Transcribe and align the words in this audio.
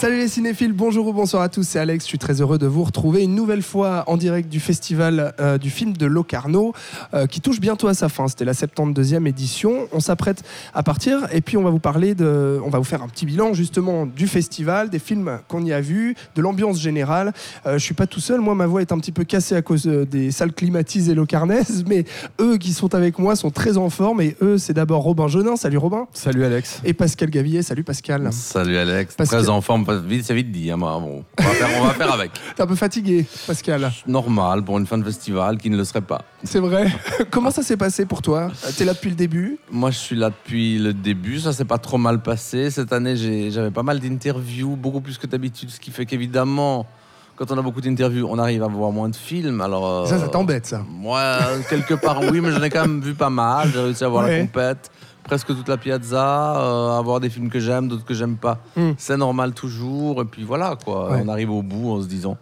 Salut 0.00 0.18
les 0.18 0.28
cinéphiles, 0.28 0.72
bonjour 0.72 1.08
ou 1.08 1.12
bonsoir 1.12 1.42
à 1.42 1.48
tous, 1.48 1.64
c'est 1.66 1.80
Alex, 1.80 2.04
je 2.04 2.08
suis 2.08 2.18
très 2.18 2.40
heureux 2.40 2.56
de 2.56 2.68
vous 2.68 2.84
retrouver 2.84 3.24
une 3.24 3.34
nouvelle 3.34 3.62
fois 3.62 4.04
en 4.06 4.16
direct 4.16 4.48
du 4.48 4.60
festival 4.60 5.34
euh, 5.40 5.58
du 5.58 5.70
film 5.70 5.92
de 5.96 6.06
Locarno 6.06 6.72
euh, 7.14 7.26
qui 7.26 7.40
touche 7.40 7.58
bientôt 7.58 7.88
à 7.88 7.94
sa 7.94 8.08
fin, 8.08 8.28
c'était 8.28 8.44
la 8.44 8.52
72e 8.52 9.26
édition, 9.26 9.88
on 9.90 9.98
s'apprête 9.98 10.44
à 10.72 10.84
partir 10.84 11.26
et 11.32 11.40
puis 11.40 11.56
on 11.56 11.64
va 11.64 11.70
vous 11.70 11.80
parler 11.80 12.14
de, 12.14 12.60
on 12.64 12.70
va 12.70 12.78
vous 12.78 12.84
faire 12.84 13.02
un 13.02 13.08
petit 13.08 13.26
bilan 13.26 13.54
justement 13.54 14.06
du 14.06 14.28
festival, 14.28 14.88
des 14.88 15.00
films 15.00 15.40
qu'on 15.48 15.64
y 15.64 15.72
a 15.72 15.80
vus, 15.80 16.14
de 16.36 16.42
l'ambiance 16.42 16.80
générale, 16.80 17.32
euh, 17.66 17.72
je 17.76 17.82
suis 17.84 17.94
pas 17.94 18.06
tout 18.06 18.20
seul, 18.20 18.40
moi 18.40 18.54
ma 18.54 18.68
voix 18.68 18.82
est 18.82 18.92
un 18.92 18.98
petit 18.98 19.10
peu 19.10 19.24
cassée 19.24 19.56
à 19.56 19.62
cause 19.62 19.88
euh, 19.88 20.06
des 20.06 20.30
salles 20.30 20.52
climatisées 20.52 21.16
locarnaises, 21.16 21.82
mais 21.88 22.04
eux 22.40 22.56
qui 22.56 22.72
sont 22.72 22.94
avec 22.94 23.18
moi 23.18 23.34
sont 23.34 23.50
très 23.50 23.76
en 23.76 23.90
forme 23.90 24.20
et 24.20 24.36
eux 24.42 24.58
c'est 24.58 24.74
d'abord 24.74 25.02
Robin 25.02 25.26
Jeunin, 25.26 25.56
salut 25.56 25.78
Robin, 25.78 26.06
Salut 26.12 26.44
Alex. 26.44 26.82
et 26.84 26.94
Pascal 26.94 27.30
Gavillet, 27.30 27.62
salut 27.62 27.82
Pascal. 27.82 28.28
Salut 28.30 28.76
Alex, 28.76 29.16
Parce 29.16 29.30
très 29.30 29.48
en 29.48 29.60
forme, 29.60 29.87
pas- 29.88 29.98
vite 29.98 30.24
c'est 30.24 30.34
vite 30.34 30.50
dit, 30.52 30.70
hein, 30.70 30.78
bon, 30.78 31.24
on, 31.38 31.42
va 31.42 31.50
faire, 31.50 31.68
on 31.80 31.84
va 31.84 31.94
faire 31.94 32.12
avec. 32.12 32.30
T'es 32.56 32.62
un 32.62 32.66
peu 32.66 32.74
fatigué 32.74 33.26
Pascal 33.46 33.90
Normal 34.06 34.62
pour 34.64 34.78
une 34.78 34.86
fin 34.86 34.98
de 34.98 35.04
festival 35.04 35.58
qui 35.58 35.70
ne 35.70 35.76
le 35.76 35.84
serait 35.84 36.00
pas. 36.00 36.22
C'est 36.44 36.60
vrai. 36.60 36.86
Comment 37.30 37.50
ça 37.50 37.62
s'est 37.62 37.76
passé 37.76 38.06
pour 38.06 38.22
toi? 38.22 38.50
T'es 38.76 38.84
là 38.84 38.94
depuis 38.94 39.10
le 39.10 39.16
début? 39.16 39.58
Moi 39.70 39.90
je 39.90 39.98
suis 39.98 40.16
là 40.16 40.30
depuis 40.30 40.78
le 40.78 40.92
début, 40.92 41.40
ça 41.40 41.52
s'est 41.52 41.64
pas 41.64 41.78
trop 41.78 41.98
mal 41.98 42.20
passé. 42.22 42.70
Cette 42.70 42.92
année 42.92 43.16
j'avais 43.50 43.70
pas 43.70 43.82
mal 43.82 43.98
d'interviews, 44.00 44.76
beaucoup 44.76 45.00
plus 45.00 45.18
que 45.18 45.26
d'habitude, 45.26 45.70
ce 45.70 45.80
qui 45.80 45.90
fait 45.90 46.06
qu'évidemment, 46.06 46.86
quand 47.36 47.52
on 47.52 47.58
a 47.58 47.62
beaucoup 47.62 47.80
d'interviews, 47.80 48.26
on 48.28 48.38
arrive 48.38 48.64
à 48.64 48.66
voir 48.66 48.90
moins 48.90 49.08
de 49.08 49.14
films. 49.16 49.60
Alors, 49.60 50.08
Ça, 50.08 50.18
ça 50.18 50.24
euh, 50.24 50.28
t'embête, 50.28 50.66
ça. 50.66 50.82
Moi, 50.88 51.38
quelque 51.70 51.94
part 51.94 52.20
oui, 52.20 52.40
mais 52.40 52.50
j'en 52.50 52.62
ai 52.62 52.68
quand 52.68 52.80
même 52.80 53.00
vu 53.00 53.14
pas 53.14 53.30
mal. 53.30 53.70
J'ai 53.72 53.78
réussi 53.80 54.02
à 54.02 54.08
voir 54.08 54.24
Ouais. 54.24 54.38
la 54.38 54.44
compète, 54.44 54.90
presque 55.28 55.48
toute 55.48 55.68
la 55.68 55.76
piazza, 55.76 56.56
euh, 56.58 56.98
à 56.98 57.02
voir 57.02 57.20
des 57.20 57.28
films 57.28 57.50
que 57.50 57.60
j'aime, 57.60 57.86
d'autres 57.86 58.04
que 58.04 58.14
j'aime 58.14 58.36
pas. 58.36 58.58
Hmm. 58.76 58.92
C'est 58.96 59.18
normal 59.18 59.52
toujours, 59.52 60.22
et 60.22 60.24
puis 60.24 60.42
voilà 60.42 60.76
quoi. 60.82 61.10
Ouais. 61.10 61.22
On 61.24 61.28
arrive 61.28 61.50
au 61.50 61.62
bout 61.62 61.92
en 61.92 62.02
se 62.02 62.08
disant, 62.08 62.38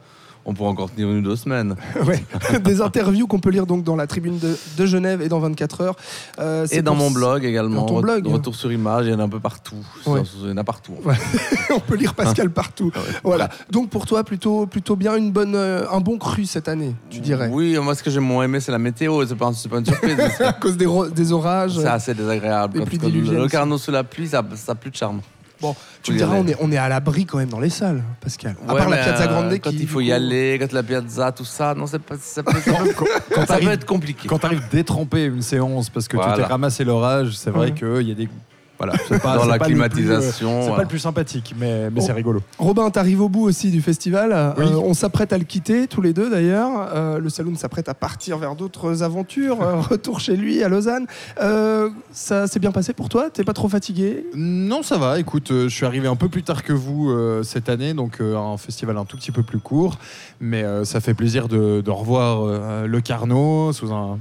on 0.47 0.55
pourrait 0.55 0.71
encore 0.71 0.91
tenir 0.91 1.11
une 1.11 1.19
ou 1.19 1.23
deux 1.23 1.37
semaines. 1.37 1.75
Ouais. 2.07 2.23
Des 2.61 2.83
interviews 2.83 3.27
qu'on 3.27 3.41
peut 3.41 3.51
lire 3.51 3.67
donc 3.67 3.83
dans 3.83 3.97
la 3.97 4.07
tribune 4.07 4.39
de, 4.39 4.57
de 4.77 4.87
Genève 4.87 5.23
et 5.23 5.29
dans 5.29 5.41
24 5.41 5.81
heures. 5.81 5.97
Euh, 6.39 6.65
c'est 6.69 6.77
Et 6.77 6.83
dans 6.83 6.95
mon 6.95 7.11
blog 7.11 7.45
également. 7.45 7.81
Dans 7.81 7.87
ton 7.87 8.01
blog 8.01 8.27
Retour 8.27 8.55
sur 8.55 8.71
image, 8.71 9.07
il 9.07 9.13
y 9.13 9.15
en 9.15 9.19
a 9.19 9.25
un 9.25 9.29
peu 9.29 9.41
partout. 9.41 9.85
Ouais. 10.07 10.23
Il 10.43 10.51
y 10.51 10.53
en 10.53 10.57
a 10.57 10.63
partout. 10.63 10.95
On 11.75 11.81
peut 11.81 11.97
lire 11.97 12.15
Pascal 12.15 12.51
partout. 12.51 12.93
Ah 12.95 12.99
ouais. 12.99 13.05
Voilà. 13.25 13.49
Donc 13.71 13.91
pour 13.91 14.07
toi, 14.07 14.23
plutôt, 14.23 14.67
plutôt 14.67 14.95
bien 14.95 15.17
une 15.17 15.33
bonne, 15.33 15.57
euh, 15.57 15.91
un 15.91 16.01
bon 16.01 16.19
cru 16.19 16.45
cette 16.45 16.69
année, 16.69 16.95
tu 17.11 17.19
dirais. 17.19 17.49
Oui, 17.51 17.77
moi 17.79 17.95
ce 17.97 18.03
que 18.03 18.11
j'ai 18.11 18.21
moins 18.21 18.45
aimé, 18.45 18.61
c'est 18.61 18.73
la 18.73 18.79
météo. 18.79 19.27
C'est 19.27 19.35
pas, 19.35 19.51
pas 19.71 19.79
une 19.79 19.87
surprise. 19.87 20.17
À 20.41 20.53
cause 20.53 20.77
des, 20.77 21.33
orages. 21.33 21.77
c'est 21.77 21.87
assez 21.87 22.15
désagréable. 22.15 22.79
Quand, 22.79 22.99
quand 23.01 23.09
le, 23.09 23.49
carnot 23.49 23.79
sous 23.79 23.91
la 23.91 24.05
pluie, 24.05 24.29
ça 24.29 24.43
n'a 24.43 24.75
plus 24.75 24.91
de 24.91 24.97
charme. 24.97 25.23
Bon, 25.61 25.75
tu 26.03 26.13
me 26.13 26.19
diras, 26.19 26.35
on 26.37 26.47
est, 26.47 26.57
on 26.61 26.71
est 26.71 26.77
à 26.77 26.89
l'abri 26.89 27.25
quand 27.25 27.39
même 27.39 27.49
dans 27.49 27.61
les 27.61 27.71
salles, 27.71 28.03
Pascal. 28.21 28.57
À 28.69 28.73
Ouais, 28.75 28.79
part 28.81 28.91
la 28.91 28.97
mais, 28.97 29.03
Piazza 29.03 29.25
euh, 29.25 29.27
Grande 29.27 29.53
Quand 29.61 29.71
qui, 29.71 29.77
il 29.79 29.89
faut 29.89 30.01
du 30.01 30.07
y 30.07 30.09
coup- 30.09 30.15
aller, 30.15 30.59
quand 30.61 30.73
la 30.73 30.83
piazza, 30.83 31.33
tout 31.33 31.45
ça, 31.45 31.75
non, 31.75 31.87
c'est 31.87 31.99
pas, 31.99 32.17
ça 32.21 32.43
peut, 32.43 32.53
ça 32.61 32.73
peut- 32.73 32.93
Quand 32.95 33.07
ça 33.07 33.41
peut 33.41 33.47
t'arrives- 33.47 33.69
être 33.71 33.87
compliqué. 33.87 34.29
Quand 34.29 34.39
t'arrives 34.39 34.69
détremper 34.71 35.25
une 35.25 35.43
séance 35.43 35.89
parce 35.89 36.09
que 36.09 36.17
tu 36.17 36.23
Voilà. 36.23 36.37
t'es 36.37 36.43
ramassé 36.45 36.85
l'orage, 36.85 37.37
c'est 37.37 37.51
vrai 37.51 37.69
Ouais. 37.69 37.73
qu'il 37.73 38.09
y 38.09 38.13
a 38.13 38.15
des. 38.15 38.29
Voilà, 38.79 38.93
c'est 39.09 39.23
pas, 39.23 39.37
Dans 39.37 39.43
c'est 39.45 39.49
la 39.49 39.59
pas 39.59 39.69
le 39.69 39.75
plus, 39.75 39.81
euh, 39.83 39.89
climatisation, 39.89 40.49
C'est 40.49 40.55
voilà. 40.61 40.77
pas 40.77 40.83
le 40.83 40.89
plus 40.89 40.99
sympathique, 40.99 41.55
mais, 41.59 41.91
mais 41.91 42.01
Oh. 42.03 42.05
c'est 42.07 42.13
rigolo. 42.13 42.41
Robin, 42.59 42.91
t'arrives 42.91 43.23
au 43.23 43.29
bout 43.29 43.45
aussi 43.45 43.71
du 43.71 43.81
festival. 43.81 44.55
Oui. 44.59 44.65
Euh, 44.65 44.77
on 44.85 44.93
s'apprête 44.95 45.33
à 45.33 45.39
le 45.39 45.45
quitter, 45.45 45.87
tous 45.87 46.03
les 46.03 46.13
deux 46.13 46.29
d'ailleurs. 46.31 46.91
Euh, 46.95 47.19
le 47.19 47.29
saloon 47.31 47.55
s'apprête 47.57 47.89
à 47.89 47.95
partir 47.95 48.37
vers 48.39 48.55
d'autres 48.55 49.03
aventures. 49.03 49.59
Retour 49.91 50.21
chez 50.21 50.37
lui 50.37 50.63
à 50.63 50.69
Lausanne. 50.69 51.07
Euh, 51.41 51.89
ça 52.13 52.47
s'est 52.47 52.59
bien 52.59 52.73
passé 52.73 52.93
pour 52.93 53.09
toi? 53.09 53.31
T'es 53.31 53.45
pas 53.45 53.53
trop 53.55 53.69
fatigué? 53.69 54.27
Non, 54.35 54.83
ça 54.83 54.99
va. 54.99 55.19
Écoute, 55.19 55.51
euh, 55.53 55.69
je 55.69 55.75
suis 55.75 55.87
arrivé 55.87 56.07
un 56.09 56.17
peu 56.17 56.29
plus 56.29 56.43
tard 56.43 56.63
que 56.63 56.73
vous 56.73 57.11
euh, 57.11 57.43
cette 57.43 57.69
année, 57.69 57.95
donc 57.95 58.21
euh, 58.21 58.37
un 58.37 58.57
festival 58.59 58.97
un 58.99 59.05
tout 59.05 59.17
petit 59.17 59.33
peu 59.33 59.43
plus 59.43 59.59
court. 59.59 59.99
Mais 60.41 60.63
euh, 60.65 60.85
ça 60.85 61.01
fait 61.01 61.15
plaisir 61.15 61.49
de, 61.49 61.81
de 61.81 61.91
revoir 61.91 62.41
euh, 62.45 62.87
le 62.87 63.01
Carnot 63.01 63.73
sous 63.73 63.93
un 63.93 64.19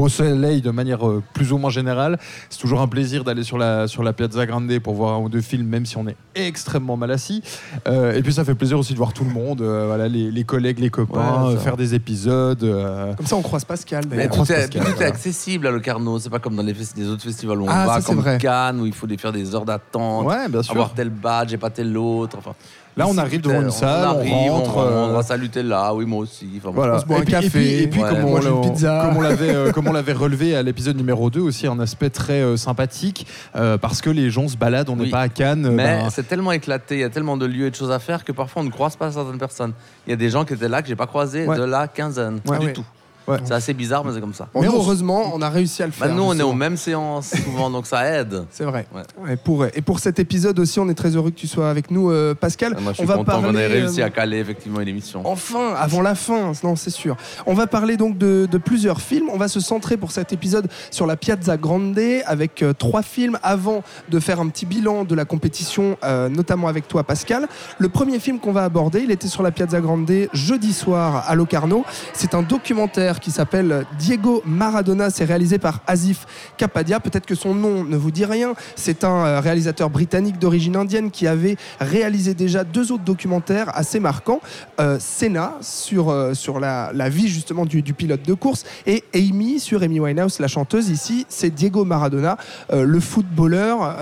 beau 0.00 0.08
soleil 0.08 0.62
de 0.62 0.70
manière 0.70 1.06
euh, 1.06 1.22
plus 1.34 1.52
ou 1.52 1.58
moins 1.58 1.68
générale. 1.70 2.18
C'est 2.48 2.58
toujours 2.58 2.80
un 2.80 2.88
plaisir 2.88 3.22
d'aller 3.22 3.42
sur 3.42 3.58
la, 3.58 3.86
sur 3.86 4.02
la 4.02 4.12
Piazza 4.14 4.46
Grande 4.46 4.78
pour 4.78 4.94
voir 4.94 5.14
un 5.14 5.18
ou 5.18 5.28
deux 5.28 5.40
films, 5.42 5.66
même 5.66 5.84
si 5.84 5.96
on 5.98 6.06
est 6.08 6.16
extrêmement 6.34 6.96
mal 6.96 7.10
assis. 7.10 7.42
Euh, 7.86 8.14
et 8.14 8.22
puis 8.22 8.32
ça 8.32 8.44
fait 8.44 8.54
plaisir 8.54 8.78
aussi 8.78 8.92
de 8.92 8.98
voir 8.98 9.12
tout 9.12 9.24
le 9.24 9.30
monde, 9.30 9.60
euh, 9.60 9.84
voilà, 9.86 10.08
les, 10.08 10.30
les 10.30 10.44
collègues, 10.44 10.78
les 10.78 10.88
copains, 10.90 11.48
Ouais, 11.50 11.56
faire 11.58 11.76
des 11.76 11.94
épisodes. 11.94 12.62
euh, 12.64 13.12
Comme 13.14 13.26
ça, 13.26 13.36
on 13.36 13.42
croise 13.42 13.64
Pascal. 13.66 14.04
Mais 14.10 14.28
croise 14.28 14.48
tout, 14.48 14.54
est, 14.54 14.78
Pascal, 14.78 15.06
accessible 15.06 15.66
à 15.66 15.70
Locarno. 15.70 16.18
C'est 16.18 16.30
pas 16.30 16.38
comme 16.38 16.56
dans 16.56 16.62
les, 16.62 16.72
autres 17.08 17.22
festivals 17.22 17.60
où 17.60 17.64
on 17.66 17.68
Ah, 17.68 17.86
va, 17.86 18.00
ça, 18.00 18.06
comme 18.06 18.20
vrai. 18.20 18.38
Cannes, 18.38 18.80
où 18.80 18.86
il 18.86 18.94
faut 18.94 19.06
des- 19.06 19.18
faire 19.18 19.32
des 19.32 19.54
heures 19.54 19.66
d'attente, 19.66 20.24
Ouais, 20.26 20.48
bien 20.48 20.62
sûr. 20.62 20.72
avoir 20.72 20.94
tel 20.94 21.10
badge 21.10 21.52
et 21.52 21.58
pas 21.58 21.70
tel 21.70 21.96
autre. 21.98 22.36
Enfin, 22.38 22.54
Là, 23.00 23.06
on 23.08 23.16
arrive 23.18 23.40
devant 23.40 23.62
une 23.62 23.70
salle, 23.70 24.06
on 24.08 24.18
arrive, 24.18 24.52
rentre, 24.52 24.76
on, 24.76 24.80
euh, 24.82 25.06
on 25.08 25.12
va 25.14 25.22
saluter 25.22 25.62
là, 25.62 25.94
oui, 25.94 26.04
moi 26.04 26.18
aussi. 26.20 26.46
Enfin, 26.58 26.70
Voilà. 26.74 26.96
On 26.96 26.98
se 27.00 27.06
boit 27.06 27.16
et 27.16 27.20
un 27.20 27.24
puis, 27.24 27.32
café, 27.32 27.46
Et 27.46 27.48
puis, 27.50 27.82
et 27.84 27.86
puis 27.88 28.02
ouais, 28.02 28.08
comme, 28.10 28.24
on 28.24 28.28
on, 28.28 28.30
mange 28.32 28.44
une 28.46 28.54
l'a- 28.62 28.68
pizza. 28.68 29.02
comme 29.06 29.16
on 29.16 29.20
l'avait, 29.22 29.54
euh, 29.54 29.72
comme 29.72 29.88
on 29.88 29.92
l'avait 29.92 30.12
relevé 30.24 30.54
à 30.54 30.62
l'épisode 30.62 30.96
numéro 30.96 31.30
2 31.30 31.40
aussi, 31.40 31.66
un 31.66 31.80
aspect 31.80 32.10
très 32.10 32.42
euh, 32.42 32.56
sympathique 32.58 33.26
euh, 33.56 33.78
parce 33.78 34.02
que 34.02 34.10
les 34.10 34.30
gens 34.30 34.48
se 34.48 34.56
baladent. 34.56 34.90
On 34.90 34.96
n'est 34.96 35.04
Oui. 35.04 35.10
pas 35.10 35.22
à 35.22 35.28
Cannes. 35.28 35.70
Mais 35.72 35.84
ben, 36.02 36.10
c'est 36.10 36.28
tellement 36.28 36.52
éclaté, 36.52 36.96
il 36.96 37.00
y 37.00 37.04
a 37.04 37.08
tellement 37.10 37.36
de 37.38 37.46
lieux 37.46 37.66
et 37.66 37.70
de 37.70 37.74
choses 37.76 37.90
à 37.90 37.98
faire 37.98 38.22
que 38.24 38.32
parfois 38.32 38.60
on 38.62 38.66
ne 38.66 38.70
croise 38.70 38.96
pas 38.96 39.10
certaines 39.10 39.38
personnes. 39.38 39.72
Il 40.06 40.10
y 40.10 40.12
a 40.12 40.16
des 40.16 40.28
gens 40.28 40.44
qui 40.44 40.52
étaient 40.52 40.68
là 40.68 40.82
que 40.82 40.88
j'ai 40.88 40.96
pas 40.96 41.06
croisés 41.06 41.46
Ouais. 41.46 41.56
de 41.56 41.62
la 41.64 41.88
quinzaine. 41.88 42.40
Ouais. 42.46 42.58
du 42.58 42.66
Ouais. 42.66 42.72
tout. 42.74 42.84
Ouais. 43.28 43.38
C'est 43.44 43.52
assez 43.52 43.74
bizarre, 43.74 44.04
mais 44.04 44.12
c'est 44.14 44.20
comme 44.20 44.34
ça. 44.34 44.48
Mais 44.54 44.66
heureusement, 44.66 45.32
on 45.34 45.42
a 45.42 45.50
réussi 45.50 45.82
à 45.82 45.86
le 45.86 45.92
faire. 45.92 46.08
Bah, 46.08 46.14
nous, 46.14 46.22
on 46.22 46.38
est 46.38 46.42
aux 46.42 46.52
mêmes 46.52 46.76
séances 46.76 47.34
souvent, 47.44 47.70
donc 47.70 47.86
ça 47.86 48.04
aide. 48.06 48.44
C'est 48.50 48.64
vrai. 48.64 48.86
Ouais. 48.94 49.34
Et, 49.34 49.36
pour, 49.36 49.64
et 49.64 49.82
pour 49.82 49.98
cet 50.00 50.18
épisode 50.18 50.58
aussi, 50.58 50.80
on 50.80 50.88
est 50.88 50.94
très 50.94 51.10
heureux 51.16 51.30
que 51.30 51.36
tu 51.38 51.46
sois 51.46 51.70
avec 51.70 51.90
nous, 51.90 52.10
euh, 52.10 52.34
Pascal. 52.34 52.76
Moi, 52.80 52.92
je 52.92 52.96
suis 52.98 53.04
on 53.04 53.06
va 53.06 53.16
content 53.16 53.32
qu'on 53.40 53.50
ait 53.50 53.52
parler, 53.52 53.66
réussi 53.66 54.02
euh, 54.02 54.06
à 54.06 54.10
caler 54.10 54.38
effectivement 54.38 54.80
une 54.80 54.88
émission. 54.88 55.22
Enfin, 55.24 55.74
avant 55.76 56.02
la 56.02 56.14
fin, 56.14 56.52
non, 56.64 56.76
c'est 56.76 56.90
sûr. 56.90 57.16
On 57.46 57.54
va 57.54 57.66
parler 57.66 57.96
donc 57.96 58.18
de, 58.18 58.48
de 58.50 58.58
plusieurs 58.58 59.00
films. 59.00 59.28
On 59.32 59.38
va 59.38 59.48
se 59.48 59.60
centrer 59.60 59.96
pour 59.96 60.12
cet 60.12 60.32
épisode 60.32 60.68
sur 60.90 61.06
la 61.06 61.16
Piazza 61.16 61.56
Grande 61.56 61.90
avec 62.26 62.62
euh, 62.62 62.72
trois 62.72 63.02
films 63.02 63.38
avant 63.42 63.82
de 64.08 64.20
faire 64.20 64.40
un 64.40 64.48
petit 64.48 64.66
bilan 64.66 65.04
de 65.04 65.14
la 65.14 65.24
compétition, 65.24 65.96
euh, 66.04 66.28
notamment 66.28 66.68
avec 66.68 66.88
toi, 66.88 67.04
Pascal. 67.04 67.48
Le 67.78 67.88
premier 67.88 68.18
film 68.18 68.38
qu'on 68.38 68.52
va 68.52 68.64
aborder, 68.64 69.00
il 69.00 69.10
était 69.10 69.28
sur 69.28 69.42
la 69.42 69.50
Piazza 69.50 69.80
Grande 69.80 70.10
jeudi 70.32 70.72
soir 70.72 71.24
à 71.28 71.34
Locarno. 71.34 71.84
C'est 72.12 72.34
un 72.34 72.42
documentaire 72.42 73.09
qui 73.18 73.32
s'appelle 73.32 73.84
Diego 73.98 74.42
Maradona. 74.46 75.10
C'est 75.10 75.24
réalisé 75.24 75.58
par 75.58 75.80
Asif 75.86 76.26
Kapadia. 76.56 77.00
Peut-être 77.00 77.26
que 77.26 77.34
son 77.34 77.54
nom 77.54 77.82
ne 77.82 77.96
vous 77.96 78.10
dit 78.10 78.24
rien. 78.24 78.54
C'est 78.76 79.02
un 79.02 79.24
euh, 79.24 79.40
réalisateur 79.40 79.90
britannique 79.90 80.38
d'origine 80.38 80.76
indienne 80.76 81.10
qui 81.10 81.26
avait 81.26 81.56
réalisé 81.80 82.34
déjà 82.34 82.62
deux 82.62 82.92
autres 82.92 83.04
documentaires 83.04 83.76
assez 83.76 83.98
marquants. 83.98 84.40
Euh, 84.80 84.98
Senna 85.00 85.54
sur, 85.62 86.10
euh, 86.10 86.34
sur 86.34 86.60
la, 86.60 86.90
la 86.94 87.08
vie 87.08 87.28
justement 87.28 87.64
du, 87.64 87.82
du 87.82 87.94
pilote 87.94 88.22
de 88.22 88.34
course 88.34 88.64
et 88.86 89.02
Amy 89.14 89.58
sur 89.58 89.82
Amy 89.82 89.98
Winehouse, 89.98 90.38
la 90.38 90.48
chanteuse. 90.48 90.90
Ici, 90.90 91.26
c'est 91.28 91.50
Diego 91.50 91.84
Maradona, 91.84 92.36
euh, 92.72 92.84
le 92.84 93.00
footballeur 93.00 93.96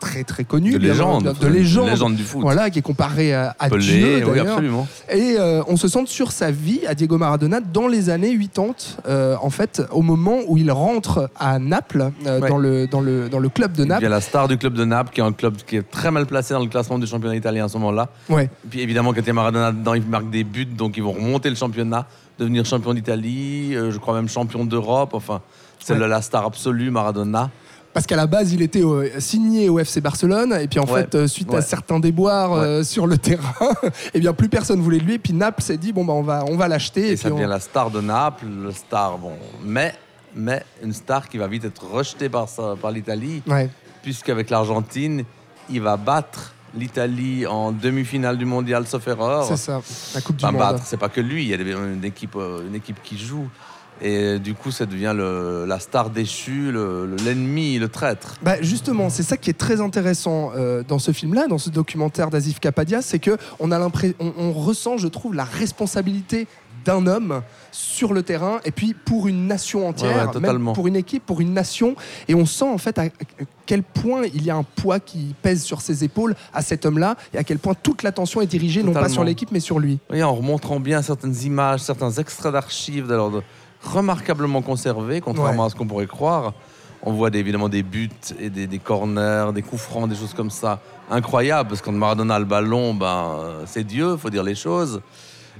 très 0.00 0.24
très 0.24 0.44
connu. 0.44 0.72
De 0.72 0.78
légende. 0.78 1.28
entendu, 1.28 1.40
de 1.40 1.46
légende. 1.52 1.88
légende 1.88 2.16
du 2.16 2.22
foot. 2.24 2.40
Voilà, 2.40 2.70
qui 2.70 2.78
est 2.78 2.82
comparé 2.82 3.34
à, 3.34 3.54
à 3.58 3.68
Pelé, 3.68 3.82
Dieu 3.82 4.26
oui, 4.30 4.38
absolument. 4.40 4.86
Et 5.12 5.36
on 5.68 5.76
se 5.76 5.88
centre 5.88 6.10
sur 6.10 6.32
sa 6.32 6.50
vie 6.50 6.80
à 6.86 6.94
Diego 6.94 7.18
Maradona 7.18 7.60
dans 7.60 7.88
les 7.92 8.10
années 8.10 8.36
80, 8.36 8.74
euh, 9.06 9.36
en 9.40 9.50
fait, 9.50 9.80
au 9.92 10.02
moment 10.02 10.38
où 10.48 10.56
il 10.56 10.70
rentre 10.72 11.30
à 11.38 11.58
Naples, 11.60 12.10
euh, 12.26 12.40
Ouais. 12.40 12.48
dans, 12.48 12.58
le, 12.58 12.86
dans, 12.88 13.00
le, 13.00 13.28
dans 13.28 13.38
le 13.38 13.48
club 13.48 13.72
de 13.74 13.82
Il 13.84 13.88
Naples. 13.88 14.00
devient 14.02 14.10
la 14.12 14.20
star 14.20 14.48
du 14.48 14.58
club 14.58 14.74
de 14.74 14.84
Naples, 14.84 15.12
qui 15.14 15.20
est 15.20 15.24
un 15.24 15.32
club 15.32 15.56
qui 15.66 15.76
est 15.76 15.88
très 15.88 16.10
mal 16.10 16.26
placé 16.26 16.54
dans 16.54 16.60
le 16.60 16.66
classement 16.68 16.98
du 16.98 17.06
championnat 17.06 17.36
italien 17.36 17.66
à 17.66 17.68
ce 17.68 17.78
moment-là. 17.78 18.08
Ouais. 18.28 18.50
Puis 18.68 18.80
évidemment, 18.80 19.12
quand 19.12 19.20
il 19.20 19.26
y 19.26 19.30
a 19.30 19.32
Maradona 19.34 19.70
dedans, 19.70 19.94
il 19.94 20.02
marque 20.04 20.30
des 20.30 20.42
buts, 20.42 20.64
donc 20.66 20.96
ils 20.96 21.02
vont 21.02 21.12
remonter 21.12 21.48
le 21.50 21.56
championnat, 21.56 22.06
devenir 22.38 22.64
champion 22.64 22.94
d'Italie, 22.94 23.76
euh, 23.76 23.90
je 23.92 23.98
crois 23.98 24.14
même 24.14 24.28
champion 24.28 24.64
d'Europe. 24.64 25.10
Enfin, 25.14 25.40
c'est 25.78 25.94
Ouais. 25.98 26.08
la 26.08 26.22
star 26.22 26.44
absolue, 26.46 26.90
Maradona. 26.90 27.50
Parce 27.94 28.06
qu'à 28.06 28.16
la 28.16 28.26
base, 28.26 28.52
il 28.54 28.62
était 28.62 28.82
signé 29.18 29.68
au 29.68 29.78
FC 29.78 30.00
Barcelone, 30.00 30.56
et 30.58 30.66
puis 30.66 30.78
en 30.80 30.86
Ouais. 30.86 31.02
fait, 31.02 31.14
euh, 31.14 31.26
suite 31.26 31.52
à 31.52 31.60
certains 31.60 32.00
déboires 32.00 32.52
euh, 32.54 32.82
sur 32.82 33.06
le 33.06 33.18
terrain, 33.18 33.52
eh 34.14 34.20
bien 34.20 34.32
plus 34.32 34.48
personne 34.48 34.80
voulait 34.80 34.98
de 34.98 35.04
lui, 35.04 35.14
et 35.14 35.18
puis 35.18 35.34
Naples 35.34 35.62
s'est 35.62 35.76
dit 35.76 35.92
bon 35.92 36.04
bah 36.04 36.14
on 36.14 36.22
va 36.22 36.44
on 36.48 36.56
va 36.56 36.68
l'acheter, 36.68 37.08
Et, 37.08 37.12
et, 37.12 37.16
ça 37.16 37.28
on- 37.30 37.34
devient 37.34 37.48
la 37.48 37.60
star 37.60 37.90
de 37.90 38.00
Naples, 38.00 38.46
le 38.46 38.72
star, 38.72 39.18
bon, 39.18 39.32
mais, 39.62 39.94
mais 40.34 40.64
une 40.82 40.94
star 40.94 41.28
qui 41.28 41.36
va 41.36 41.46
vite 41.48 41.66
être 41.66 41.84
rejetée 41.86 42.30
par, 42.30 42.48
par 42.80 42.90
l'Italie, 42.90 43.42
puisqu'avec 44.02 44.48
l'Argentine, 44.48 45.24
il 45.68 45.82
va 45.82 45.98
battre 45.98 46.54
l'Italie 46.74 47.46
en 47.46 47.70
demi-finale 47.72 48.38
du 48.38 48.46
mondial, 48.46 48.86
sauf 48.86 49.06
erreur. 49.06 49.44
c'est 49.44 49.58
ça, 49.58 49.82
la 50.14 50.20
Coupe 50.22 50.36
du 50.36 50.44
Enfin, 50.46 50.52
Monde. 50.52 50.60
battre, 50.62 50.82
c'est 50.86 50.96
pas 50.96 51.10
que 51.10 51.20
lui, 51.20 51.42
il 51.44 51.48
y 51.50 51.54
a 51.54 51.56
une 51.58 52.04
équipe, 52.06 52.36
euh, 52.36 52.66
une 52.66 52.74
équipe 52.74 53.02
qui 53.02 53.18
joue. 53.18 53.46
Et 54.04 54.38
du 54.40 54.54
coup, 54.54 54.70
ça 54.72 54.84
devient 54.84 55.14
le- 55.16 55.64
la 55.66 55.78
star 55.78 56.10
déchue, 56.10 56.72
le- 56.72 57.06
le- 57.06 57.16
l'ennemi, 57.24 57.78
le, 57.78 57.88
traître. 57.88 58.34
Bah 58.42 58.60
justement, 58.60 59.10
c'est 59.10 59.22
ça 59.22 59.36
qui 59.36 59.48
est 59.48 59.58
très 59.58 59.80
intéressant 59.80 60.50
euh, 60.56 60.82
dans 60.86 60.98
ce 60.98 61.12
film-là, 61.12 61.46
dans 61.46 61.58
ce 61.58 61.70
documentaire 61.70 62.28
d'Azif 62.30 62.58
Kapadia, 62.58 63.00
c'est 63.00 63.20
que 63.20 63.36
on 63.60 63.70
a 63.70 63.80
on, 63.80 64.32
on 64.38 64.52
ressent, 64.52 64.96
je 64.96 65.06
trouve, 65.08 65.34
la 65.34 65.44
responsabilité 65.44 66.46
d'un 66.84 67.06
homme 67.06 67.42
sur 67.70 68.12
le 68.12 68.24
terrain 68.24 68.58
et 68.64 68.72
puis 68.72 68.92
pour 68.92 69.28
une 69.28 69.46
nation 69.46 69.86
entière, 69.88 70.30
Ouais, 70.30 70.34
ouais, 70.34 70.40
même 70.40 70.72
pour 70.72 70.88
une 70.88 70.96
équipe, 70.96 71.24
pour 71.24 71.40
une 71.40 71.52
nation, 71.54 71.94
et 72.26 72.34
on 72.34 72.44
sent 72.44 72.64
en 72.64 72.78
fait 72.78 72.98
à 72.98 73.04
quel 73.66 73.84
point 73.84 74.22
il 74.34 74.42
y 74.44 74.50
a 74.50 74.56
un 74.56 74.64
poids 74.64 74.98
qui 74.98 75.32
pèse 75.42 75.62
sur 75.62 75.80
ses 75.80 76.02
épaules 76.02 76.34
à 76.52 76.60
cet 76.60 76.84
homme-là 76.84 77.14
et 77.34 77.38
à 77.38 77.44
quel 77.44 77.60
point 77.60 77.74
toute 77.80 78.02
l'attention 78.02 78.40
est 78.40 78.46
dirigée 78.48 78.82
non 78.82 78.92
pas 78.92 79.08
sur 79.08 79.22
l'équipe 79.22 79.50
mais 79.52 79.60
sur 79.60 79.78
lui. 79.78 80.00
Oui, 80.10 80.22
en 80.24 80.34
remontrant 80.34 80.80
bien 80.80 81.02
certaines 81.02 81.36
images, 81.44 81.80
certains 81.80 82.10
extraits 82.10 82.52
d'archives, 82.52 83.12
alors 83.12 83.30
de- 83.30 83.42
remarquablement 83.82 84.62
conservés, 84.62 85.20
contrairement 85.20 85.62
Ouais. 85.62 85.66
à 85.66 85.70
ce 85.70 85.74
qu'on 85.74 85.86
pourrait 85.86 86.06
croire. 86.06 86.52
On 87.04 87.12
voit 87.12 87.30
des- 87.30 87.40
évidemment 87.40 87.68
des 87.68 87.82
buts 87.82 88.10
et 88.38 88.48
des, 88.48 88.66
des 88.68 88.78
corners, 88.78 89.50
des 89.52 89.62
coups 89.62 89.82
francs, 89.82 90.08
des 90.08 90.14
choses 90.14 90.34
comme 90.34 90.50
ça. 90.50 90.80
Incroyable, 91.10 91.68
parce 91.68 91.80
que 91.80 91.86
quand 91.86 91.92
Maradona 91.92 92.36
a 92.36 92.38
le 92.38 92.44
ballon, 92.44 92.94
ben, 92.94 93.38
c'est 93.66 93.82
Dieu, 93.84 94.16
faut 94.16 94.30
dire 94.30 94.44
les 94.44 94.54
choses. 94.54 95.00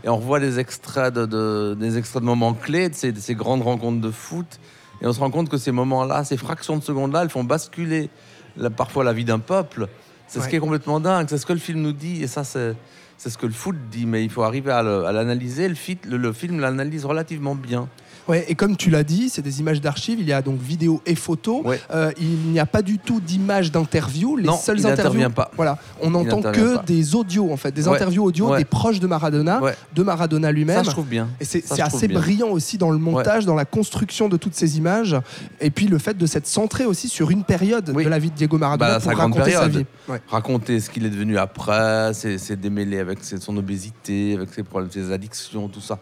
Et 0.04 0.08
on 0.08 0.16
revoit 0.16 0.38
des 0.40 0.58
extraits 0.60 1.12
de, 1.12 1.26
de- 1.26 1.76
des 1.78 1.98
extraits 1.98 2.22
de 2.22 2.26
moments 2.26 2.54
clés 2.54 2.88
de 2.88 2.94
ces, 2.94 3.10
de 3.12 3.18
ces 3.20 3.34
grandes 3.34 3.62
rencontres 3.62 4.00
de 4.00 4.10
foot. 4.10 4.60
Et 5.00 5.06
on 5.06 5.12
se 5.12 5.18
rend 5.18 5.30
compte 5.30 5.48
que 5.48 5.58
ces 5.58 5.72
moments-là, 5.72 6.22
ces 6.24 6.36
fractions 6.36 6.76
de 6.76 6.82
secondes-là, 6.82 7.22
elles 7.22 7.30
font 7.30 7.42
basculer 7.44 8.08
la- 8.56 8.70
parfois 8.70 9.02
la 9.02 9.12
vie 9.12 9.24
d'un 9.24 9.40
peuple. 9.40 9.88
C'est 10.28 10.38
Ouais. 10.38 10.44
ce 10.44 10.48
qui 10.50 10.56
est 10.56 10.60
complètement 10.60 11.00
dingue. 11.00 11.26
C'est 11.28 11.38
ce 11.38 11.46
que 11.46 11.52
le 11.52 11.58
film 11.58 11.80
nous 11.82 11.92
dit. 11.92 12.22
Et 12.22 12.26
ça, 12.28 12.44
c'est 12.44 12.76
c'est 13.18 13.30
ce 13.30 13.38
que 13.38 13.46
le 13.46 13.52
foot 13.52 13.76
dit. 13.90 14.06
Mais 14.06 14.24
il 14.24 14.30
faut 14.30 14.42
arriver 14.42 14.70
à 14.72 14.82
l'analyser. 14.82 15.68
Le, 15.68 15.74
fit- 15.76 15.98
le- 16.08 16.16
le 16.16 16.32
film 16.32 16.58
l'analyse 16.60 17.04
relativement 17.04 17.54
bien. 17.54 17.88
Ouais, 18.28 18.44
et 18.48 18.54
comme 18.54 18.76
tu 18.76 18.88
l'as 18.90 19.02
dit, 19.04 19.28
c'est 19.28 19.42
des 19.42 19.60
images 19.60 19.80
d'archives, 19.80 20.18
il 20.20 20.26
y 20.26 20.32
a 20.32 20.42
donc 20.42 20.60
vidéo 20.60 21.00
et 21.06 21.14
photo. 21.16 21.62
Ouais. 21.64 21.80
Euh, 21.92 22.12
il 22.20 22.50
n'y 22.52 22.60
a 22.60 22.66
pas 22.66 22.82
du 22.82 22.98
tout 22.98 23.20
d'image 23.20 23.72
d'interview. 23.72 24.36
Les 24.36 24.44
Non, 24.44 24.56
seules 24.56 24.78
il 24.78 24.86
interviews. 24.86 25.20
n'intervient 25.20 25.30
pas. 25.30 25.50
Voilà, 25.56 25.78
on 26.00 26.10
n'entend 26.10 26.40
que 26.42 26.76
pas. 26.76 26.82
des 26.82 27.14
audios 27.16 27.50
en 27.52 27.56
fait, 27.56 27.72
des 27.72 27.88
Ouais. 27.88 27.94
interviews 27.96 28.24
audio 28.24 28.50
Ouais. 28.52 28.58
des 28.58 28.64
proches 28.64 29.00
de 29.00 29.06
Maradona, 29.06 29.60
de 29.94 30.02
Maradona 30.02 30.48
Ça, 30.48 30.52
lui-même. 30.52 30.84
je 30.84 30.90
trouve 30.90 31.06
bien. 31.06 31.28
Et 31.40 31.44
c'est 31.44 31.66
Ça, 31.66 31.84
assez 31.86 32.06
bien. 32.08 32.20
brillant 32.20 32.48
aussi 32.50 32.78
dans 32.78 32.90
le 32.90 32.98
montage, 32.98 33.44
dans 33.44 33.54
la 33.56 33.64
construction 33.64 34.28
de 34.28 34.36
toutes 34.36 34.54
ces 34.54 34.78
images, 34.78 35.16
et 35.60 35.70
puis 35.70 35.88
le 35.88 35.98
fait 35.98 36.16
de 36.16 36.26
s'être 36.26 36.46
centré 36.46 36.84
aussi 36.84 37.08
sur 37.08 37.30
une 37.30 37.44
période 37.44 37.90
Oui. 37.94 38.04
de 38.04 38.08
la 38.08 38.18
vie 38.18 38.30
de 38.30 38.36
Diego 38.36 38.56
Maradona 38.58 38.90
Bah, 38.90 39.00
pour 39.00 39.10
sa 39.12 39.16
raconter 39.18 39.50
sa 39.52 39.68
vie. 39.68 39.84
Raconter 40.28 40.78
ce 40.80 40.90
qu'il 40.90 41.04
est 41.06 41.10
devenu 41.10 41.38
après, 41.38 42.14
ses, 42.14 42.38
ses 42.38 42.56
démêlés 42.56 42.98
avec 42.98 43.18
son 43.22 43.56
obésité, 43.56 44.34
avec 44.36 44.52
ses 44.54 44.62
problèmes, 44.62 44.90
ses 44.90 45.10
addictions, 45.12 45.68
tout 45.68 45.80
ça. 45.80 45.98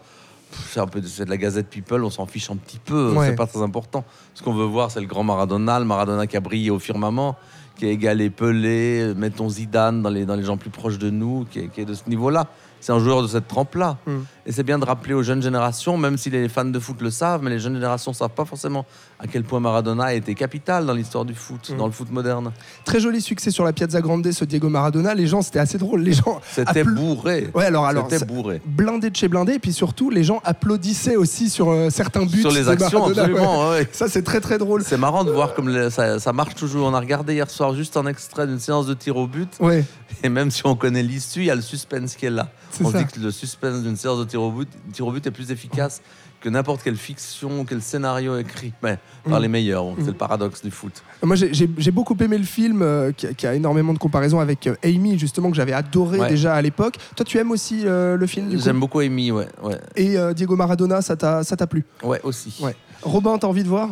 C'est 0.69 0.79
un 0.79 0.87
peu 0.87 1.01
de, 1.01 1.07
la 1.25 1.37
Gazette 1.37 1.69
People, 1.69 2.03
on 2.03 2.09
s'en 2.09 2.25
fiche 2.25 2.49
un 2.49 2.55
petit 2.55 2.79
peu, 2.79 3.13
Ouais. 3.13 3.27
c'est 3.27 3.35
pas 3.35 3.47
très 3.47 3.61
important. 3.61 4.03
Ce 4.33 4.43
qu'on 4.43 4.53
veut 4.53 4.65
voir, 4.65 4.91
c'est 4.91 5.01
le 5.01 5.07
grand 5.07 5.23
Maradona, 5.23 5.79
le 5.79 5.85
Maradona 5.85 6.27
qui 6.27 6.37
a 6.37 6.39
brillé 6.39 6.69
au 6.69 6.79
firmament, 6.79 7.35
qui 7.75 7.85
a 7.85 7.89
égalé 7.89 8.29
Pelé, 8.29 9.13
mettons 9.15 9.49
Zidane 9.49 10.01
dans 10.01 10.09
les, 10.09 10.25
dans 10.25 10.35
les 10.35 10.43
gens 10.43 10.57
plus 10.57 10.69
proches 10.69 10.97
de 10.97 11.09
nous, 11.09 11.45
qui 11.49 11.59
est, 11.59 11.67
qui 11.67 11.81
est 11.81 11.85
de 11.85 11.93
ce 11.93 12.07
niveau-là. 12.07 12.47
C'est 12.79 12.91
un 12.91 12.99
joueur 12.99 13.21
de 13.21 13.27
cette 13.27 13.47
trempe-là. 13.47 13.97
Mm. 14.07 14.11
Et 14.51 14.53
c'est 14.53 14.63
bien 14.63 14.77
de 14.79 14.83
rappeler 14.83 15.13
aux 15.13 15.23
jeunes 15.23 15.41
générations, 15.41 15.95
même 15.97 16.17
si 16.17 16.29
les 16.29 16.49
fans 16.49 16.65
de 16.65 16.77
foot 16.77 16.97
le 17.01 17.09
savent, 17.09 17.41
mais 17.41 17.49
les 17.51 17.59
jeunes 17.59 17.75
générations 17.75 18.11
ne 18.11 18.15
savent 18.17 18.31
pas 18.35 18.43
forcément 18.43 18.85
à 19.17 19.25
quel 19.27 19.45
point 19.45 19.61
Maradona 19.61 20.03
a 20.07 20.13
été 20.13 20.35
capital 20.35 20.85
dans 20.85 20.93
l'histoire 20.93 21.23
du 21.23 21.33
foot, 21.33 21.69
Mm. 21.73 21.77
dans 21.77 21.85
le 21.85 21.93
foot 21.93 22.11
moderne. 22.11 22.51
Très 22.83 22.99
joli 22.99 23.21
succès 23.21 23.49
sur 23.49 23.63
la 23.63 23.71
Piazza 23.71 24.01
Grande, 24.01 24.29
ce 24.29 24.43
Diego 24.43 24.67
Maradona. 24.67 25.15
Les 25.15 25.25
gens, 25.25 25.41
c'était 25.41 25.59
assez 25.59 25.77
drôle. 25.77 26.01
Les 26.01 26.11
gens. 26.11 26.41
C'était 26.51 26.83
appla- 26.83 26.95
bourré. 26.95 27.49
Ouais, 27.55 27.63
alors, 27.63 27.85
alors 27.85 28.07
C'était 28.09 28.25
bourré. 28.25 28.61
blindé 28.65 29.09
de 29.09 29.15
chez 29.15 29.29
blindé, 29.29 29.53
et 29.53 29.59
puis 29.59 29.71
surtout, 29.71 30.09
les 30.09 30.25
gens 30.25 30.41
applaudissaient 30.43 31.15
aussi 31.15 31.49
sur 31.49 31.69
euh, 31.69 31.89
certains 31.89 32.25
buts. 32.25 32.41
Sur 32.41 32.51
les 32.51 32.67
actions, 32.67 32.99
Maradona, 32.99 33.21
absolument. 33.23 33.69
ouais, 33.69 33.75
ouais. 33.79 33.89
Ça, 33.93 34.09
c'est 34.09 34.23
très 34.23 34.41
très 34.41 34.57
drôle. 34.57 34.83
C'est 34.83 34.97
marrant 34.97 35.23
de 35.23 35.31
voir 35.31 35.53
comme 35.53 35.89
ça, 35.89 36.19
ça 36.19 36.33
marche 36.33 36.55
toujours. 36.55 36.87
On 36.87 36.93
a 36.93 36.99
regardé 36.99 37.35
hier 37.35 37.49
soir 37.49 37.73
juste 37.73 37.95
un 37.95 38.05
extrait 38.05 38.47
d'une 38.47 38.59
séance 38.59 38.85
de 38.85 38.95
tir 38.95 39.15
au 39.15 39.27
but. 39.27 39.49
Ouais, 39.61 39.85
Et 40.23 40.29
même 40.29 40.51
si 40.51 40.61
on 40.65 40.75
connaît 40.75 41.03
l'issue, 41.03 41.39
il 41.39 41.45
y 41.45 41.51
a 41.51 41.55
le 41.55 41.61
suspense 41.61 42.15
qui 42.17 42.25
est 42.25 42.29
là. 42.31 42.49
On 42.83 42.89
ça. 42.91 42.99
dit 42.99 43.05
que 43.05 43.19
le 43.19 43.31
suspense 43.31 43.81
d'une 43.83 43.95
séance 43.97 44.17
de 44.19 44.23
tir 44.25 44.40
au 44.41 44.51
but, 44.51 44.69
tir 44.93 45.07
au 45.07 45.11
but 45.11 45.25
est 45.25 45.31
plus 45.31 45.51
efficace 45.51 46.01
que 46.39 46.49
n'importe 46.49 46.81
quelle 46.81 46.95
fiction, 46.95 47.65
quel 47.65 47.81
scénario 47.83 48.35
écrit 48.39 48.73
mais 48.81 48.97
par 49.23 49.39
Mm. 49.39 49.43
les 49.43 49.47
meilleurs. 49.47 49.85
Mm. 49.85 49.95
C'est 49.99 50.07
le 50.07 50.13
paradoxe 50.13 50.63
du 50.63 50.71
foot. 50.71 51.03
Moi, 51.21 51.35
j'ai- 51.35 51.91
beaucoup 51.91 52.15
aimé 52.19 52.37
le 52.37 52.43
film, 52.43 52.81
euh, 52.81 53.11
qui, 53.11 53.27
a- 53.27 53.33
qui 53.33 53.45
a 53.45 53.53
énormément 53.53 53.93
de 53.93 53.99
comparaisons 53.99 54.39
avec 54.39 54.65
euh, 54.65 54.75
Amy, 54.83 55.19
justement, 55.19 55.51
que 55.51 55.55
j'avais 55.55 55.73
adoré 55.73 56.19
Ouais. 56.19 56.29
déjà 56.29 56.55
à 56.55 56.61
l'époque. 56.61 56.95
Toi, 57.15 57.25
tu 57.25 57.37
aimes 57.37 57.51
aussi 57.51 57.83
euh, 57.85 58.17
le 58.17 58.25
film, 58.25 58.57
J'aime 58.59 58.79
beaucoup 58.79 58.99
Amy, 58.99 59.31
ouais, 59.31 59.47
ouais, 59.61 59.77
Et 59.95 60.15
Diego 60.35 60.55
Maradona, 60.55 61.01
ça 61.03 61.15
t'a 61.15 61.43
ça 61.43 61.55
t'a 61.55 61.67
plu? 61.67 61.85
Ouais 62.03 62.19
aussi. 62.23 62.57
Ouais. 62.61 62.75
Robin, 63.03 63.37
t'as 63.37 63.47
envie 63.47 63.63
de 63.63 63.69
voir? 63.69 63.89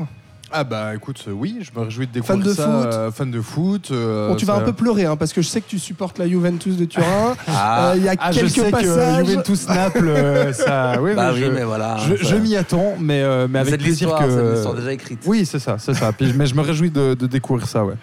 Ah 0.52 0.64
bah 0.64 0.96
écoute, 0.96 1.24
euh, 1.28 1.32
oui, 1.32 1.60
je 1.62 1.78
me 1.80 1.86
réjouis 1.86 2.08
de 2.08 2.12
découvrir 2.12 2.38
Fan 2.44 2.50
de 2.50 2.54
ça. 2.56 2.64
foot 2.64 2.94
euh, 2.94 3.12
fan 3.12 3.32
de 3.32 3.42
foot. 3.42 3.90
euh, 3.92 4.30
Bon, 4.30 4.36
tu 4.36 4.46
vas 4.46 4.56
ça- 4.56 4.60
un 4.62 4.64
peu 4.64 4.74
pleurer, 4.74 5.06
hein, 5.06 5.16
parce 5.16 5.32
que 5.34 5.42
je 5.42 5.48
sais 5.48 5.62
que 5.62 5.70
tu 5.70 5.78
supportes 5.80 6.18
la 6.18 6.28
Juventus 6.28 6.76
de 6.78 6.86
Turin. 6.86 7.36
Ah, 7.48 7.92
Euh, 7.92 7.94
Il 7.98 8.04
y 8.04 8.10
a 8.10 8.16
Ah, 8.20 8.32
je 8.32 8.40
quelques 8.42 8.52
sais 8.52 8.72
passages. 8.72 9.24
que 9.24 9.26
Juventus 9.30 9.68
Naples, 9.68 10.50
ça. 10.54 10.94
Oui, 11.02 11.12
bah 11.16 11.32
mais 11.34 11.40
oui, 11.40 11.46
je, 11.46 11.52
mais 11.52 11.64
voilà. 11.64 11.98
je, 11.98 12.16
ça- 12.16 12.24
je 12.32 12.36
m'y 12.36 12.56
attends, 12.56 12.94
mais, 13.00 13.22
euh, 13.22 13.48
mais 13.50 13.60
avec 13.60 13.80
plaisir 13.80 14.16
que. 14.16 14.24
c'est 14.30 14.36
de 14.44 14.52
l'histoire 14.54 14.74
déjà 14.76 14.94
écrite. 14.94 15.20
Oui, 15.26 15.46
c'est 15.46 15.60
ça, 15.60 15.78
c'est 15.78 15.94
ça. 15.94 16.12
Puis, 16.14 16.34
mais 16.36 16.46
je 16.48 16.56
me 16.56 16.62
réjouis 16.62 16.90
de, 16.90 17.14
de 17.14 17.28
découvrir 17.28 17.68
ça, 17.68 17.86
ouais. 17.86 17.94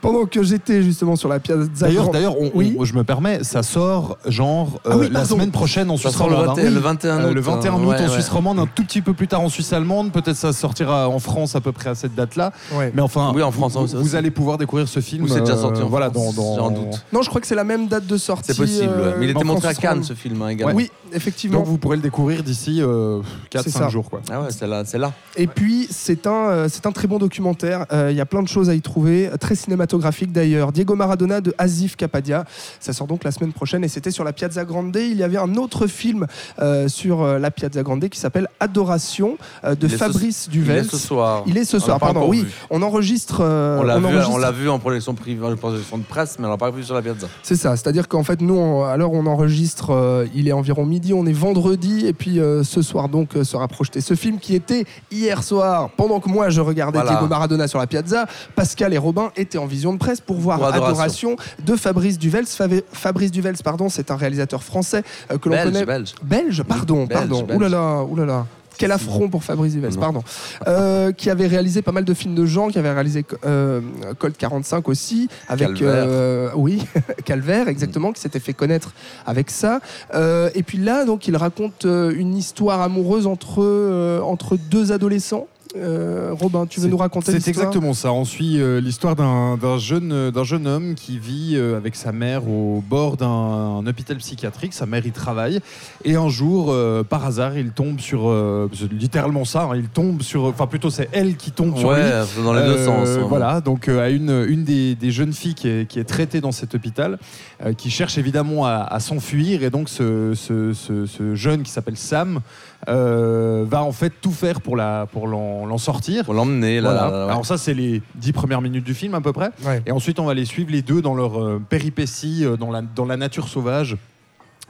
Pendant 0.00 0.24
que 0.26 0.42
j'étais 0.42 0.82
justement 0.82 1.16
sur 1.16 1.28
la 1.28 1.40
Piazza 1.40 1.64
D'ailleurs, 1.80 2.10
d'ailleurs, 2.10 2.40
on- 2.40 2.50
Oui. 2.54 2.76
je 2.82 2.94
me 2.94 3.02
permets, 3.04 3.42
ça 3.42 3.62
sort 3.62 4.16
genre 4.26 4.80
euh, 4.86 4.90
Ah 4.92 4.96
oui, 4.98 5.08
la 5.10 5.24
semaine 5.24 5.50
prochaine 5.50 5.90
en 5.90 5.96
Ça 5.96 6.10
Suisse 6.10 6.16
romande. 6.20 6.46
21 6.56 6.66
hein. 6.66 6.70
le 6.70 6.80
21 6.80 7.18
Euh, 7.18 7.28
août. 7.30 7.34
le 7.34 7.40
21 7.40 7.72
août 7.72 7.76
hein. 7.76 7.84
en 7.84 7.86
Ouais, 8.02 8.08
Suisse 8.08 8.28
romande, 8.28 8.58
un 8.60 8.66
tout 8.72 8.84
petit 8.84 9.02
peu 9.02 9.12
plus 9.12 9.26
tard 9.28 9.40
en 9.40 9.48
Suisse 9.48 9.72
allemande. 9.72 10.12
Peut-être 10.12 10.36
ça 10.36 10.52
sortira 10.52 11.08
en 11.08 11.18
France 11.18 11.56
à 11.56 11.60
peu 11.60 11.72
près 11.72 11.90
à 11.90 11.94
cette 11.96 12.14
date-là. 12.14 12.52
Ouais. 12.74 12.92
Mais 12.94 13.02
enfin, 13.02 13.32
Oui, 13.34 13.42
en 13.42 13.50
France 13.50 13.76
vous, 13.76 14.14
allez 14.14 14.30
pouvoir 14.30 14.58
découvrir 14.58 14.86
ce 14.88 15.00
film. 15.00 15.24
Ou 15.24 15.28
c'est 15.28 15.40
déjà 15.40 15.54
euh, 15.54 15.60
sorti 15.60 15.82
en 15.82 15.88
voilà, 15.88 16.10
France, 16.10 16.34
dans, 16.36 16.42
dans- 16.42 16.56
j'en 16.56 16.70
doute. 16.70 17.04
Non, 17.12 17.22
je 17.22 17.28
crois 17.28 17.40
que 17.40 17.46
c'est 17.46 17.54
la 17.54 17.64
même 17.64 17.88
date 17.88 18.06
de 18.06 18.16
sortie. 18.16 18.52
C'est 18.52 18.56
possible, 18.56 18.88
ouais. 18.94 19.00
euh, 19.00 19.16
mais 19.18 19.26
il 19.26 19.30
était 19.30 19.40
en 19.40 19.44
montré 19.44 19.68
à 19.68 19.74
Cannes 19.74 20.04
ce 20.04 20.12
film 20.12 20.40
hein, 20.42 20.48
également. 20.48 20.74
Oui, 20.74 20.90
effectivement. 21.12 21.58
Donc 21.58 21.66
vous 21.66 21.78
pourrez 21.78 21.96
le 21.96 22.02
découvrir 22.02 22.42
d'ici 22.42 22.80
euh, 22.82 23.20
C'est 23.52 23.70
ça. 23.70 23.86
4-5 23.86 23.90
jours. 23.90 24.10
Quoi. 24.10 24.20
Ah 24.30 24.40
ouais, 24.42 24.48
c'est 24.50 24.66
là, 24.66 24.82
c'est 24.84 24.98
là. 24.98 25.12
Et 25.36 25.46
puis, 25.46 25.86
c'est 25.90 26.26
un, 26.26 26.48
euh, 26.50 26.68
c'est 26.70 26.86
un 26.86 26.92
très 26.92 27.06
bon 27.08 27.18
documentaire. 27.18 27.86
Euh, 27.92 28.08
Il 28.10 28.16
y 28.16 28.20
a 28.20 28.26
plein 28.26 28.42
de 28.42 28.48
choses 28.48 28.68
à 28.70 28.74
y 28.74 28.80
trouver. 28.80 29.30
Très 29.40 29.54
cinématographique 29.54 30.32
d'ailleurs. 30.32 30.72
Diego 30.72 30.94
Maradona 30.94 31.40
de 31.40 31.54
Asif 31.58 31.96
Kapadia. 31.96 32.44
Ça 32.80 32.92
sort 32.92 33.06
donc 33.06 33.24
la 33.24 33.30
semaine 33.30 33.52
prochaine 33.52 33.84
et 33.84 33.88
c'était 33.88 34.10
sur 34.10 34.24
la 34.24 34.32
Piazza 34.32 34.64
Grande. 34.64 34.96
Il 34.96 35.16
y 35.16 35.22
avait 35.22 35.36
un 35.38 35.54
autre 35.56 35.86
film 35.86 36.26
euh, 36.60 36.88
sur 36.88 37.22
euh, 37.22 37.38
la 37.38 37.50
Piazza 37.50 37.82
Grande 37.82 38.08
qui 38.08 38.18
s'appelle 38.18 38.48
Adoration 38.60 39.36
euh, 39.64 39.74
de 39.74 39.86
est 39.86 39.90
ce- 39.90 39.96
Fabrice 39.96 40.48
Il 40.52 40.70
est 40.70 40.84
ce 40.84 40.96
soir. 40.96 41.42
Il 41.46 41.56
est 41.58 41.64
ce 41.64 41.76
On 41.76 41.80
soir, 41.80 41.98
pardon. 41.98 42.26
Oui, 42.28 42.42
vu. 42.42 42.50
on 42.70 42.82
enregistre. 42.82 43.38
euh, 43.40 43.78
On 43.80 43.82
l'a 43.82 43.98
vu, 43.98 44.04
enregistre- 44.06 44.30
on 44.32 44.38
l'a 44.38 44.50
vu 44.52 44.68
en 44.68 44.78
projection 44.78 45.14
privée, 45.14 45.44
en 45.46 45.56
projection 45.56 45.98
de 45.98 46.02
presse, 46.04 46.36
mais 46.38 46.46
on 46.46 46.50
l'a 46.50 46.56
pas 46.56 46.70
vu 46.70 46.82
sur 46.84 46.94
la 46.94 47.02
piazza. 47.02 47.26
C'est 47.42 47.56
ça, 47.56 47.76
c'est-à-dire 47.76 48.08
qu'en 48.08 48.22
fait, 48.22 48.40
nous, 48.40 48.54
on- 48.54 48.84
à 48.84 48.96
l'heure 48.96 49.12
où 49.12 49.16
on 49.16 49.26
enregistre, 49.26 49.90
euh, 49.90 50.26
il 50.34 50.48
est 50.48 50.52
environ 50.52 50.84
midi, 50.96 51.12
on 51.12 51.26
est 51.26 51.32
vendredi, 51.32 52.06
et 52.06 52.14
puis 52.14 52.40
euh, 52.40 52.64
ce 52.64 52.80
soir, 52.80 53.08
donc, 53.10 53.36
euh, 53.36 53.44
sera 53.44 53.68
projeté 53.68 54.00
ce 54.00 54.14
film 54.14 54.38
qui 54.38 54.54
était 54.54 54.84
hier 55.10 55.42
soir, 55.42 55.90
pendant 55.96 56.20
que 56.20 56.28
moi 56.30 56.48
je 56.48 56.62
regardais 56.62 56.98
Voilà. 56.98 57.12
Diego 57.12 57.26
Maradona 57.26 57.68
sur 57.68 57.78
la 57.78 57.86
piazza, 57.86 58.24
Pascal 58.54 58.94
et 58.94 58.98
Robin 58.98 59.30
étaient 59.36 59.58
en 59.58 59.66
vision 59.66 59.92
de 59.92 59.98
presse 59.98 60.20
pour 60.22 60.36
voir 60.36 60.56
Pour 60.58 60.68
Adoration. 60.68 61.32
Adoration. 61.32 61.36
de 61.64 61.76
Fabrice 61.76 62.18
Duvels. 62.18 62.46
Fabrice 62.92 63.30
Duvels, 63.30 63.56
pardon, 63.62 63.90
c'est 63.90 64.10
un 64.10 64.16
réalisateur 64.16 64.62
français 64.62 65.02
euh, 65.30 65.36
que 65.36 65.50
l'on 65.50 65.62
connaît. 65.62 65.84
belge. 65.84 66.14
Belge, 66.22 66.62
pardon, 66.62 67.04
Belge, 67.04 67.10
pardon. 67.20 67.42
belge. 67.42 67.56
Ouh 67.58 67.60
là 67.60 67.68
là, 67.68 68.02
ouh 68.02 68.16
là 68.16 68.24
là. 68.24 68.46
Quel 68.78 68.92
affront 68.92 69.28
pour 69.28 69.44
Fabrice 69.44 69.74
Non. 69.74 69.90
pardon. 70.00 70.22
Euh, 70.66 71.12
qui 71.12 71.30
avait 71.30 71.46
réalisé 71.46 71.82
pas 71.82 71.92
mal 71.92 72.04
de 72.04 72.14
films 72.14 72.34
de 72.34 72.46
gens, 72.46 72.68
qui 72.68 72.78
avait 72.78 72.92
réalisé 72.92 73.24
euh, 73.44 73.80
Colt 74.18 74.36
45 74.36 74.88
aussi, 74.88 75.28
avec 75.48 75.68
Calvaire. 75.74 76.04
euh, 76.08 76.50
oui, 76.54 76.82
Calvaire, 77.24 77.68
exactement, 77.68 78.12
qui 78.12 78.20
s'était 78.20 78.40
fait 78.40 78.52
connaître 78.52 78.92
avec 79.26 79.50
ça. 79.50 79.80
Euh, 80.14 80.50
et 80.54 80.62
puis 80.62 80.78
là, 80.78 81.04
donc, 81.04 81.26
il 81.28 81.36
raconte 81.36 81.84
euh, 81.84 82.12
une 82.16 82.36
histoire 82.36 82.80
amoureuse 82.80 83.26
entre 83.26 83.62
euh, 83.62 84.20
entre 84.20 84.56
deux 84.56 84.92
adolescents. 84.92 85.46
Euh, 85.76 86.30
Robin, 86.32 86.66
tu 86.66 86.80
veux 86.80 86.88
nous 86.88 86.96
raconter 86.96 87.32
C'est 87.38 87.48
exactement 87.48 87.92
ça. 87.92 88.12
On 88.12 88.24
suit 88.24 88.60
euh, 88.60 88.80
l'histoire 88.80 89.14
d'un 89.14 89.78
jeune, 89.78 90.10
euh, 90.12 90.30
d'un 90.30 90.44
jeune 90.44 90.66
homme 90.66 90.94
qui 90.94 91.18
vit 91.18 91.52
euh, 91.56 91.76
avec 91.76 91.96
sa 91.96 92.12
mère 92.12 92.48
au 92.48 92.82
bord 92.88 93.16
d'un 93.16 93.26
un 93.26 93.86
hôpital 93.86 94.16
psychiatrique. 94.16 94.72
Sa 94.72 94.86
mère 94.86 95.06
y 95.06 95.10
travaille. 95.12 95.60
Et 96.04 96.16
un 96.16 96.28
jour, 96.28 96.68
euh, 96.70 97.02
par 97.02 97.26
hasard, 97.26 97.58
il 97.58 97.70
tombe 97.72 98.00
sur. 98.00 98.28
euh, 98.28 98.70
c'est 98.74 98.90
littéralement 98.92 99.44
ça. 99.44 99.64
hein, 99.64 99.76
il 99.76 99.88
tombe 99.88 100.22
sur. 100.22 100.44
Enfin, 100.44 100.66
plutôt, 100.66 100.90
c'est 100.90 101.08
elle 101.12 101.36
qui 101.36 101.50
tombe 101.50 101.76
sur 101.76 101.92
lui. 101.92 102.02
Dans 102.42 102.54
les 102.54 102.62
deux 102.62 102.76
Euh, 102.78 102.84
sens. 102.86 103.08
hein. 103.08 103.26
Voilà, 103.28 103.60
donc 103.60 103.88
euh, 103.88 104.04
à 104.04 104.08
une, 104.10 104.46
une 104.48 104.64
des, 104.64 104.94
des 104.94 105.10
jeunes 105.10 105.32
filles 105.32 105.54
qui 105.54 105.68
est, 105.68 105.86
qui 105.88 105.98
est 105.98 106.04
traitée 106.04 106.40
dans 106.40 106.52
cet 106.52 106.74
hôpital, 106.74 107.18
euh, 107.64 107.72
qui 107.74 107.90
cherche 107.90 108.16
évidemment 108.18 108.64
à, 108.66 108.76
à 108.88 109.00
s'enfuir, 109.00 109.62
et 109.62 109.70
donc 109.70 109.88
ce, 109.88 110.32
ce- 110.34 110.72
ce- 110.72 111.06
ce 111.06 111.34
jeune 111.34 111.62
qui 111.62 111.70
s'appelle 111.70 111.96
Sam 111.96 112.40
euh, 112.88 113.64
va 113.66 113.82
en 113.82 113.92
fait 113.92 114.12
tout 114.20 114.32
faire 114.32 114.60
pour 114.60 114.76
la 114.76 115.06
pour 115.12 115.26
l'en 115.26 115.78
sortir. 115.78 116.24
Pour 116.24 116.34
l'emmener, 116.34 116.80
là. 116.80 116.92
Voilà. 116.92 117.10
là, 117.10 117.26
ouais. 117.26 117.32
Alors 117.32 117.46
ça, 117.46 117.58
c'est 117.58 117.74
les 117.74 118.02
dix 118.14 118.32
premières 118.32 118.62
minutes 118.62 118.84
du 118.84 118.94
film 118.94 119.14
à 119.14 119.20
peu 119.20 119.32
près. 119.32 119.50
Ouais. 119.64 119.82
Et 119.86 119.92
ensuite, 119.92 120.18
on 120.18 120.24
va 120.24 120.34
les 120.34 120.44
suivre 120.44 120.70
les 120.70 120.82
deux 120.82 121.02
dans 121.02 121.14
leur 121.14 121.42
euh, 121.42 121.60
péripétie 121.68 122.44
euh, 122.44 122.56
dans, 122.56 122.70
la, 122.70 122.82
dans 122.82 123.04
la 123.04 123.16
nature 123.16 123.48
sauvage. 123.48 123.96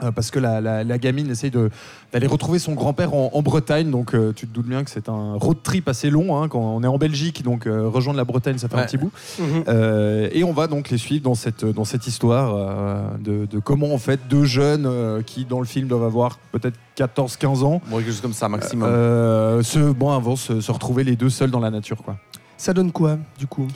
Euh, 0.02 0.10
parce 0.12 0.30
que 0.30 0.38
la, 0.38 0.60
la- 0.60 0.84
la 0.84 0.98
gamine 0.98 1.30
essaye 1.30 1.50
de- 1.50 1.70
d'aller 2.12 2.26
retrouver 2.26 2.58
son 2.58 2.74
grand-père 2.74 3.14
en, 3.14 3.30
en 3.32 3.40
Bretagne. 3.42 3.90
Donc, 3.90 4.14
euh, 4.14 4.32
tu 4.34 4.46
te 4.46 4.52
doutes 4.52 4.66
bien 4.66 4.84
que 4.84 4.90
c'est 4.90 5.08
un 5.08 5.34
road 5.36 5.56
trip 5.62 5.88
assez 5.88 6.10
long 6.10 6.36
hein, 6.42 6.48
quand 6.48 6.60
on 6.60 6.82
est 6.82 6.86
en 6.86 6.98
Belgique. 6.98 7.42
Donc, 7.42 7.66
euh, 7.66 7.88
rejoindre 7.88 8.18
la 8.18 8.24
Bretagne, 8.24 8.58
ça 8.58 8.68
fait 8.68 8.76
un 8.76 8.84
petit 8.84 8.98
bout. 8.98 9.10
Mhm. 9.38 9.64
Euh, 9.68 10.28
et 10.32 10.44
on 10.44 10.52
va 10.52 10.66
donc 10.66 10.90
les 10.90 10.98
suivre 10.98 11.22
dans 11.24 11.34
cette, 11.34 11.64
dans 11.64 11.84
cette 11.84 12.06
histoire 12.06 12.54
euh, 12.54 13.08
de, 13.18 13.46
de 13.46 13.58
comment, 13.58 13.94
en 13.94 13.98
fait, 13.98 14.20
deux 14.28 14.44
jeunes 14.44 14.84
euh, 14.86 15.22
qui, 15.22 15.44
dans 15.46 15.60
le 15.60 15.66
film, 15.66 15.88
doivent 15.88 16.04
avoir 16.04 16.38
peut-être 16.52 16.76
14-15 16.98 17.64
ans, 17.64 17.80
Bon, 17.88 17.96
quelque 17.98 18.06
chose 18.10 18.20
comme 18.20 18.32
ça, 18.34 18.48
maximum. 18.48 18.88
euh, 18.90 19.62
se, 19.62 19.78
bon, 19.92 20.18
vont 20.18 20.36
se, 20.36 20.60
se 20.60 20.72
retrouver 20.72 21.04
les 21.04 21.16
deux 21.16 21.30
seuls 21.30 21.50
dans 21.50 21.60
la 21.60 21.70
nature. 21.70 22.02
Quoi. 22.02 22.16
Ça 22.58 22.72
donne 22.74 22.92
quoi, 22.92 23.18
du 23.38 23.46
coup? 23.46 23.66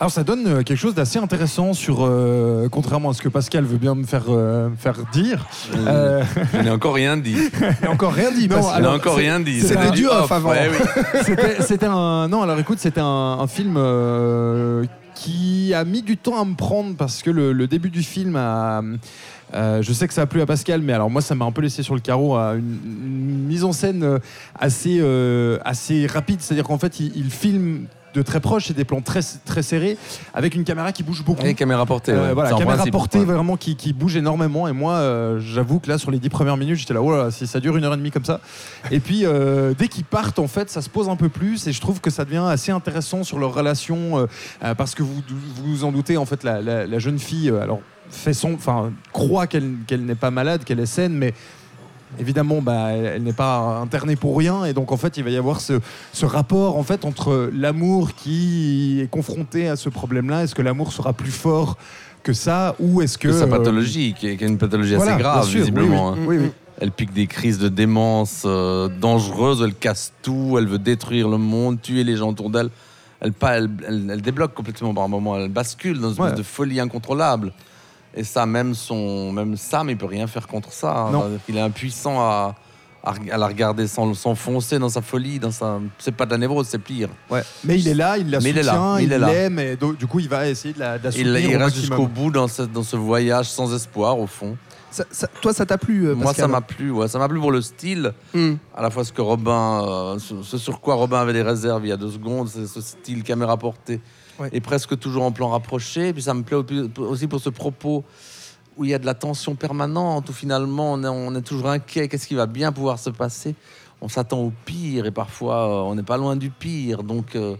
Alors 0.00 0.10
ça 0.10 0.24
donne 0.24 0.46
euh, 0.48 0.62
quelque 0.62 0.78
chose 0.78 0.94
d'assez 0.94 1.18
intéressant 1.20 1.72
sur, 1.72 1.98
euh, 2.04 2.68
contrairement 2.68 3.10
à 3.10 3.14
ce 3.14 3.22
que 3.22 3.28
Pascal 3.28 3.64
veut 3.64 3.78
bien 3.78 3.94
me 3.94 4.04
faire, 4.04 4.24
euh, 4.28 4.68
faire 4.76 4.96
dire. 5.12 5.46
euh, 5.76 6.24
Je 6.52 6.58
n'ai 6.62 6.70
encore 6.70 6.94
rien 6.94 7.16
dit. 7.16 7.36
Il 7.82 7.86
a 7.86 7.90
encore 7.92 8.12
rien 8.12 8.32
dit. 8.32 8.48
Non, 8.48 8.56
parce- 8.56 8.66
Je 8.66 8.72
n'ai 8.72 8.76
alors, 8.86 8.94
encore 8.94 9.14
rien 9.16 9.38
dit. 9.38 9.60
c'était 9.60 9.74
C'était 9.74 9.90
du 9.92 10.06
off 10.08 10.30
avant. 10.32 10.50
Ouais, 10.50 10.68
oui. 10.68 11.34
c'était 11.60 11.86
un 11.86 12.26
non 12.28 12.42
alors 12.42 12.58
écoute 12.58 12.78
c'était 12.80 13.00
un, 13.00 13.04
un 13.40 13.46
film 13.46 13.74
euh, 13.76 14.84
qui 15.14 15.72
a 15.74 15.84
mis 15.84 16.02
du 16.02 16.16
temps 16.16 16.40
à 16.40 16.44
me 16.44 16.54
prendre 16.56 16.96
parce 16.96 17.22
que 17.22 17.30
le, 17.30 17.52
le 17.52 17.66
début 17.68 17.90
du 17.90 18.02
film 18.02 18.34
a 18.34 18.82
euh, 19.54 19.80
je 19.80 19.92
sais 19.92 20.08
que 20.08 20.14
ça 20.14 20.22
a 20.22 20.26
plu 20.26 20.40
à 20.40 20.46
Pascal, 20.46 20.80
mais 20.82 20.92
alors 20.92 21.08
moi 21.10 21.22
ça 21.22 21.36
m'a 21.36 21.44
un 21.44 21.52
peu 21.52 21.62
laissé 21.62 21.84
sur 21.84 21.94
le 21.94 22.00
carreau 22.00 22.34
à 22.34 22.54
une, 22.54 22.78
une 22.84 23.44
mise 23.46 23.62
en 23.62 23.70
scène 23.72 24.02
euh, 24.02 24.18
assez, 24.58 24.98
euh, 25.00 25.58
assez 25.64 26.08
rapide, 26.08 26.40
c'est-à-dire 26.40 26.64
qu'en 26.64 26.78
fait 26.78 26.98
il, 26.98 27.12
il 27.14 27.30
filme 27.30 27.84
de 28.14 28.22
très 28.22 28.40
proche, 28.40 28.66
c'est 28.68 28.74
des 28.76 28.84
plans 28.84 29.00
très, 29.02 29.20
très 29.44 29.62
serrés, 29.62 29.98
avec 30.32 30.54
une 30.54 30.64
caméra 30.64 30.92
qui 30.92 31.02
bouge 31.02 31.24
beaucoup. 31.24 31.44
Et 31.44 31.54
caméra 31.54 31.84
portée. 31.84 32.12
Euh, 32.12 32.28
ouais. 32.28 32.32
voilà, 32.34 32.50
caméra 32.50 32.76
principe, 32.76 32.92
portée 32.92 33.18
ouais. 33.18 33.24
vraiment 33.24 33.56
qui, 33.56 33.74
qui 33.76 33.92
bouge 33.92 34.16
énormément. 34.16 34.68
Et 34.68 34.72
moi, 34.72 34.94
euh, 34.94 35.40
j'avoue 35.40 35.80
que 35.80 35.88
là, 35.88 35.98
sur 35.98 36.10
les 36.10 36.18
dix 36.18 36.28
premières 36.28 36.56
minutes, 36.56 36.76
j'étais 36.78 36.94
là, 36.94 37.02
oh 37.02 37.10
là 37.12 37.30
si 37.30 37.46
ça 37.46 37.60
dure 37.60 37.76
une 37.76 37.84
heure 37.84 37.94
et 37.94 37.96
demie 37.96 38.10
comme 38.12 38.24
ça. 38.24 38.40
Et 38.90 39.00
puis, 39.00 39.26
euh, 39.26 39.74
dès 39.76 39.88
qu'ils 39.88 40.04
partent, 40.04 40.38
en 40.38 40.46
fait, 40.48 40.70
ça 40.70 40.80
se 40.80 40.88
pose 40.88 41.08
un 41.08 41.16
peu 41.16 41.28
plus. 41.28 41.66
Et 41.66 41.72
je 41.72 41.80
trouve 41.80 42.00
que 42.00 42.10
ça 42.10 42.24
devient 42.24 42.44
assez 42.48 42.70
intéressant 42.72 43.24
sur 43.24 43.38
leur 43.38 43.52
relation. 43.52 44.18
euh, 44.20 44.26
euh, 44.62 44.74
parce 44.74 44.94
que 44.94 45.02
vous 45.02 45.14
vous 45.28 45.64
vous 45.64 45.84
en 45.84 45.90
doutez, 45.92 46.16
en 46.16 46.24
fait, 46.24 46.44
la, 46.44 46.60
la- 46.62 46.86
la 46.86 46.98
jeune 46.98 47.18
fille, 47.18 47.50
euh, 47.50 47.60
alors, 47.62 47.80
fait 48.10 48.32
son, 48.34 48.54
enfin, 48.54 48.92
croit 49.12 49.46
qu'elle 49.46 49.72
qu'elle 49.86 50.04
n'est 50.04 50.14
pas 50.14 50.30
malade, 50.30 50.62
qu'elle 50.64 50.80
est 50.80 50.86
saine, 50.86 51.14
mais. 51.14 51.34
Évidemment, 52.18 52.60
bah, 52.62 52.92
elle, 52.92 53.22
n'est 53.22 53.32
pas 53.32 53.78
internée 53.82 54.16
pour 54.16 54.36
rien, 54.38 54.64
et 54.64 54.72
donc 54.72 54.92
en 54.92 54.96
fait, 54.96 55.16
il 55.16 55.24
va 55.24 55.30
y 55.30 55.36
avoir 55.36 55.60
ce, 55.60 55.80
ce 56.12 56.26
rapport 56.26 56.76
en 56.76 56.82
fait 56.82 57.04
entre 57.04 57.50
l'amour 57.52 58.14
qui 58.14 59.00
est 59.02 59.10
confronté 59.10 59.68
à 59.68 59.76
ce 59.76 59.88
problème-là. 59.88 60.44
Est-ce 60.44 60.54
que 60.54 60.62
l'amour 60.62 60.92
sera 60.92 61.12
plus 61.12 61.30
fort 61.32 61.76
que 62.22 62.32
ça, 62.32 62.74
ou 62.80 63.02
est-ce 63.02 63.18
que 63.18 63.28
Que 63.28 63.34
sa 63.34 63.44
euh, 63.44 63.48
pathologie, 63.48 64.14
qui 64.18 64.28
est, 64.28 64.36
qui 64.36 64.44
est 64.44 64.48
une 64.48 64.58
pathologie 64.58 64.94
voilà, 64.94 65.12
assez 65.14 65.22
grave, 65.22 65.46
sûr, 65.46 65.58
visiblement. 65.60 66.12
oui, 66.12 66.18
hein. 66.18 66.24
oui, 66.26 66.36
oui, 66.38 66.44
oui. 66.46 66.50
Elle 66.80 66.90
pique 66.90 67.12
des 67.12 67.26
crises 67.28 67.58
de 67.58 67.68
démence 67.68 68.42
euh, 68.46 68.88
dangereuses, 68.88 69.62
elle 69.64 69.74
casse 69.74 70.12
tout, 70.22 70.56
elle 70.58 70.66
veut 70.66 70.78
détruire 70.78 71.28
le 71.28 71.38
monde, 71.38 71.80
tuer 71.80 72.02
les 72.02 72.16
gens 72.16 72.30
autour 72.30 72.50
d'elle. 72.50 72.70
Elle, 73.20 73.32
elle, 73.42 73.70
elle- 73.86 74.10
elle 74.12 74.22
débloque 74.22 74.54
complètement 74.54 74.92
par 74.92 75.04
un 75.04 75.08
moment, 75.08 75.36
elle 75.38 75.48
bascule 75.50 76.00
dans 76.00 76.08
une 76.08 76.12
espèce 76.14 76.30
Ouais. 76.32 76.36
de 76.36 76.42
folie 76.42 76.80
incontrôlable. 76.80 77.52
Et 78.16 78.22
ça, 78.24 78.46
même, 78.46 78.74
son, 78.74 79.32
même 79.32 79.56
Sam, 79.56 79.90
il 79.90 79.96
peut 79.96 80.06
rien 80.06 80.26
faire 80.26 80.46
contre 80.46 80.72
ça. 80.72 81.08
Non. 81.12 81.20
C'est-à-dire 81.22 81.40
qu'il 81.46 81.56
est 81.56 81.60
impuissant 81.60 82.20
à, 82.20 82.54
à, 83.02 83.14
la 83.36 83.46
regarder 83.48 83.86
s'en- 83.88 84.14
s'enfoncer 84.14 84.78
dans 84.78 84.88
sa 84.88 85.02
folie. 85.02 85.38
Dans 85.40 85.50
sa... 85.50 85.80
C'est 85.98 86.12
pas 86.14 86.24
de 86.24 86.30
la 86.30 86.38
névrose, 86.38 86.68
c'est 86.68 86.78
pire. 86.78 87.08
Ouais. 87.28 87.42
Mais 87.64 87.78
il 87.78 87.88
est 87.88 87.94
là, 87.94 88.16
il 88.16 88.30
la 88.30 88.38
Mais 88.40 88.50
il 88.50 88.56
soutient, 88.62 88.98
il 88.98 89.04
il 89.12 89.18
l'aime, 89.18 89.58
et 89.58 89.76
du 89.76 90.06
coup, 90.06 90.20
il 90.20 90.28
va 90.28 90.48
essayer 90.48 90.72
de 90.74 90.78
la, 90.80 90.98
de 90.98 91.04
la 91.04 91.10
Il, 91.10 91.26
soutenir 91.26 91.50
il 91.50 91.56
au 91.56 91.58
reste 91.64 91.76
jusqu'au 91.76 92.06
bout 92.06 92.30
dans 92.30 92.46
ce, 92.46 92.62
dans 92.62 92.84
ce 92.84 92.96
voyage 92.96 93.50
sans 93.50 93.74
espoir, 93.74 94.18
au 94.18 94.26
fond. 94.28 94.56
Ça- 94.92 95.04
ça- 95.10 95.26
toi, 95.40 95.52
ça 95.52 95.66
t'a 95.66 95.76
plu, 95.76 96.06
euh, 96.06 96.14
Moi, 96.14 96.26
Pascal 96.26 96.44
ça 96.44 96.48
m'a 96.48 96.60
plu. 96.60 96.92
Ouais. 96.92 97.08
Ça 97.08 97.18
m'a 97.18 97.28
plu 97.28 97.40
pour 97.40 97.50
le 97.50 97.62
style. 97.62 98.12
Hmm. 98.32 98.54
à 98.76 98.80
la 98.82 98.90
fois 98.90 99.02
ce 99.04 99.12
que 99.12 99.22
Robin, 99.22 99.82
euh, 99.84 100.18
ce, 100.20 100.40
ce 100.44 100.56
sur 100.56 100.80
quoi 100.80 100.94
Robin 100.94 101.20
avait 101.20 101.32
des 101.32 101.42
réserves 101.42 101.84
il 101.84 101.88
y 101.88 101.92
a 101.92 101.96
deux 101.96 102.12
secondes, 102.12 102.48
c'est 102.48 102.68
ce 102.68 102.80
style 102.80 103.24
caméra 103.24 103.56
portée 103.56 104.00
Et 104.52 104.60
presque 104.60 104.98
toujours 104.98 105.22
en 105.24 105.32
plan 105.32 105.48
rapproché. 105.50 106.12
Puis 106.12 106.22
ça 106.22 106.34
me 106.34 106.42
plaît 106.42 106.56
au- 106.56 107.02
aussi 107.02 107.26
pour 107.26 107.40
ce 107.40 107.50
propos 107.50 108.04
où 108.76 108.84
il 108.84 108.90
y 108.90 108.94
a 108.94 108.98
de 108.98 109.06
la 109.06 109.14
tension 109.14 109.54
permanente, 109.54 110.28
où 110.30 110.32
finalement 110.32 110.92
on 110.94 111.04
est, 111.04 111.08
on 111.08 111.34
est 111.36 111.42
toujours 111.42 111.68
inquiet, 111.68 112.08
qu'est-ce 112.08 112.26
qui 112.26 112.34
va 112.34 112.46
bien 112.46 112.72
pouvoir 112.72 112.98
se 112.98 113.10
passer? 113.10 113.54
On 114.00 114.08
s'attend 114.08 114.40
au 114.40 114.52
pire 114.64 115.06
et 115.06 115.12
parfois 115.12 115.56
euh, 115.68 115.90
on 115.90 115.94
n'est 115.94 116.02
pas 116.02 116.16
loin 116.16 116.34
du 116.36 116.50
pire. 116.50 117.04
Donc 117.04 117.36
euh, 117.36 117.54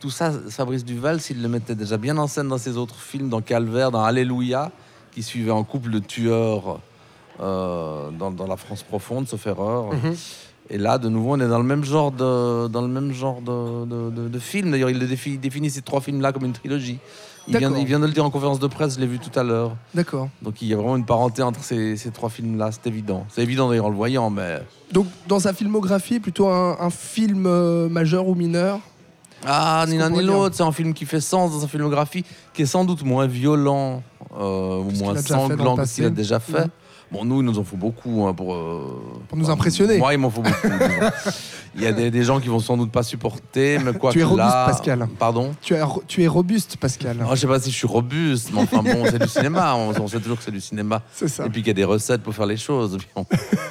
tout 0.00 0.08
ça, 0.10 0.32
Fabrice 0.48 0.84
Duval, 0.84 1.20
s'il 1.20 1.42
le 1.42 1.48
mettait 1.48 1.74
déjà 1.74 1.98
bien 1.98 2.16
en 2.16 2.26
scène 2.26 2.48
dans 2.48 2.56
ses 2.58 2.76
autres 2.78 2.96
films, 2.98 3.28
dans 3.28 3.42
Calvaire, 3.42 3.90
dans 3.90 4.02
Alléluia, 4.02 4.72
qui 5.12 5.22
suivait 5.22 5.50
en 5.50 5.64
couple 5.64 5.90
de 5.90 5.98
tueurs 5.98 6.80
euh, 7.40 8.10
dans, 8.10 8.30
dans 8.30 8.46
la 8.46 8.56
France 8.56 8.82
profonde, 8.82 9.28
sauf 9.28 9.46
erreur. 9.46 9.92
Mhm. 9.92 10.16
Et 10.70 10.78
là, 10.78 10.96
de 10.98 11.08
nouveau, 11.10 11.34
on 11.34 11.40
est 11.40 11.48
dans 11.48 11.58
le 11.58 11.64
même 11.64 11.84
genre 11.84 12.10
de, 12.10 12.68
dans 12.68 12.80
le 12.80 12.88
même 12.88 13.12
genre 13.12 13.40
de, 13.42 13.84
de, 13.84 14.10
de- 14.10 14.28
de 14.28 14.38
film. 14.38 14.70
D'ailleurs, 14.70 14.88
il 14.90 14.98
défi- 14.98 15.38
définit 15.38 15.68
ces 15.70 15.82
trois 15.82 16.00
films-là 16.00 16.32
comme 16.32 16.44
une 16.46 16.52
trilogie. 16.54 16.98
Il 17.46 17.58
vient, 17.58 17.68
D'accord. 17.68 17.82
il 17.82 17.86
vient 17.86 18.00
de 18.00 18.06
le 18.06 18.12
dire 18.12 18.24
en 18.24 18.30
conférence 18.30 18.58
de 18.58 18.66
presse, 18.66 18.94
je 18.94 19.00
l'ai 19.00 19.06
vu 19.06 19.18
tout 19.18 19.38
à 19.38 19.42
l'heure. 19.42 19.76
D'accord. 19.92 20.30
Donc 20.40 20.62
il 20.62 20.68
y 20.68 20.72
a 20.72 20.76
vraiment 20.76 20.96
une 20.96 21.04
parenté 21.04 21.42
entre 21.42 21.62
ces, 21.62 21.98
ces 21.98 22.10
trois 22.10 22.30
films-là, 22.30 22.70
c'est 22.72 22.86
évident. 22.88 23.26
C'est 23.28 23.42
évident 23.42 23.68
d'ailleurs 23.68 23.84
en 23.84 23.90
le 23.90 23.96
voyant, 23.96 24.30
mais... 24.30 24.62
Donc, 24.90 25.06
dans 25.28 25.38
sa 25.40 25.52
filmographie, 25.52 26.20
plutôt 26.20 26.48
un, 26.48 26.78
un 26.80 26.88
film 26.88 27.44
euh, 27.46 27.90
majeur 27.90 28.26
ou 28.26 28.34
mineur? 28.34 28.78
Ah, 29.44 29.84
ni 29.86 29.98
l'un 29.98 30.08
ni 30.08 30.22
l'autre, 30.22 30.54
c'est 30.56 30.62
un 30.62 30.72
film 30.72 30.94
qui 30.94 31.04
fait 31.04 31.20
sens 31.20 31.52
dans 31.52 31.60
sa 31.60 31.68
filmographie, 31.68 32.24
qui 32.54 32.62
est 32.62 32.66
sans 32.66 32.86
doute 32.86 33.02
moins 33.04 33.26
violent 33.26 34.02
euh, 34.40 34.78
ou 34.78 34.90
moins 34.92 35.14
sanglant 35.18 35.76
que 35.76 35.84
ce 35.84 35.96
qu'il 35.96 36.04
a 36.06 36.10
déjà 36.10 36.40
fait. 36.40 36.60
Mhm. 36.64 36.70
Bon, 37.12 37.24
nous, 37.24 37.40
il 37.42 37.44
nous 37.44 37.58
en 37.58 37.64
faut 37.64 37.76
beaucoup 37.76 38.26
hein, 38.26 38.34
pour... 38.34 38.54
euh, 38.54 39.00
Pour 39.28 39.38
nous 39.38 39.44
enfin, 39.44 39.52
impressionner. 39.54 39.98
Moi, 39.98 40.14
il 40.14 40.18
m'en 40.18 40.30
faut 40.30 40.42
beaucoup. 40.42 40.66
il 41.76 41.82
y 41.82 41.86
a 41.86 41.92
des, 41.92 42.10
des 42.10 42.22
gens 42.24 42.40
qui 42.40 42.48
vont 42.48 42.58
sans 42.58 42.76
doute 42.76 42.90
pas 42.90 43.02
supporter, 43.02 43.78
mais 43.78 43.92
quoi 43.92 44.10
Tu 44.10 44.18
es 44.18 44.22
que 44.22 44.26
robuste, 44.26 44.46
là... 44.48 44.66
Pascal. 44.66 45.08
Pardon 45.18 45.54
tu 45.62 45.74
es, 45.74 45.80
tu 46.08 46.22
es 46.22 46.26
robuste, 46.26 46.76
Pascal. 46.76 47.18
Oh, 47.24 47.34
je 47.34 47.40
sais 47.40 47.46
pas 47.46 47.60
si 47.60 47.70
je 47.70 47.76
suis 47.76 47.86
robuste, 47.86 48.50
mais 48.52 48.60
enfin 48.62 48.82
bon, 48.82 49.04
c'est 49.10 49.20
du 49.20 49.28
cinéma. 49.28 49.74
On, 49.76 49.90
on 50.00 50.08
sait 50.08 50.18
toujours 50.18 50.38
que 50.38 50.44
c'est 50.44 50.50
du 50.50 50.60
cinéma. 50.60 51.02
C'est 51.12 51.28
ça. 51.28 51.46
Et 51.46 51.50
puis 51.50 51.60
qu'il 51.62 51.68
y 51.68 51.70
a 51.70 51.74
des 51.74 51.84
recettes 51.84 52.22
pour 52.22 52.34
faire 52.34 52.46
les 52.46 52.56
choses. 52.56 52.96
Puis 52.98 53.08
on, 53.14 53.24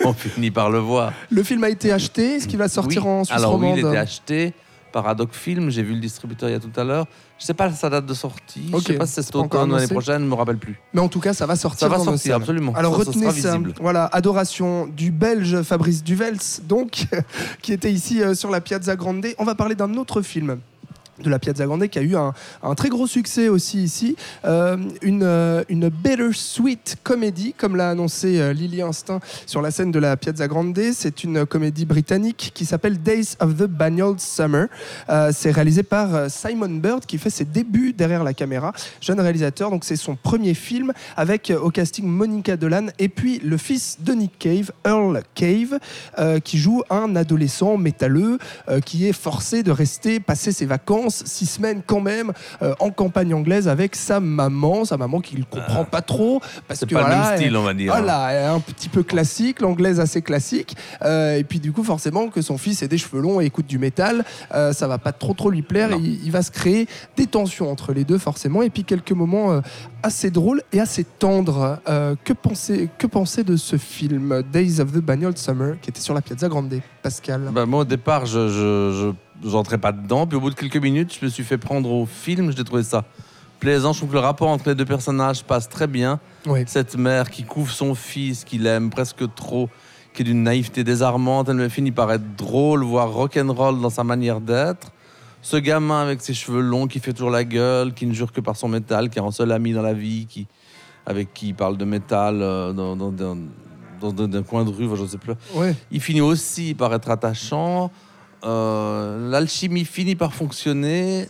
on 0.05 0.13
finit 0.13 0.51
par 0.51 0.69
le 0.69 0.79
voir. 0.79 1.11
Le 1.29 1.43
film 1.43 1.63
a 1.63 1.69
été 1.69 1.91
acheté. 1.91 2.35
Est-ce 2.35 2.47
qu'il 2.47 2.59
va 2.59 2.67
sortir 2.69 3.05
Oui. 3.05 3.11
en 3.11 3.23
Suisse 3.25 3.35
Alors 3.37 3.55
oui, 3.55 3.61
romande 3.65 3.77
il 3.79 3.85
était 3.87 3.97
acheté 3.97 4.53
par 4.93 5.07
Adoc 5.07 5.33
Film. 5.33 5.69
J'ai 5.69 5.83
vu 5.83 5.93
le 5.95 6.00
distributeur 6.00 6.47
il 6.47 6.53
y 6.53 6.55
a 6.55 6.59
tout 6.59 6.71
à 6.79 6.85
l'heure. 6.85 7.05
Je 7.38 7.45
sais 7.45 7.53
pas 7.53 7.69
sa 7.71 7.89
date 7.89 8.05
de 8.05 8.13
sortie. 8.13 8.69
Ok, 8.71 8.81
Je 8.83 8.88
sais 8.88 8.93
pas 8.93 9.05
si 9.05 9.13
c'est 9.13 9.23
cet 9.23 9.35
automne 9.35 9.71
ou 9.71 9.75
l'année 9.75 9.88
prochaine. 9.88 10.21
Je 10.21 10.27
me 10.29 10.35
rappelle 10.35 10.57
plus. 10.57 10.79
Mais 10.93 11.01
en 11.01 11.09
tout 11.09 11.19
cas, 11.19 11.33
ça 11.33 11.45
va 11.45 11.57
sortir. 11.57 11.79
Ça 11.81 11.89
va 11.89 11.97
dans 11.97 12.05
sortir, 12.05 12.35
absolument. 12.35 12.73
Alors 12.75 12.93
Ça- 12.93 13.00
retenez 13.09 13.31
ça. 13.31 13.57
Voilà, 13.81 14.05
adoration 14.13 14.88
du 14.88 15.12
Belge 15.12 15.62
Fabrice 15.63 16.03
Duvels, 16.03 16.38
donc, 16.63 17.07
qui 17.62 17.73
était 17.73 17.91
ici 17.91 18.21
euh, 18.21 18.35
sur 18.35 18.50
la 18.50 18.62
Piazza 18.62 18.95
Grande. 18.95 19.25
On 19.39 19.43
va 19.43 19.55
parler 19.55 19.75
d'un 19.75 19.93
autre 19.95 20.21
film 20.21 20.59
de 21.20 21.29
la 21.29 21.39
Piazza 21.39 21.65
Grande 21.65 21.88
qui 21.88 22.00
a 22.00 22.01
eu 22.01 22.15
un, 22.15 22.34
très 22.75 22.89
gros 22.89 23.08
succès 23.08 23.50
aussi 23.50 23.84
ici, 23.84 24.15
Euh, 24.46 24.77
une, 25.01 25.24
euh, 25.24 25.63
une 25.70 25.89
bittersweet 25.89 26.98
comédie, 27.03 27.53
comme 27.58 27.75
l'a 27.75 27.89
annoncé 27.89 28.39
euh, 28.39 28.53
Lily 28.53 28.82
Instinct 28.82 29.20
sur 29.46 29.62
la 29.62 29.72
scène 29.72 29.91
de 29.91 30.00
la 30.00 30.17
Piazza 30.17 30.48
Grande. 30.48 30.79
C'est 30.93 31.24
une 31.24 31.46
comédie 31.46 31.86
britannique 31.86 32.51
qui 32.53 32.65
s'appelle 32.65 33.01
Days 33.01 33.36
of 33.39 33.55
the 33.58 33.65
Banyard 33.65 34.20
Summer. 34.20 34.67
C'est 35.32 35.51
réalisé 35.51 35.84
par 35.84 36.29
Simon 36.29 36.70
Bird 36.70 37.05
qui 37.05 37.17
fait 37.17 37.29
ses 37.29 37.46
débuts 37.46 37.93
derrière 37.93 38.24
la 38.24 38.34
caméra, 38.34 38.74
jeune 39.01 39.20
réalisateur. 39.20 39.70
Donc 39.70 39.84
c'est 39.84 39.96
son 39.96 40.15
premier 40.15 40.53
film 40.53 40.93
avec 41.15 41.51
au 41.62 41.70
casting 41.70 42.05
Monica 42.05 42.58
Dolan 42.58 42.88
et 43.00 43.10
puis 43.10 43.39
le 43.39 43.58
fils 43.58 43.98
de 44.00 44.13
Nick 44.13 44.38
Cave, 44.39 44.72
Earl 44.86 45.22
Cave, 45.36 45.79
qui 46.43 46.58
joue 46.58 46.82
un 46.89 47.15
adolescent 47.15 47.77
métalleux 47.77 48.39
qui 48.86 49.08
est 49.08 49.13
forcé 49.13 49.63
de 49.63 49.72
rester 49.72 50.20
passer 50.20 50.51
ses 50.51 50.65
vacances 50.65 51.02
six 51.10 51.45
semaines 51.45 51.81
quand 51.86 52.00
même 52.01 52.31
euh, 52.62 52.74
en 52.79 52.89
campagne 52.89 53.33
anglaise 53.33 53.67
avec 53.67 53.95
sa 53.95 54.19
maman, 54.19 54.86
sa 54.86 54.98
maman 54.98 55.19
qu'il 55.22 55.45
comprend 55.45 55.86
pas 55.86 56.01
trop 56.01 56.41
parce 56.67 56.81
que 56.81 56.93
pas 56.93 57.01
voilà, 57.01 57.15
le 57.15 57.22
même 57.24 57.36
style, 57.38 57.48
elle- 57.48 57.57
on 57.57 57.63
va 57.63 57.74
dire. 57.74 57.91
voilà, 57.93 58.31
elle 58.31 58.43
est 58.43 58.48
un 58.48 58.60
petit 58.60 58.89
peu 58.89 59.03
classique, 59.03 59.62
l'anglaise 59.62 60.00
assez 60.00 60.22
classique. 60.22 60.75
Euh, 61.03 61.38
et 61.38 61.43
puis 61.43 61.60
du 61.60 61.72
coup, 61.72 61.83
forcément, 61.83 62.27
que 62.29 62.41
son 62.41 62.57
fils 62.57 62.81
ait 62.83 62.88
des 62.88 62.98
cheveux 62.98 63.22
longs 63.22 63.41
et 63.41 63.45
écoute 63.45 63.65
du 63.67 63.77
métal, 63.79 64.24
euh, 64.53 64.74
ça 64.74 64.88
va 64.88 64.98
pas 64.98 65.12
trop 65.12 65.33
trop 65.33 65.50
lui 65.50 65.62
plaire. 65.62 65.89
Il, 65.98 66.24
il 66.24 66.31
va 66.31 66.41
se 66.41 66.51
créer 66.51 66.88
des 67.17 67.27
tensions 67.27 67.69
entre 67.72 67.93
les 67.93 68.03
deux, 68.03 68.17
forcément. 68.17 68.62
Et 68.62 68.69
puis 68.69 68.83
quelques 68.83 69.12
moments 69.12 69.51
euh, 69.51 69.62
assez 70.01 70.29
drôles 70.31 70.62
et 70.72 70.79
assez 70.79 71.03
tendres. 71.03 71.79
Euh, 71.89 72.15
que 72.24 72.33
penser 72.33 72.89
que 72.98 73.07
penser 73.07 73.43
de 73.43 73.55
ce 73.57 73.77
film 73.77 74.43
Days 74.51 74.79
of 74.79 74.91
the 74.91 74.98
Banyard 75.00 75.38
Summer 75.38 75.75
qui 75.81 75.89
était 75.89 76.01
sur 76.01 76.13
la 76.13 76.22
Piazza 76.22 76.48
Grande, 76.50 76.74
Pascal? 77.01 77.50
Bah, 77.53 77.65
moi, 77.65 77.81
au 77.81 77.86
départ, 77.86 78.25
je, 78.25 78.48
je, 78.48 78.91
je- 78.93 79.13
j'entrais 79.43 79.77
pas 79.77 79.91
dedans. 79.91 80.27
Puis 80.27 80.37
au 80.37 80.41
bout 80.41 80.49
de 80.49 80.55
quelques 80.55 80.77
minutes, 80.77 81.17
je 81.19 81.25
me 81.25 81.29
suis 81.29 81.43
fait 81.43 81.57
prendre 81.57 81.89
au 81.91 82.05
film. 82.05 82.51
J'ai 82.55 82.63
trouvé 82.63 82.83
ça 82.83 83.05
plaisant. 83.59 83.93
Je 83.93 83.99
trouve 83.99 84.09
que 84.09 84.15
le 84.15 84.19
rapport 84.19 84.49
entre 84.49 84.69
les 84.69 84.75
deux 84.75 84.85
personnages 84.85 85.43
passe 85.43 85.69
très 85.69 85.87
bien. 85.87 86.19
Oui. 86.45 86.63
Cette 86.67 86.95
mère 86.97 87.29
qui 87.29 87.43
couvre 87.43 87.71
son 87.71 87.95
fils, 87.95 88.43
qu'il 88.43 88.65
aime 88.67 88.89
presque 88.89 89.23
trop, 89.35 89.69
qui 90.13 90.21
est 90.21 90.25
d'une 90.25 90.43
naïveté 90.43 90.83
désarmante, 90.83 91.49
elle 91.49 91.55
me 91.55 91.69
finit 91.69 91.91
par 91.91 92.11
être 92.11 92.35
drôle, 92.35 92.83
voire 92.83 93.11
rock'n'roll 93.11 93.79
dans 93.81 93.89
sa 93.89 94.03
manière 94.03 94.41
d'être. 94.41 94.91
Ce 95.41 95.57
gamin 95.57 96.01
avec 96.01 96.21
ses 96.21 96.33
cheveux 96.33 96.61
longs 96.61 96.87
qui 96.87 96.99
fait 96.99 97.11
toujours 97.13 97.29
la 97.31 97.43
gueule, 97.43 97.93
qui 97.93 98.05
ne 98.05 98.13
jure 98.13 98.31
que 98.31 98.39
par 98.41 98.55
son 98.55 98.67
métal, 98.69 99.09
qui 99.09 99.19
a 99.19 99.23
un 99.23 99.31
seul 99.31 99.51
ami 99.51 99.73
dans 99.73 99.81
la 99.81 99.93
vie, 99.93 100.25
qui, 100.25 100.47
avec 101.05 101.33
qui 101.33 101.47
il 101.49 101.55
parle 101.55 101.77
de 101.77 101.83
métal 101.85 102.41
euh, 102.41 102.71
dans, 102.71 102.95
dans- 102.95 103.11
dans- 103.11 103.35
dans 103.35 104.11
dans- 104.11 104.27
d'un 104.27 104.43
coin 104.43 104.65
de 104.65 104.69
rue, 104.69 104.89
je 104.95 105.01
ne 105.03 105.07
sais 105.07 105.17
plus. 105.17 105.33
Ouais. 105.55 105.73
Il 105.91 106.01
finit 106.01 106.19
aussi 106.21 106.73
par 106.73 106.93
être 106.93 107.09
attachant. 107.09 107.89
Euh, 108.45 109.29
L'alchimie 109.29 109.85
finit 109.85 110.15
par 110.15 110.33
fonctionner. 110.33 111.27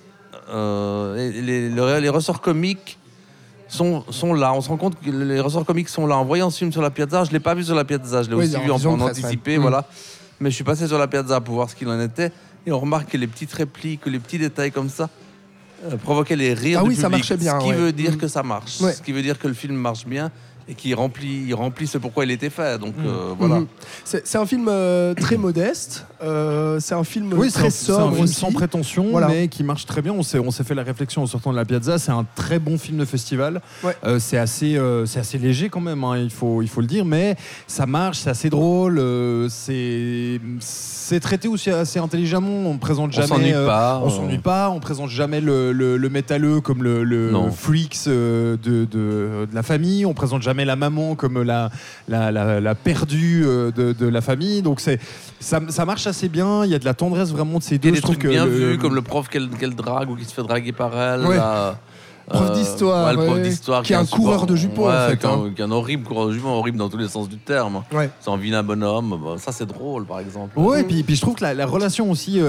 Euh, 0.50 1.15
et 1.15 1.41
les, 1.41 1.70
le- 1.70 2.00
les 2.00 2.10
ressorts 2.10 2.41
comiques 2.41 2.98
sont, 3.67 4.03
sont 4.10 4.34
là. 4.34 4.53
On 4.53 4.62
se 4.62 4.70
rend 4.70 4.77
compte 4.77 5.00
que 5.00 5.10
les 5.10 5.39
ressorts 5.39 5.65
comiques 5.65 5.89
sont 5.89 6.05
là. 6.08 6.17
En 6.17 6.25
voyant 6.25 6.50
ce 6.50 6.58
film 6.60 6.72
sur 6.72 6.82
la 6.82 6.89
piazza, 6.89 7.24
je 7.24 7.29
ne 7.29 7.34
l'ai 7.34 7.39
pas 7.39 7.53
vu 7.55 7.63
sur 7.63 7.75
la 7.75 7.86
piazza, 7.86 8.24
je 8.24 8.29
l'ai 8.29 8.36
Oui, 8.36 8.46
aussi 8.46 8.60
vu 8.63 8.72
en, 8.72 8.84
en 8.86 9.00
anticipé. 9.01 9.51
ouais. 9.58 9.62
Voilà. 9.62 9.86
Mais 10.39 10.50
je 10.50 10.55
suis 10.55 10.63
passé 10.63 10.88
sur 10.88 10.98
la 10.98 11.08
piazza 11.08 11.39
pour 11.39 11.55
voir 11.55 11.70
ce 11.70 11.75
qu'il 11.75 11.88
en 11.88 12.00
était. 12.01 12.32
Et 12.65 12.72
on 12.72 12.79
remarque 12.79 13.10
que 13.12 13.17
les 13.17 13.27
petites 13.27 13.53
répliques, 13.53 14.05
les 14.05 14.20
petits 14.20 14.38
détails 14.39 14.72
comme 14.72 14.89
ça 14.89 15.10
euh, 15.86 15.98
provoquaient 15.98 16.36
les 16.36 16.53
rires 16.53 16.79
Ah 16.79 16.84
du 16.84 16.89
oui, 16.89 16.96
ça 16.96 17.03
public. 17.10 17.20
marchait 17.20 17.38
bien, 17.38 17.60
Ce 17.60 17.63
qui 17.65 17.72
ouais. 17.72 17.77
veut 17.77 17.91
dire 17.91 18.12
Mm. 18.13 18.17
que 18.17 18.27
ça 18.27 18.43
marche. 18.43 18.82
Ouais. 18.82 18.93
Ce 18.93 19.01
qui 19.01 19.12
veut 19.12 19.22
dire 19.22 19.38
que 19.39 19.48
le 19.48 19.53
film 19.53 19.75
marche 19.75 20.05
bien 20.05 20.32
et 20.67 20.74
qu'il 20.75 20.96
remplit, 20.96 21.43
il 21.48 21.53
remplit 21.53 21.88
ce 21.88 21.98
pourquoi 21.98 22.25
il 22.25 22.32
était 22.32 22.50
fait. 22.50 22.77
Donc 22.79 22.93
euh, 23.05 23.34
voilà. 23.38 23.60
Mhm. 23.62 23.67
C'est 24.05 24.25
c'est 24.27 24.38
un 24.38 24.46
film 24.46 24.67
euh, 24.70 25.13
très 25.13 25.38
modeste. 25.38 26.05
euh, 26.24 26.79
c'est 26.79 26.96
un 26.96 27.03
film 27.03 27.34
Oui, 27.36 27.50
c'est 27.50 27.60
très 27.60 27.67
un, 27.67 27.70
c'est 27.70 27.91
un 27.91 27.96
sobre 27.96 28.12
film 28.13 28.24
aussi. 28.24 28.34
sans 28.34 28.51
prétention, 28.51 29.08
Voilà. 29.12 29.27
mais 29.27 29.48
qui 29.48 29.63
marche 29.63 29.86
très 29.86 30.01
bien. 30.01 30.13
On 30.13 30.24
s'est, 30.24 30.39
on 30.39 30.51
s'est 30.51 30.63
fait 30.63 30.75
la 30.75 30.84
réflexion 30.84 31.24
en 31.24 31.27
sortant 31.27 31.51
de 31.51 31.58
la 31.58 31.65
piazza. 31.65 31.98
C'est 31.98 32.12
un 32.12 32.25
très 32.36 32.60
bon 32.60 32.77
film 32.77 32.98
de 32.98 33.05
festival. 33.05 33.62
Ouais. 33.84 33.96
Euh, 34.05 34.20
c'est, 34.20 34.38
assez, 34.38 34.77
euh, 34.77 35.05
c'est 35.05 35.20
assez 35.20 35.38
léger 35.38 35.70
quand 35.70 35.82
même, 35.82 36.03
hein, 36.03 36.17
il, 36.17 36.29
faut, 36.29 36.62
il 36.62 36.70
faut 36.70 36.82
le 36.82 36.88
dire, 36.88 37.03
mais 37.05 37.36
ça 37.67 37.86
marche, 37.86 38.20
c'est 38.20 38.29
assez 38.29 38.50
drôle. 38.50 39.00
euh, 39.00 39.48
c'est, 39.50 40.39
c'est 40.60 41.20
traité 41.20 41.48
aussi 41.48 41.70
assez 41.72 42.00
intelligemment. 42.00 42.70
On 42.70 42.77
présente 42.77 43.10
On 43.10 43.13
jamais. 43.13 43.27
s'ennuie 43.27 43.53
euh, 43.53 43.65
pas. 43.67 44.01
on 44.03 44.08
euh, 44.08 44.10
s'ennuie 44.10 44.38
pas, 44.38 44.70
on 44.70 44.79
présente 44.79 45.10
jamais 45.10 45.41
le, 45.41 45.72
le, 45.74 45.98
le 45.98 46.10
métalleux 46.10 46.62
comme 46.62 46.84
le, 46.84 47.03
le 47.03 47.34
freaks 47.51 48.05
de, 48.08 48.58
de, 48.63 48.86
de 48.86 49.48
la 49.53 49.63
famille, 49.63 50.05
on 50.05 50.13
présente 50.13 50.41
jamais 50.41 50.52
la 50.65 50.75
maman 50.75 51.15
comme 51.15 51.41
la, 51.41 51.69
la, 52.07 52.31
la, 52.31 52.60
la 52.62 52.75
perdue 52.75 53.43
euh, 53.45 53.72
de, 53.72 53.93
de 53.93 54.07
la 54.07 54.22
famille. 54.22 54.62
Donc 54.62 54.79
c'est, 54.79 55.00
ça, 55.39 55.60
ça 55.69 55.86
marche 55.86 56.07
assez 56.07 56.29
bien, 56.29 56.63
il 56.65 56.72
y 56.72 56.75
a 56.75 56.79
de 56.79 56.86
la 56.86 56.93
tendresse 56.93 57.31
vraiment 57.31 57.57
de 57.57 57.63
ces 57.63 57.75
Il 57.75 57.77
y 57.77 57.79
deux. 57.79 57.89
a 57.89 57.91
des 57.93 58.01
trucs 58.01 58.25
bien 58.27 58.45
le- 58.45 58.51
vus, 58.74 58.77
comme 58.77 58.95
le 58.95 59.01
prof 59.01 59.27
qu'elle 59.29 59.50
qu'elle 59.50 59.75
drague 59.75 60.10
ou 60.10 60.15
qui 60.15 60.25
se 60.25 60.33
fait 60.33 60.43
draguer 60.43 60.72
par 60.72 60.95
elle. 61.00 61.25
Ouais. 61.25 61.38
là. 61.38 61.77
Prof 62.34 62.50
Euh, 62.50 62.54
d'histoire, 62.56 63.06
ouais, 63.06 63.12
le 63.13 63.18
prof 63.25 63.38
ouais. 63.38 63.42
d'histoire 63.44 63.84
Qui 63.84 63.94
est 63.94 63.96
un 63.96 64.06
super- 64.06 64.18
coureur 64.20 64.46
de 64.48 64.56
jupons, 64.56 64.86
en 64.86 64.90
ouais, 64.90 65.10
fait, 65.10 65.18
Qui 65.18 65.25
est 65.25 65.30
un, 65.30 65.34
hein. 65.34 65.54
est 65.58 65.62
un 65.62 65.72
horrible 65.72 66.04
coureur 66.04 66.28
de 66.28 66.34
jupons, 66.34 66.50
horrible 66.50 66.78
dans 66.78 66.90
tous 66.90 66.98
les 66.98 67.08
sens 67.08 67.30
du 67.30 67.38
terme. 67.38 67.84
Ouais. 67.94 68.10
C'est 68.20 68.30
en 68.30 68.38
vilain 68.38 68.63
bonhomme. 68.63 69.18
Bah, 69.24 69.36
ça, 69.38 69.52
c'est 69.52 69.66
drôle, 69.68 70.06
par 70.06 70.20
exemple. 70.20 70.58
Ouais, 70.60 70.82
et 70.82 70.84
puis, 70.84 71.04
puis 71.04 71.16
je 71.16 71.22
trouve 71.22 71.36
que 71.36 71.44
la, 71.44 71.54
la 71.54 71.66
relation 71.66 72.10
aussi 72.10 72.40
euh, 72.40 72.44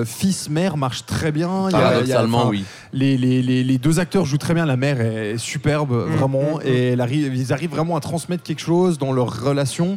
euh, 0.00 0.04
fils-mère 0.04 0.76
marche 0.76 1.06
très 1.06 1.32
bien. 1.32 1.68
Paradoxalement, 1.70 2.48
oui. 2.48 2.64
Les, 2.92 3.16
les, 3.16 3.42
les, 3.42 3.64
les 3.64 3.78
deux 3.78 4.00
acteurs 4.00 4.24
jouent 4.24 4.36
très 4.38 4.54
bien. 4.54 4.66
La 4.66 4.76
mère 4.76 5.00
est 5.00 5.38
superbe, 5.38 5.92
Mm, 5.92 6.16
vraiment. 6.16 6.56
mm, 6.58 6.66
Et 6.66 6.88
elle 6.88 7.00
arrive, 7.00 7.34
ils 7.34 7.52
arrivent 7.52 7.70
vraiment 7.70 7.96
à 7.96 8.00
transmettre 8.00 8.42
quelque 8.42 8.60
chose 8.60 8.98
dans 8.98 9.12
leur 9.12 9.42
relation. 9.44 9.96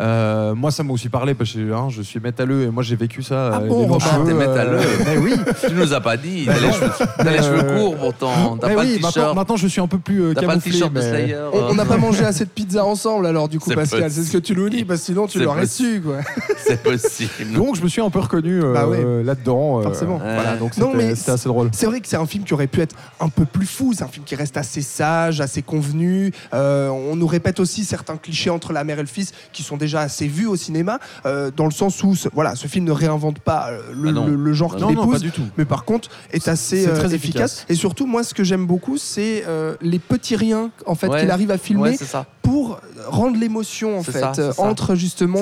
Euh, 0.00 0.54
moi, 0.54 0.70
ça 0.70 0.82
m'a 0.82 0.92
aussi 0.92 1.08
parlé 1.08 1.34
parce 1.34 1.52
que 1.52 1.72
hein, 1.72 1.88
je 1.90 2.02
suis 2.02 2.20
métalleux 2.20 2.62
et 2.62 2.70
moi, 2.70 2.82
j'ai 2.82 2.96
vécu 2.96 3.22
ça. 3.22 3.50
Ah 3.54 3.56
euh, 3.62 3.68
bon, 3.68 3.80
les 3.82 3.86
longs 3.86 3.92
Robin, 3.94 4.06
cheveux, 4.06 4.24
t'es 4.26 4.34
métalleux 4.34 4.78
mais 5.06 5.16
oui. 5.18 5.34
Tu 5.68 5.74
nous 5.74 5.92
as 5.92 6.00
pas 6.00 6.16
dit. 6.16 6.46
T'as 6.46 6.54
les 6.54 7.30
les 7.30 7.38
Euh, 7.38 7.42
cheveux 7.42 7.76
courts, 7.78 7.96
pourtant. 7.96 8.56
T'as 8.58 8.68
mais 8.68 8.74
pas 8.74 8.80
oui, 8.82 8.86
le 8.88 8.94
maintenant, 8.94 9.10
t-shirt. 9.10 9.34
maintenant, 9.36 9.56
je 9.56 9.66
suis 9.68 9.80
un 9.80 9.86
peu 9.86 9.98
plus 9.98 10.22
euh, 10.22 10.34
T'as 10.34 10.42
pas 10.42 10.54
le 10.54 10.60
camouflé. 10.60 10.80
de 10.80 10.88
mais- 10.94 11.00
Slayer. 11.10 11.36
On- 11.52 11.58
On 11.70 11.74
n'a 11.74 11.82
euh, 11.82 11.86
pas 11.86 11.96
mangé 11.96 12.24
assez 12.24 12.44
de 12.44 12.50
pizza 12.50 12.84
ensemble 12.84 13.26
alors 13.26 13.48
du 13.48 13.58
coup 13.58 13.70
C'est 13.70 13.76
Pascal, 13.76 14.02
possible. 14.04 14.24
c'est 14.24 14.28
ce 14.30 14.36
que 14.36 14.42
tu 14.42 14.54
nous 14.56 14.68
dis 14.68 14.84
parce 14.84 15.00
que 15.00 15.06
sinon 15.06 15.26
tu 15.26 15.38
l'aurais 15.40 15.62
possible. 15.62 15.94
su 15.96 16.00
quoi. 16.02 16.16
C'est 16.66 16.82
possible. 16.82 17.52
Donc, 17.52 17.76
je 17.76 17.82
me 17.82 17.88
suis 17.88 18.00
un 18.00 18.10
peu 18.10 18.18
reconnu 18.20 18.62
euh, 18.62 18.72
Bah 18.72 18.86
là-dedans. 19.24 19.80
euh, 19.80 19.82
Forcément. 19.82 20.18
Voilà, 20.18 20.56
donc 20.56 20.76
Non, 20.78 20.92
c'était 20.92 21.04
mais 21.04 21.14
c'était 21.14 21.30
assez 21.32 21.48
drôle. 21.48 21.68
C'est 21.72 21.86
vrai 21.86 22.00
que 22.00 22.08
c'est 22.08 22.16
un 22.16 22.26
film 22.26 22.44
qui 22.44 22.54
aurait 22.54 22.66
pu 22.66 22.80
être 22.80 22.96
un 23.20 23.28
peu 23.28 23.44
plus 23.44 23.66
fou, 23.66 23.92
c'est 23.96 24.02
un 24.04 24.08
film 24.08 24.24
qui 24.24 24.34
reste 24.34 24.56
assez 24.56 24.80
sage, 24.82 25.40
assez 25.40 25.62
convenu. 25.62 26.32
Euh, 26.54 26.88
on 26.88 27.16
nous 27.16 27.26
répète 27.26 27.60
aussi 27.60 27.84
certains 27.84 28.16
clichés 28.16 28.50
entre 28.50 28.72
la 28.72 28.84
mère 28.84 28.98
et 28.98 29.02
le 29.02 29.08
fils 29.08 29.32
qui 29.52 29.62
sont 29.62 29.76
déjà 29.84 30.00
assez 30.00 30.26
vus 30.26 30.46
au 30.46 30.56
cinéma, 30.56 30.98
euh, 31.26 31.50
dans 31.56 31.64
le 31.66 31.70
sens 31.70 32.02
où 32.02 32.14
ce, 32.14 32.28
voilà, 32.32 32.54
ce 32.56 32.66
film 32.66 32.84
ne 32.84 32.92
réinvente 32.92 33.38
pas 33.38 33.70
euh, 33.70 33.80
le, 33.94 34.08
Ah 34.08 34.12
non. 34.12 34.26
le- 34.26 34.36
le 34.36 34.52
genre 34.52 34.76
Non, 34.78 34.88
qu'il 34.88 34.96
non, 34.96 35.02
pas 35.02 35.08
épouse. 35.16 35.22
du 35.22 35.30
tout. 35.30 35.42
mais 35.56 35.64
par 35.64 35.84
contre 35.84 36.08
est 36.32 36.48
assez 36.48 36.86
euh, 36.86 36.94
très 36.94 37.14
efficace. 37.14 37.60
efficace. 37.60 37.66
Et 37.68 37.74
surtout, 37.74 38.06
moi, 38.06 38.24
ce 38.24 38.34
que 38.34 38.44
j'aime 38.44 38.66
beaucoup, 38.66 38.96
c'est 38.98 39.44
les 39.80 39.98
petits 39.98 40.36
riens 40.36 40.70
en 40.86 40.94
fait 40.94 41.08
Ouais. 41.08 41.20
qu'il 41.20 41.30
arrive 41.30 41.50
à 41.50 41.58
filmer 41.58 41.82
Ouais, 41.82 41.96
c'est 41.96 42.04
ça. 42.06 42.26
pour 42.42 42.80
rendre 43.06 43.36
l'émotion 43.38 43.98
en 43.98 44.02
fait 44.02 44.12
ça, 44.20 44.32
entre 44.58 44.94
justement 44.94 45.40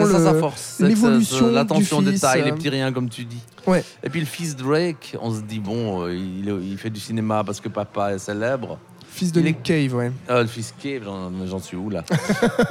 l'évolution 0.80 1.50
L'attention 1.52 1.98
au 1.98 2.02
détail, 2.02 2.42
les 2.44 2.52
petits 2.52 2.68
riens, 2.68 2.92
comme 2.92 3.08
tu 3.08 3.24
dis. 3.24 3.40
Ouais. 3.66 3.84
Et 4.02 4.10
puis 4.10 4.20
le 4.20 4.26
fils 4.26 4.56
Drake, 4.56 5.16
on 5.20 5.32
se 5.32 5.40
dit, 5.42 5.60
bon, 5.60 6.08
il, 6.08 6.48
il 6.62 6.76
fait 6.78 6.90
du 6.90 7.00
cinéma 7.00 7.44
parce 7.44 7.60
que 7.60 7.68
papa 7.68 8.12
est 8.14 8.18
célèbre. 8.18 8.78
Fils 9.14 9.30
de 9.32 9.40
Nick 9.40 9.62
Cave, 9.62 9.94
ouais. 9.94 10.10
Ah, 10.28 10.40
le 10.40 10.46
fils 10.46 10.74
Cave, 10.82 11.02
j'en 11.46 11.58
suis 11.58 11.76
où 11.76 11.90
là? 11.90 12.02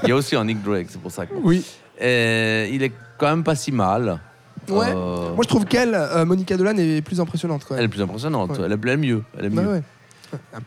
Il 0.03 0.09
y 0.09 0.11
a 0.11 0.15
aussi 0.15 0.35
un 0.35 0.43
Nick 0.43 0.61
Drake, 0.63 0.87
c'est 0.89 0.99
pour 1.01 1.11
ça 1.11 1.25
que. 1.25 1.33
Oui. 1.35 1.63
Et 1.99 2.69
il 2.73 2.81
est 2.81 2.91
quand 3.17 3.27
même 3.27 3.43
pas 3.43 3.55
si 3.55 3.71
mal. 3.71 4.19
Ouais. 4.67 4.87
Euh, 4.89 5.33
Moi, 5.33 5.39
je 5.43 5.47
trouve 5.47 5.65
qu'elle, 5.65 5.93
euh, 5.93 6.25
Monica 6.25 6.57
Dolan, 6.57 6.75
est 6.77 7.01
plus 7.01 7.19
impressionnante. 7.21 7.63
Quoi. 7.65 7.77
Elle 7.77 7.85
est 7.85 7.89
plus 7.89 8.01
impressionnante, 8.01 8.51
Ouais. 8.51 8.57
elle 8.65 8.71
est 8.71 8.77
elle 8.83 8.89
est 8.89 8.97
mieux. 8.97 9.23
Elle 9.37 9.45
est 9.45 9.49
Bah 9.49 9.61
mieux. 9.61 9.71
ouais. 9.73 9.81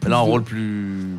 Elle 0.07 0.13
a 0.13 0.17
un 0.17 0.21
rôle 0.21 0.43
plus, 0.45 1.17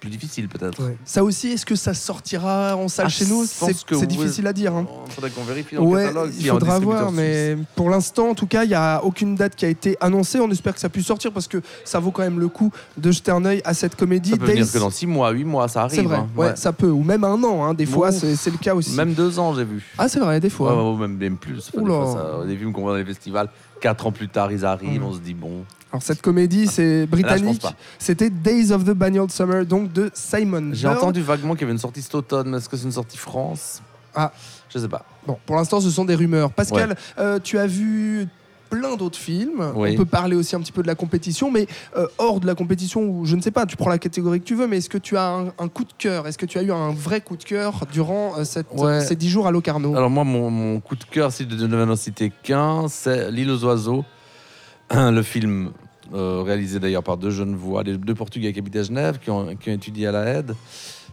plus 0.00 0.10
difficile 0.10 0.48
peut-être. 0.48 0.82
Ouais. 0.82 0.96
Ça 1.04 1.22
aussi, 1.22 1.48
est-ce 1.52 1.66
que 1.66 1.76
ça 1.76 1.92
sortira 1.94 2.74
en 2.76 2.88
salle 2.88 3.06
Ah, 3.06 3.10
chez 3.10 3.26
nous 3.26 3.44
C'est 3.46 4.06
difficile 4.06 4.46
à 4.46 4.52
dire. 4.52 4.74
hein. 4.74 4.86
Il 5.06 5.12
faudrait 5.12 5.30
qu'on 5.30 5.44
vérifie 5.44 5.76
dans 5.76 5.82
le 5.82 5.88
Ouais, 5.88 6.02
catalogue. 6.04 6.32
il 6.38 6.46
faudra 6.48 6.78
voir, 6.78 7.12
mais 7.12 7.56
pour 7.76 7.90
l'instant, 7.90 8.30
en 8.30 8.34
tout 8.34 8.46
cas, 8.46 8.64
il 8.64 8.68
n'y 8.68 8.74
a 8.74 9.02
aucune 9.04 9.36
date 9.36 9.54
qui 9.56 9.64
a 9.64 9.68
été 9.68 9.96
annoncée. 10.00 10.40
On 10.40 10.50
espère 10.50 10.74
que 10.74 10.80
ça 10.80 10.88
puisse 10.88 11.06
sortir 11.06 11.32
parce 11.32 11.46
que 11.48 11.58
ça 11.84 11.98
vaut 12.00 12.10
quand 12.10 12.22
même 12.22 12.40
le 12.40 12.48
coup 12.48 12.72
de 12.96 13.10
jeter 13.10 13.30
un 13.30 13.44
œil 13.44 13.60
à 13.64 13.74
cette 13.74 13.94
comédie. 13.96 14.30
Ça 14.30 14.36
peut 14.38 14.46
venir 14.46 14.64
Days- 14.64 14.72
que 14.72 14.78
dans 14.78 14.90
6 14.90 15.06
mois, 15.06 15.30
8 15.30 15.44
mois, 15.44 15.68
ça 15.68 15.82
arrive. 15.82 15.94
C'est 16.00 16.02
vrai, 16.06 16.16
hein. 16.16 16.28
ouais, 16.36 16.56
ça 16.56 16.72
peut, 16.72 16.90
ou 16.90 17.02
même 17.02 17.24
un 17.24 17.42
an. 17.44 17.64
hein, 17.64 17.74
Des 17.74 17.86
fois, 17.86 18.10
c'est 18.12 18.50
le 18.50 18.58
cas 18.58 18.74
aussi. 18.74 18.92
Même 18.94 19.12
2 19.14 19.38
ans, 19.38 19.54
j'ai 19.54 19.64
vu. 19.64 19.84
Ah, 19.98 20.08
c'est 20.08 20.20
vrai, 20.20 20.40
des 20.40 20.50
fois. 20.50 20.74
même, 20.98 21.16
même 21.16 21.36
plus. 21.36 21.70
Des, 21.72 21.80
fois, 21.84 22.12
ça- 22.40 22.46
des 22.46 22.56
films 22.56 22.72
qu'on 22.72 22.82
voit 22.82 22.92
dans 22.92 22.98
les 22.98 23.04
festivals, 23.04 23.48
4 23.80 24.06
ans 24.06 24.12
plus 24.12 24.28
tard, 24.28 24.52
ils 24.52 24.64
arrivent, 24.64 25.00
Mm. 25.00 25.04
on 25.04 25.12
se 25.14 25.18
dit 25.20 25.34
bon. 25.34 25.64
Alors, 25.92 26.02
cette 26.02 26.22
comédie, 26.22 26.66
c'est 26.68 27.00
Là, 27.00 27.06
britannique. 27.06 27.66
C'était 27.98 28.30
Days 28.30 28.70
of 28.70 28.84
the 28.84 28.90
Banyard 28.92 29.30
Summer, 29.30 29.66
donc 29.66 29.92
de 29.92 30.10
Simon 30.14 30.70
J'ai 30.72 30.86
entendu 30.86 31.20
vaguement 31.20 31.54
qu'il 31.54 31.62
y 31.62 31.64
avait 31.64 31.72
une 31.72 31.78
sortie 31.78 32.00
cet 32.02 32.14
automne, 32.14 32.50
mais 32.50 32.58
est-ce 32.58 32.68
que 32.68 32.76
c'est 32.76 32.84
une 32.84 32.92
sortie 32.92 33.18
France? 33.18 33.82
Ah. 34.14 34.32
Je 34.72 34.78
sais 34.78 34.88
pas. 34.88 35.04
Bon, 35.26 35.36
pour 35.46 35.56
l'instant, 35.56 35.80
ce 35.80 35.90
sont 35.90 36.04
des 36.04 36.14
rumeurs. 36.14 36.52
Pascal, 36.52 36.96
euh, 37.18 37.40
tu 37.42 37.58
as 37.58 37.66
vu 37.66 38.28
plein 38.70 38.96
d'autres 38.96 39.18
films. 39.18 39.72
Oui. 39.74 39.90
On 39.92 39.96
peut 39.96 40.04
parler 40.06 40.36
aussi 40.36 40.56
un 40.56 40.60
petit 40.60 40.72
peu 40.72 40.80
de 40.82 40.86
la 40.86 40.94
compétition, 40.94 41.50
mais 41.50 41.66
euh, 41.96 42.06
hors 42.18 42.40
de 42.40 42.46
la 42.46 42.54
compétition, 42.54 43.02
ou 43.02 43.26
je 43.26 43.36
ne 43.36 43.42
sais 43.42 43.50
pas, 43.50 43.66
tu 43.66 43.76
prends 43.76 43.90
la 43.90 43.98
catégorie 43.98 44.40
que 44.40 44.46
tu 44.46 44.54
veux, 44.54 44.66
mais 44.66 44.78
est-ce 44.78 44.88
que 44.88 44.96
tu 44.98 45.16
as 45.16 45.28
un, 45.28 45.46
un 45.58 45.68
coup 45.68 45.84
de 45.84 45.92
cœur? 45.98 46.26
Est-ce 46.26 46.38
que 46.38 46.46
tu 46.46 46.56
as 46.58 46.62
eu 46.62 46.72
un 46.72 46.92
vrai 46.92 47.20
coup 47.20 47.36
de 47.36 47.44
cœur 47.44 47.84
durant 47.92 48.38
euh, 48.38 48.44
cette, 48.44 48.68
Ouais. 48.76 49.00
ces 49.04 49.16
dix 49.16 49.28
jours 49.28 49.46
à 49.46 49.50
Locarno? 49.50 49.94
Alors 49.96 50.08
moi, 50.08 50.24
mon, 50.24 50.50
mon 50.50 50.80
coup 50.80 50.96
de 50.96 51.04
cœur, 51.04 51.32
si 51.32 51.42
je 51.42 51.48
devais 51.66 51.82
en 51.82 51.96
citer 51.96 52.32
qu'un, 52.42 52.86
c'est 52.88 53.30
L'île 53.30 53.50
aux 53.50 53.64
oiseaux, 53.64 54.04
le 54.92 55.22
film 55.22 55.70
euh, 56.14 56.42
réalisé 56.42 56.78
d'ailleurs 56.80 57.02
par 57.04 57.16
deux 57.16 57.30
jeunes 57.30 57.54
voix, 57.56 57.82
les 57.82 57.96
deux 57.96 58.14
Portugais 58.14 58.52
qui 58.52 58.58
habitent 58.58 58.76
à 58.76 58.82
Genève, 58.82 59.18
qui 59.18 59.30
ont, 59.30 59.54
qui 59.56 59.70
ont 59.70 59.74
étudié 59.74 60.06
à 60.06 60.12
la 60.12 60.26
aide. 60.26 60.54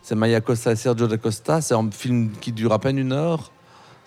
C'est 0.02 0.16
Maya 0.16 0.40
Costa 0.42 0.72
et 0.72 0.76
Sergio 0.76 1.06
da 1.08 1.18
Costa. 1.18 1.60
C'est 1.62 1.74
un 1.74 1.90
film 1.92 2.32
qui 2.40 2.52
dure 2.52 2.72
à 2.72 2.80
peine 2.80 2.98
une 2.98 3.12
heure. 3.12 3.52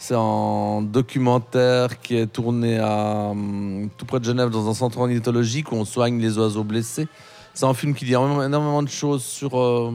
C'est 0.02 0.14
un 0.16 0.80
documentaire 0.80 2.00
qui 2.00 2.16
est 2.16 2.26
tourné 2.26 2.78
à, 2.78 3.28
hum, 3.32 3.90
tout 3.98 4.06
près 4.06 4.18
de 4.18 4.24
Genève 4.24 4.48
dans 4.48 4.66
un 4.68 4.72
centre 4.72 4.96
ornithologique 4.98 5.72
où 5.72 5.74
on 5.76 5.84
soigne 5.84 6.18
les 6.18 6.38
oiseaux 6.38 6.64
blessés. 6.64 7.06
C'est 7.52 7.66
un 7.66 7.74
film 7.74 7.92
qui 7.94 8.06
dit 8.06 8.12
énormément, 8.12 8.82
de 8.82 8.88
choses 8.88 9.22
sur, 9.22 9.60
euh, 9.60 9.92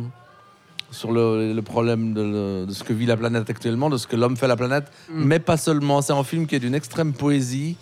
sur 0.92 1.12
le, 1.12 1.54
le 1.54 1.62
problème 1.64 2.14
de, 2.14 2.22
le- 2.22 2.66
de 2.68 2.72
ce 2.72 2.84
que 2.84 2.94
vit 2.94 3.08
la 3.08 3.18
planète 3.18 3.50
actuellement, 3.50 3.90
de 3.90 3.98
ce 3.98 4.06
que 4.06 4.16
l'homme 4.16 4.38
fait 4.38 4.46
à 4.46 4.50
la 4.50 4.56
planète, 4.56 4.86
Mm. 5.10 5.24
mais 5.24 5.40
pas 5.40 5.58
seulement. 5.58 6.04
C'est 6.04 6.14
un 6.14 6.24
film 6.24 6.46
qui 6.46 6.56
est 6.56 6.60
d'une 6.60 6.76
extrême 6.76 7.14
poésie, 7.14 7.76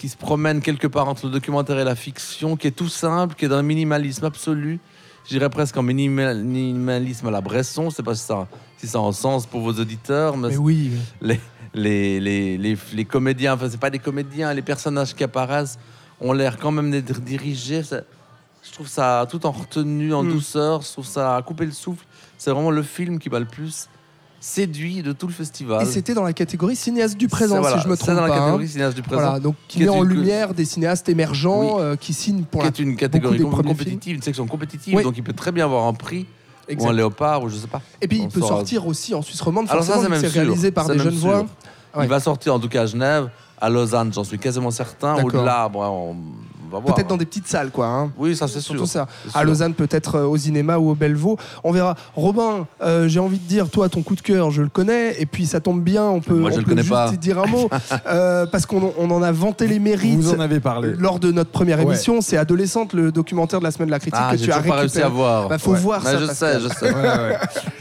qui 0.00 0.08
se 0.08 0.16
promène 0.16 0.62
quelque 0.62 0.88
part 0.88 1.08
entre 1.08 1.26
le 1.26 1.32
documentaire 1.32 1.78
et 1.78 1.84
la 1.84 1.94
fiction, 1.94 2.56
qui 2.56 2.66
est 2.66 2.70
tout 2.72 2.88
simple, 2.88 3.36
qui 3.36 3.44
est 3.44 3.48
d'un 3.48 3.62
minimalisme 3.62 4.24
absolu. 4.24 4.80
Je 5.26 5.28
dirais 5.28 5.48
presque 5.50 5.76
minimal- 5.76 6.42
minimalisme 6.42 7.28
à 7.28 7.30
la 7.30 7.40
Bresson. 7.40 7.88
Je 7.90 7.94
sais 7.94 8.02
pas 8.02 8.16
si 8.16 8.24
ça, 8.24 8.48
si 8.78 8.88
ça 8.88 8.98
a 8.98 9.02
un 9.02 9.12
sens 9.12 9.46
pour 9.46 9.60
vos 9.60 9.72
auditeurs, 9.74 10.36
mais 10.36 10.48
Mais 10.48 10.56
oui. 10.56 10.90
les, 11.20 11.38
les, 11.74 12.20
les, 12.20 12.58
les, 12.58 12.76
les 12.92 13.04
comédiens, 13.04 13.54
enfin, 13.54 13.68
c'est 13.70 13.80
pas 13.80 13.90
des 13.90 13.98
comédiens, 13.98 14.52
les 14.52 14.62
personnages 14.62 15.14
qui 15.14 15.24
apparaissent 15.24 15.78
ont 16.20 16.32
l'air 16.32 16.58
quand 16.58 16.70
même 16.70 16.90
d'être 16.90 17.20
dirigés. 17.20 17.82
Ça- 17.82 18.02
je 18.64 18.70
trouve 18.72 18.88
ça 18.88 19.26
tout 19.30 19.44
en 19.46 19.50
retenue, 19.50 20.14
en 20.14 20.22
Mm. 20.22 20.28
douceur, 20.32 20.82
je 20.82 20.92
trouve 20.92 21.06
ça 21.06 21.36
à 21.36 21.42
couper 21.42 21.64
le 21.66 21.72
souffle. 21.72 22.04
C'est 22.38 22.50
vraiment 22.50 22.70
le 22.70 22.82
film 22.82 23.18
qui 23.18 23.28
m'a 23.30 23.38
le 23.40 23.44
plus 23.46 23.88
séduit 24.40 25.02
de 25.02 25.12
tout 25.12 25.26
le 25.28 25.32
festival. 25.32 25.82
Et 25.82 25.86
c'était 25.86 26.14
dans 26.14 26.24
la 26.24 26.32
catégorie 26.32 26.74
cinéaste 26.76 27.16
du 27.16 27.26
C'est- 27.26 27.30
présent, 27.30 27.60
voilà, 27.60 27.76
si 27.78 27.82
je 27.84 27.88
me 27.88 27.94
c'est 27.96 28.02
trompe 28.04 28.16
dans 28.16 28.22
la 28.22 28.28
pas. 28.28 28.34
hein. 28.34 28.38
catégorie 28.40 28.68
cinéaste 28.68 28.96
du 28.96 29.02
présent, 29.02 29.22
Voilà, 29.22 29.40
donc 29.40 29.54
qui 29.68 29.78
met 29.80 29.88
en 29.88 30.02
une- 30.04 30.10
lumière 30.10 30.52
des 30.54 30.64
cinéastes 30.64 31.08
émergents 31.08 31.76
Oui. 31.76 31.82
euh, 31.82 31.96
qui 31.96 32.12
signent 32.12 32.42
pour 32.44 32.60
qui 32.62 32.66
la. 32.66 32.70
est 32.72 32.78
une 32.80 32.96
catégorie 32.96 33.38
compétitive, 33.40 34.16
une 34.16 34.22
section 34.22 34.46
compétitive, 34.46 34.96
Oui. 34.96 35.02
donc 35.04 35.16
il 35.16 35.22
peut 35.22 35.32
très 35.32 35.52
bien 35.52 35.64
avoir 35.64 35.86
un 35.86 35.94
prix 35.94 36.26
Exact. 36.68 36.86
ou 36.86 36.90
un 36.90 36.92
léopard 36.94 37.42
ou 37.42 37.48
je 37.48 37.56
sais 37.56 37.66
pas. 37.66 37.80
Et 38.00 38.08
puis 38.08 38.18
il 38.18 38.24
On 38.24 38.28
peut 38.28 38.40
sortir 38.40 38.86
aussi 38.86 39.14
en 39.14 39.22
Suisse 39.22 39.40
romande, 39.40 39.66
Alors 39.70 39.84
ça, 39.84 39.94
forcément, 39.94 40.16
c'est 40.16 40.20
vu 40.20 40.22
que 40.22 40.26
même 40.26 40.32
c'est 40.32 40.40
réalisé 40.40 40.70
par 40.70 40.86
C'est 40.86 40.92
des 40.92 40.98
même 40.98 41.10
jeunes 41.10 41.18
voix. 41.18 41.46
Ouais. 41.94 42.04
Il 42.04 42.08
va 42.08 42.20
sortir 42.20 42.54
en 42.54 42.58
tout 42.58 42.68
cas 42.68 42.82
à 42.82 42.86
Genève, 42.86 43.28
à 43.60 43.68
Lausanne, 43.68 44.12
j'en 44.12 44.24
suis 44.24 44.38
quasiment 44.38 44.70
certain. 44.70 45.16
D'accord. 45.16 45.34
Au-delà, 45.34 45.68
bon, 45.68 45.84
on 45.84 46.16
va 46.72 46.80
voir. 46.80 46.94
Peut-être 46.94 47.08
dans 47.08 47.16
des 47.16 47.26
petites 47.26 47.46
salles, 47.48 47.70
quoi. 47.70 47.86
hein. 47.86 48.10
Oui, 48.18 48.34
ça 48.36 48.48
c'est 48.48 48.60
sûr. 48.60 48.74
Surtout 48.74 48.86
ça. 48.90 49.06
C'est 49.24 49.28
À 49.36 49.40
sûr. 49.40 49.44
Lausanne, 49.44 49.74
peut-être 49.74 50.16
euh, 50.16 50.24
au 50.26 50.36
cinéma 50.36 50.78
ou 50.78 50.90
au 50.90 50.94
Bellevaux. 50.94 51.36
On 51.64 51.72
verra. 51.72 51.94
Robin, 52.16 52.66
euh, 52.82 53.08
j'ai 53.08 53.20
envie 53.20 53.38
de 53.38 53.46
dire, 53.48 53.68
toi, 53.70 53.88
ton 53.88 54.02
coup 54.02 54.14
de 54.16 54.20
cœur, 54.20 54.50
je 54.50 54.62
le 54.62 54.68
connais. 54.68 55.20
Et 55.20 55.26
puis, 55.26 55.46
ça 55.46 55.60
tombe 55.60 55.82
bien, 55.82 56.04
on 56.04 56.20
peut, 56.20 56.34
Moi, 56.34 56.50
je 56.50 56.56
on 56.56 56.58
le 56.58 56.64
peut 56.64 56.70
connais 56.70 56.82
juste 56.82 56.92
pas. 56.94 57.10
dire 57.12 57.38
un 57.38 57.46
mot. 57.46 57.68
Euh, 58.06 58.46
parce 58.46 58.66
qu'on 58.66 58.92
on 58.98 59.10
en 59.10 59.22
a 59.22 59.32
vanté 59.32 59.66
les 59.66 59.78
mérites. 59.78 60.18
Vous 60.18 60.34
en 60.34 60.40
avez 60.40 60.60
parlé. 60.60 60.94
Lors 60.98 61.18
de 61.20 61.30
notre 61.30 61.50
première 61.50 61.78
Ouais. 61.78 61.84
émission, 61.84 62.20
c'est 62.20 62.36
Adolescente, 62.36 62.92
le 62.94 63.12
documentaire 63.12 63.58
de 63.60 63.64
la 63.64 63.70
semaine 63.70 63.86
de 63.88 63.92
la 63.92 63.98
critique 63.98 64.18
Ah, 64.20 64.32
que 64.32 64.38
tu 64.42 64.50
as 64.50 64.56
toujours 64.56 64.72
pas 64.74 64.80
réussi 64.80 64.96
récupéré. 64.98 65.04
à 65.04 65.08
voir. 65.16 65.48
Bah, 65.48 65.58
faut 65.58 65.72
Ouais. 65.72 65.78
voir 65.78 66.00
Mais 66.04 66.10
ça, 66.12 66.18
Je 66.18 66.26
sais, 66.26 66.60
je 66.60 66.68
sais. 66.68 66.92
Ouais, 66.92 67.02
ouais. 67.02 67.36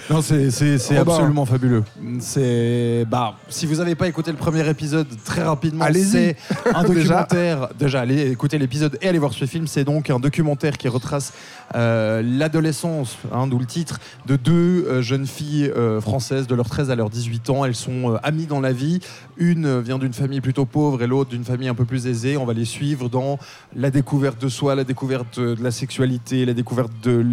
Non, 0.10 0.22
c'est 0.22 0.52
c'est- 0.52 0.78
c'est 0.78 0.98
Robin. 1.00 1.14
absolument 1.14 1.46
fabuleux. 1.46 1.84
C'est 2.20 3.06
bah 3.10 3.34
si 3.50 3.66
vous 3.66 3.76
n'avez 3.76 3.96
pas 3.96 4.08
écouté 4.08 4.32
le 4.32 4.38
premier 4.38 4.68
épisode 4.70 5.08
très 5.24 5.44
rapidement, 5.44 5.86
Allez-y. 5.86 6.06
c'est 6.12 6.36
un 6.74 6.84
Déjà. 6.88 6.94
documentaire. 7.26 7.68
Déjà, 7.78 8.02
allez 8.02 8.32
écouter 8.32 8.58
l'épisode 8.58 8.81
et 9.02 9.08
allez 9.08 9.20
voir 9.20 9.34
ce 9.34 9.46
film. 9.46 9.68
C'est 9.68 9.84
donc 9.84 10.10
un 10.10 10.20
documentaire 10.20 10.78
qui 10.78 10.88
retrace 10.88 11.34
euh, 11.76 12.22
l'adolescence, 12.24 13.18
hein, 13.32 13.48
d'où 13.48 13.60
le 13.60 13.66
titre, 13.66 14.00
de 14.26 14.36
deux 14.36 14.86
euh, 14.88 15.02
jeunes 15.02 15.28
filles 15.28 15.72
euh, 15.76 16.02
françaises 16.02 16.48
de 16.48 16.56
leurs 16.56 16.70
13 16.70 16.92
à 16.92 16.96
leurs 16.96 17.10
18 17.10 17.50
ans. 17.50 17.66
Elles 17.66 17.76
sont 17.76 18.18
amies 18.24 18.48
dans 18.48 18.62
la 18.62 18.74
vie. 18.74 19.00
Une 19.38 19.80
vient 19.80 20.00
d'une 20.00 20.14
famille 20.14 20.42
plutôt 20.42 20.66
pauvre 20.66 21.02
et 21.02 21.08
l'autre 21.08 21.30
d'une 21.30 21.46
famille 21.46 21.68
un 21.68 21.76
peu 21.76 21.86
plus 21.86 22.08
aisée. 22.08 22.38
On 22.38 22.46
va 22.46 22.54
les 22.54 22.66
suivre 22.66 23.10
dans 23.10 23.40
la 23.76 23.92
découverte 23.92 24.42
de 24.42 24.50
soi, 24.50 24.76
la 24.76 24.84
découverte 24.84 25.40
de 25.40 25.62
la 25.62 25.72
sexualité, 25.72 26.46
la 26.46 26.54
découverte 26.54 26.92
de, 27.04 27.26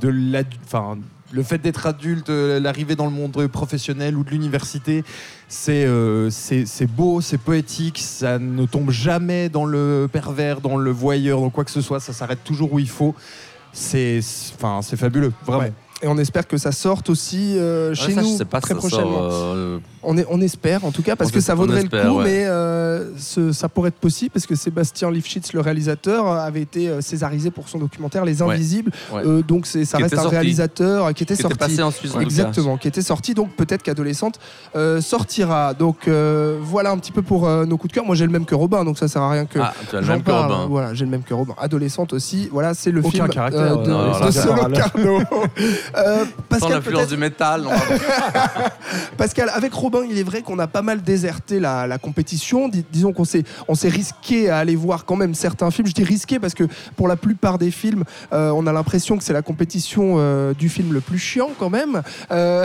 de 0.00 0.08
la, 0.08 0.42
le 1.34 1.42
fait 1.42 1.58
d'être 1.58 1.86
adulte, 1.86 2.30
euh, 2.30 2.60
l'arrivée 2.60 2.94
dans 2.94 3.06
le 3.06 3.10
monde 3.10 3.46
professionnel 3.48 4.16
ou 4.16 4.22
de 4.22 4.30
l'université, 4.30 5.04
c'est 5.48 5.84
euh, 5.84 6.30
c'est 6.30 6.86
beau, 6.86 7.20
c'est 7.20 7.38
poétique, 7.38 7.98
ça 7.98 8.38
ne 8.38 8.66
tombe 8.66 8.90
jamais 8.90 9.48
dans 9.48 9.64
le 9.64 10.08
pervers, 10.10 10.60
dans 10.60 10.76
le 10.76 10.90
voyeur, 10.90 11.40
dans 11.40 11.50
quoi 11.50 11.64
que 11.64 11.72
ce 11.72 11.80
soit, 11.80 11.98
ça 11.98 12.12
s'arrête 12.12 12.44
toujours 12.44 12.72
où 12.72 12.78
il 12.78 12.88
faut. 12.88 13.14
C'est 13.72 14.20
fabuleux, 14.96 15.32
vraiment. 15.44 15.70
Et 16.02 16.08
on 16.08 16.18
espère 16.18 16.46
que 16.46 16.58
ça 16.58 16.70
sorte 16.72 17.08
aussi 17.08 17.54
euh, 17.56 17.90
Ouais, 17.90 17.94
chez 17.94 18.12
ça, 18.12 18.20
je 18.22 18.26
nous 18.26 18.36
sais 18.36 18.44
pas 18.44 18.60
très 18.60 18.74
si 18.74 18.80
ça 18.80 18.88
prochainement. 18.88 19.30
sort, 19.30 19.52
euh, 19.54 19.78
On, 20.02 20.18
est, 20.18 20.26
on 20.28 20.40
espère 20.42 20.84
en 20.84 20.90
tout 20.90 21.02
cas 21.02 21.16
parce 21.16 21.30
On 21.30 21.34
que 21.34 21.40
ça 21.40 21.54
vaudrait 21.54 21.84
le 21.84 21.88
coup, 21.88 22.16
ouais. 22.18 22.24
mais 22.24 22.44
euh, 22.44 23.16
ce- 23.16 23.52
ça 23.52 23.68
pourrait 23.70 23.88
être 23.88 23.94
possible 24.00 24.30
parce 24.32 24.44
que 24.46 24.54
Sébastien 24.54 25.10
Lifshitz, 25.10 25.52
le 25.54 25.60
réalisateur, 25.60 26.26
avait 26.26 26.60
été 26.60 26.88
euh, 26.88 27.00
césarisé 27.00 27.50
pour 27.50 27.68
son 27.70 27.78
documentaire 27.78 28.24
Les 28.26 28.42
Ouais. 28.42 28.52
Invisibles. 28.54 28.90
Ouais. 29.14 29.22
Euh, 29.24 29.42
donc 29.42 29.64
ça 29.66 29.78
Qui 29.96 30.02
reste 30.02 30.14
un 30.14 30.22
sorti. 30.22 30.34
réalisateur 30.36 31.14
qui 31.14 31.22
était 31.22 31.36
qui 31.36 31.42
sorti. 31.42 31.54
était 31.56 31.64
passé 31.64 31.82
en 31.82 31.90
Suisse. 31.90 32.14
en. 32.14 32.20
Exactement, 32.20 32.76
qui 32.76 32.88
était 32.88 33.00
sorti, 33.00 33.32
donc 33.32 33.52
peut-être 33.56 33.82
qu'Adolescente 33.82 34.38
euh, 34.76 35.00
sortira. 35.00 35.72
Donc 35.72 36.06
euh, 36.08 36.58
voilà 36.60 36.90
un 36.90 36.98
petit 36.98 37.12
peu 37.12 37.22
pour 37.22 37.46
euh, 37.48 37.64
nos 37.64 37.78
coups 37.78 37.92
de 37.92 37.94
cœur. 37.94 38.04
Moi 38.04 38.16
j'ai 38.16 38.26
le 38.26 38.32
même 38.32 38.44
que 38.44 38.54
Robin, 38.56 38.84
donc 38.84 38.98
ça 38.98 39.08
sert 39.08 39.22
à 39.22 39.30
rien 39.30 39.46
que 39.46 39.58
Ah, 39.60 39.72
tu 39.88 39.96
as 39.96 40.00
le 40.00 40.06
j'en 40.06 40.12
même 40.14 40.22
que 40.22 40.26
parle. 40.30 40.52
Robin. 40.52 40.66
Voilà, 40.68 40.92
j'ai 40.92 41.04
le 41.06 41.10
même 41.12 41.22
que 41.22 41.32
Robin. 41.32 41.54
Adolescente 41.56 42.12
aussi, 42.12 42.48
voilà, 42.52 42.74
c'est 42.74 42.90
le 42.90 43.00
Aucun 43.00 43.10
film 43.10 43.28
caractère, 43.28 43.78
de, 43.78 43.90
non, 43.90 44.08
de 44.08 44.30
Solo 44.30 44.32
ça 44.32 44.46
va. 44.52 44.68
Carnot. 44.70 45.20
Euh, 45.96 46.24
Sans 46.24 46.30
Pascal, 46.48 46.70
l'influence 46.72 47.00
peut-être 47.00 47.08
du 47.10 47.16
métal. 47.16 47.66
Pascal, 49.16 49.50
avec 49.54 49.72
Robin, 49.72 50.02
il 50.08 50.18
est 50.18 50.22
vrai 50.22 50.42
qu'on 50.42 50.58
a 50.58 50.66
pas 50.66 50.82
mal 50.82 51.02
déserté 51.02 51.60
la, 51.60 51.86
la 51.86 51.98
compétition. 51.98 52.68
Dis- 52.68 52.84
disons 52.92 53.12
qu'on 53.12 53.24
s'est, 53.24 53.44
on 53.68 53.74
s'est 53.74 53.88
risqué 53.88 54.50
à 54.50 54.58
aller 54.58 54.76
voir 54.76 55.04
quand 55.04 55.16
même 55.16 55.34
certains 55.34 55.70
films. 55.70 55.86
Je 55.88 55.92
dis 55.92 56.04
risqué 56.04 56.38
parce 56.38 56.54
que 56.54 56.64
pour 56.96 57.08
la 57.08 57.16
plupart 57.16 57.58
des 57.58 57.70
films, 57.70 58.04
euh, 58.32 58.50
on 58.50 58.66
a 58.66 58.72
l'impression 58.72 59.16
que 59.16 59.24
c'est 59.24 59.32
la 59.32 59.42
compétition 59.42 60.16
euh, 60.18 60.54
du 60.54 60.68
film 60.68 60.92
le 60.92 61.00
plus 61.00 61.18
chiant 61.18 61.50
quand 61.58 61.70
même. 61.70 62.02
Euh, 62.30 62.64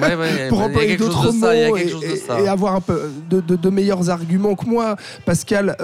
Ouais, 0.00 0.14
ouais, 0.14 0.48
pour 0.48 0.60
employer 0.60 0.96
d'autres 0.96 1.32
mots 1.32 1.76
et, 1.76 2.48
avoir 2.48 2.74
un 2.74 2.80
peu 2.80 3.10
de, 3.28 3.40
de- 3.40 3.56
de 3.56 3.70
meilleurs 3.70 4.10
arguments 4.10 4.54
que 4.54 4.66
moi. 4.66 4.96
Pascal, 5.24 5.76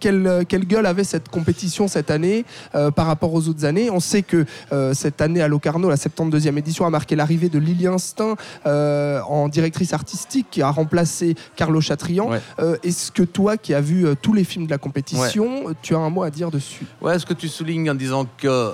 quelle, 0.00 0.44
quelle 0.48 0.64
gueule 0.66 0.86
avait 0.86 1.04
cette 1.04 1.28
compétition 1.28 1.88
cette 1.88 2.10
année 2.10 2.44
par 2.72 3.06
rapport 3.06 3.32
aux 3.34 3.48
autres 3.48 3.64
années? 3.64 3.90
On 3.90 4.00
sait 4.00 4.22
que 4.22 4.44
cette 4.92 5.20
année 5.20 5.42
à 5.42 5.48
Locarno, 5.48 5.88
la 5.88 5.96
72e 6.18 6.58
édition, 6.58 6.86
a 6.86 6.90
marqué 6.90 7.16
l'arrivée 7.16 7.48
de 7.48 7.58
Lily 7.58 7.86
Instinct 7.86 8.36
euh, 8.66 9.20
en 9.22 9.48
directrice 9.48 9.92
artistique 9.92 10.48
qui 10.50 10.62
a 10.62 10.70
remplacé 10.70 11.34
Carlo 11.56 11.80
Chatrian. 11.80 12.30
Ouais. 12.30 12.40
Euh, 12.58 12.76
Est-ce 12.82 13.12
que 13.12 13.22
toi 13.22 13.56
qui 13.56 13.74
as 13.74 13.80
vu 13.80 14.06
euh, 14.06 14.14
tous 14.20 14.32
les 14.32 14.44
films 14.44 14.66
de 14.66 14.70
la 14.70 14.78
compétition, 14.78 15.74
tu 15.82 15.94
as 15.94 15.98
un 15.98 16.10
mot 16.10 16.22
à 16.22 16.30
dire 16.30 16.50
dessus? 16.50 16.86
Ouais, 17.00 17.14
est-ce 17.14 17.26
que 17.26 17.34
tu 17.34 17.48
soulignes 17.48 17.90
en 17.90 17.94
disant 17.94 18.26
que 18.36 18.72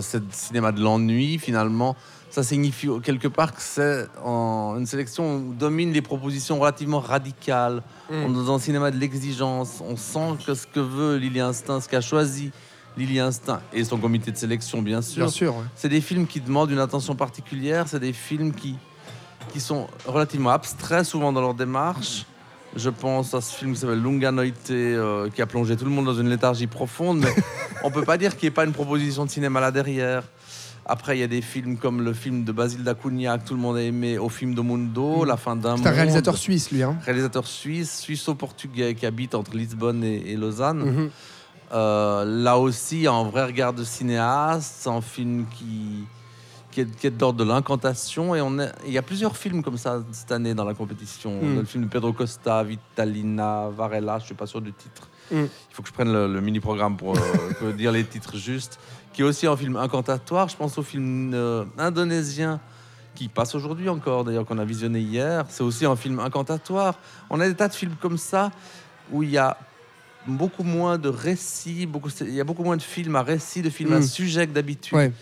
c'est 0.00 0.18
le 0.18 0.26
cinéma 0.30 0.72
de 0.72 0.80
l'ennui, 0.80 1.38
finalement, 1.38 1.96
ça 2.30 2.42
signifie 2.42 2.88
quelque 3.02 3.28
part 3.28 3.54
que 3.54 3.60
c'est 3.60 4.06
une 4.24 4.86
sélection 4.86 5.36
où 5.36 5.54
dominent 5.54 5.92
les 5.92 6.02
propositions 6.02 6.58
relativement 6.58 7.00
radicales. 7.00 7.82
On 8.10 8.30
est 8.30 8.34
dans 8.34 8.54
un 8.54 8.58
cinéma 8.58 8.90
de 8.90 8.96
l'exigence. 8.96 9.82
On 9.86 9.96
sent 9.96 10.42
que 10.46 10.54
ce 10.54 10.66
que 10.66 10.80
veut 10.80 11.16
Lily 11.16 11.40
Instinct, 11.40 11.80
ce 11.80 11.88
qu'a 11.88 12.00
choisi 12.00 12.50
Lily 12.98 13.20
Instinct 13.20 13.60
et 13.72 13.84
son 13.84 13.98
comité 13.98 14.30
de 14.32 14.36
sélection, 14.36 14.82
bien 14.82 15.00
sûr, 15.00 15.30
sûr. 15.30 15.56
ouais. 15.56 15.64
c'est 15.74 15.88
des 15.88 16.00
films 16.00 16.26
qui 16.26 16.40
demandent 16.40 16.70
une 16.70 16.78
attention 16.80 17.14
particulière. 17.14 17.84
C'est 17.86 18.00
des 18.00 18.12
films 18.12 18.52
qui, 18.52 18.76
qui 19.52 19.60
sont 19.60 19.86
relativement 20.06 20.50
abstraits, 20.50 21.04
souvent 21.04 21.32
dans 21.32 21.40
leur 21.40 21.54
démarche. 21.54 22.26
Je 22.76 22.90
pense 22.90 23.32
à 23.32 23.40
ce 23.40 23.54
film 23.56 23.72
qui 23.72 23.80
s'appelle 23.80 24.02
Lunga 24.02 24.30
Noite, 24.30 24.70
euh, 24.70 25.30
qui 25.30 25.40
a 25.40 25.46
plongé 25.46 25.76
tout 25.76 25.84
le 25.86 25.90
monde 25.90 26.04
dans 26.04 26.18
une 26.18 26.28
léthargie 26.28 26.66
profonde, 26.66 27.20
mais 27.20 27.34
on 27.84 27.90
peut 27.90 28.02
pas 28.04 28.18
dire 28.18 28.36
qu'il 28.36 28.46
n'y 28.46 28.48
ait 28.48 28.54
pas 28.54 28.64
une 28.64 28.72
proposition 28.72 29.24
de 29.24 29.30
cinéma 29.30 29.60
là 29.60 29.70
derrière. 29.70 30.24
Après, 30.84 31.16
il 31.16 31.20
y 31.20 31.22
a 31.22 31.26
des 31.28 31.42
films 31.42 31.76
comme 31.76 32.02
le 32.02 32.14
film 32.14 32.44
de 32.44 32.52
Basile 32.52 32.82
Dacunha 32.82 33.36
que 33.38 33.46
tout 33.46 33.54
le 33.54 33.60
monde 33.60 33.76
a 33.76 33.82
aimé, 33.82 34.16
Au 34.16 34.30
film 34.30 34.54
de 34.54 34.62
Mundo, 34.62 35.24
La 35.24 35.36
fin 35.36 35.54
d'un 35.54 35.72
monde. 35.72 35.80
C'est 35.82 35.88
un 35.88 35.92
réalisateur 35.92 36.36
suisse, 36.38 36.70
lui. 36.70 36.82
Hein. 36.82 36.96
Réalisateur 37.04 37.46
suisse, 37.46 38.00
suisse-portugais 38.00 38.94
qui 38.94 39.04
habite 39.04 39.34
entre 39.34 39.54
Lisbonne 39.54 40.02
et, 40.02 40.32
et 40.32 40.36
Lausanne. 40.36 40.78
Mhm. 40.78 41.10
Euh, 41.72 42.24
là 42.24 42.58
aussi, 42.58 43.06
un 43.06 43.24
vrai 43.24 43.44
regard 43.44 43.72
de 43.72 43.84
cinéaste, 43.84 44.86
un 44.86 45.00
film 45.00 45.44
qui, 45.54 46.04
qui 46.70 46.80
est, 46.80 46.96
qui 46.96 47.06
est 47.06 47.10
de 47.10 47.20
l'ordre 47.20 47.38
de 47.38 47.44
l'incantation. 47.50 48.34
Et 48.34 48.40
on 48.40 48.58
est- 48.58 48.72
il 48.86 48.92
y 48.92 48.98
a 48.98 49.02
plusieurs 49.02 49.36
films 49.36 49.62
comme 49.62 49.76
ça 49.76 50.02
cette 50.12 50.32
année 50.32 50.54
dans 50.54 50.64
la 50.64 50.74
compétition. 50.74 51.30
Mm. 51.32 51.40
On 51.44 51.56
a 51.58 51.60
le 51.60 51.64
film 51.66 51.84
de 51.84 51.88
Pedro 51.90 52.12
Costa, 52.12 52.62
Vitalina, 52.62 53.68
Varela, 53.68 54.18
je 54.18 54.26
suis 54.26 54.34
pas 54.34 54.46
sûr 54.46 54.60
du 54.60 54.72
titre. 54.72 55.08
Mm. 55.30 55.42
Il 55.44 55.74
faut 55.74 55.82
que 55.82 55.88
je 55.88 55.92
prenne 55.94 56.12
le, 56.12 56.26
le 56.32 56.40
mini-programme 56.40 56.96
pour, 56.96 57.16
euh, 57.16 57.20
pour 57.58 57.68
dire 57.72 57.92
les 57.92 58.04
titres 58.04 58.36
justes. 58.36 58.78
Qui 59.12 59.22
est 59.22 59.24
aussi 59.24 59.46
un 59.46 59.56
film 59.56 59.76
incantatoire. 59.76 60.48
Je 60.48 60.56
pense 60.56 60.78
au 60.78 60.82
film 60.82 61.32
euh, 61.34 61.64
indonésien 61.76 62.60
qui 63.14 63.28
passe 63.28 63.54
aujourd'hui 63.56 63.88
encore, 63.88 64.22
d'ailleurs, 64.22 64.44
qu'on 64.46 64.58
a 64.58 64.64
visionné 64.64 65.00
hier. 65.00 65.44
C'est 65.48 65.64
aussi 65.64 65.84
un 65.84 65.96
film 65.96 66.20
incantatoire. 66.20 66.94
On 67.28 67.40
a 67.40 67.48
des 67.48 67.54
tas 67.54 67.66
de 67.68 67.74
films 67.74 67.96
comme 68.00 68.16
ça 68.16 68.52
où 69.10 69.22
il 69.24 69.30
y 69.30 69.38
a 69.38 69.56
beaucoup 70.36 70.62
moins 70.64 70.98
de 70.98 71.08
récits, 71.08 71.86
beaucoup, 71.86 72.10
il 72.20 72.34
y 72.34 72.40
a 72.40 72.44
beaucoup 72.44 72.64
moins 72.64 72.76
de 72.76 72.82
films 72.82 73.16
à 73.16 73.22
récits, 73.22 73.62
de 73.62 73.70
films 73.70 73.92
à 73.92 73.98
Mm. 74.00 74.02
sujet 74.02 74.46
que 74.46 74.52
d'habitude. 74.52 74.96
Ouais. 74.96 75.12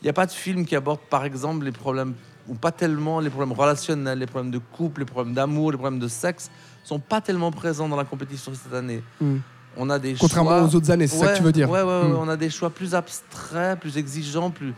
Il 0.00 0.04
n'y 0.04 0.10
a 0.10 0.12
pas 0.12 0.26
de 0.26 0.32
film 0.32 0.64
qui 0.66 0.76
aborde, 0.76 1.00
par 1.08 1.24
exemple, 1.24 1.64
les 1.64 1.72
problèmes, 1.72 2.14
ou 2.48 2.54
pas 2.54 2.70
tellement 2.72 3.20
les 3.20 3.30
problèmes 3.30 3.52
relationnels, 3.58 4.18
les 4.18 4.26
problèmes 4.26 4.50
de 4.52 4.58
couple, 4.58 5.00
les 5.00 5.06
problèmes 5.06 5.34
d'amour, 5.34 5.72
les 5.72 5.78
problèmes 5.78 6.00
de 6.00 6.08
sexe, 6.08 6.50
sont 6.84 6.98
pas 6.98 7.20
tellement 7.20 7.50
présents 7.50 7.88
dans 7.88 7.96
la 7.96 8.04
compétition 8.04 8.52
cette 8.54 8.74
année. 8.74 9.02
Mm. 9.20 9.36
On 9.78 9.90
a 9.90 9.98
des 9.98 10.14
Contrairement 10.14 10.50
choix... 10.58 10.62
aux 10.68 10.74
autres 10.76 10.90
années, 10.90 11.06
c'est 11.06 11.18
ça 11.18 11.32
que 11.32 11.36
tu 11.38 11.42
veux 11.42 11.52
dire 11.52 11.68
Ouais, 11.70 11.82
Mm. 11.82 12.16
on 12.18 12.28
a 12.28 12.36
des 12.36 12.50
choix 12.50 12.70
plus 12.70 12.94
abstraits, 12.94 13.78
plus 13.80 13.96
exigeants, 13.98 14.50
plus 14.50 14.72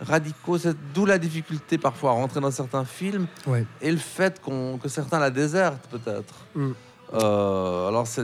radicaux. 0.00 0.56
C'est 0.56 0.74
d'où 0.94 1.04
la 1.04 1.18
difficulté 1.18 1.76
parfois 1.76 2.10
à 2.10 2.12
rentrer 2.14 2.40
dans 2.40 2.50
certains 2.50 2.84
films 2.84 3.26
et 3.82 3.90
le 3.90 3.98
fait 3.98 4.40
qu'on- 4.40 4.78
que 4.78 4.88
certains 4.88 5.18
la 5.18 5.30
désertent 5.30 5.86
peut-être. 5.90 6.46
Euh, 7.12 7.88
alors, 7.88 8.06
c'est, 8.06 8.22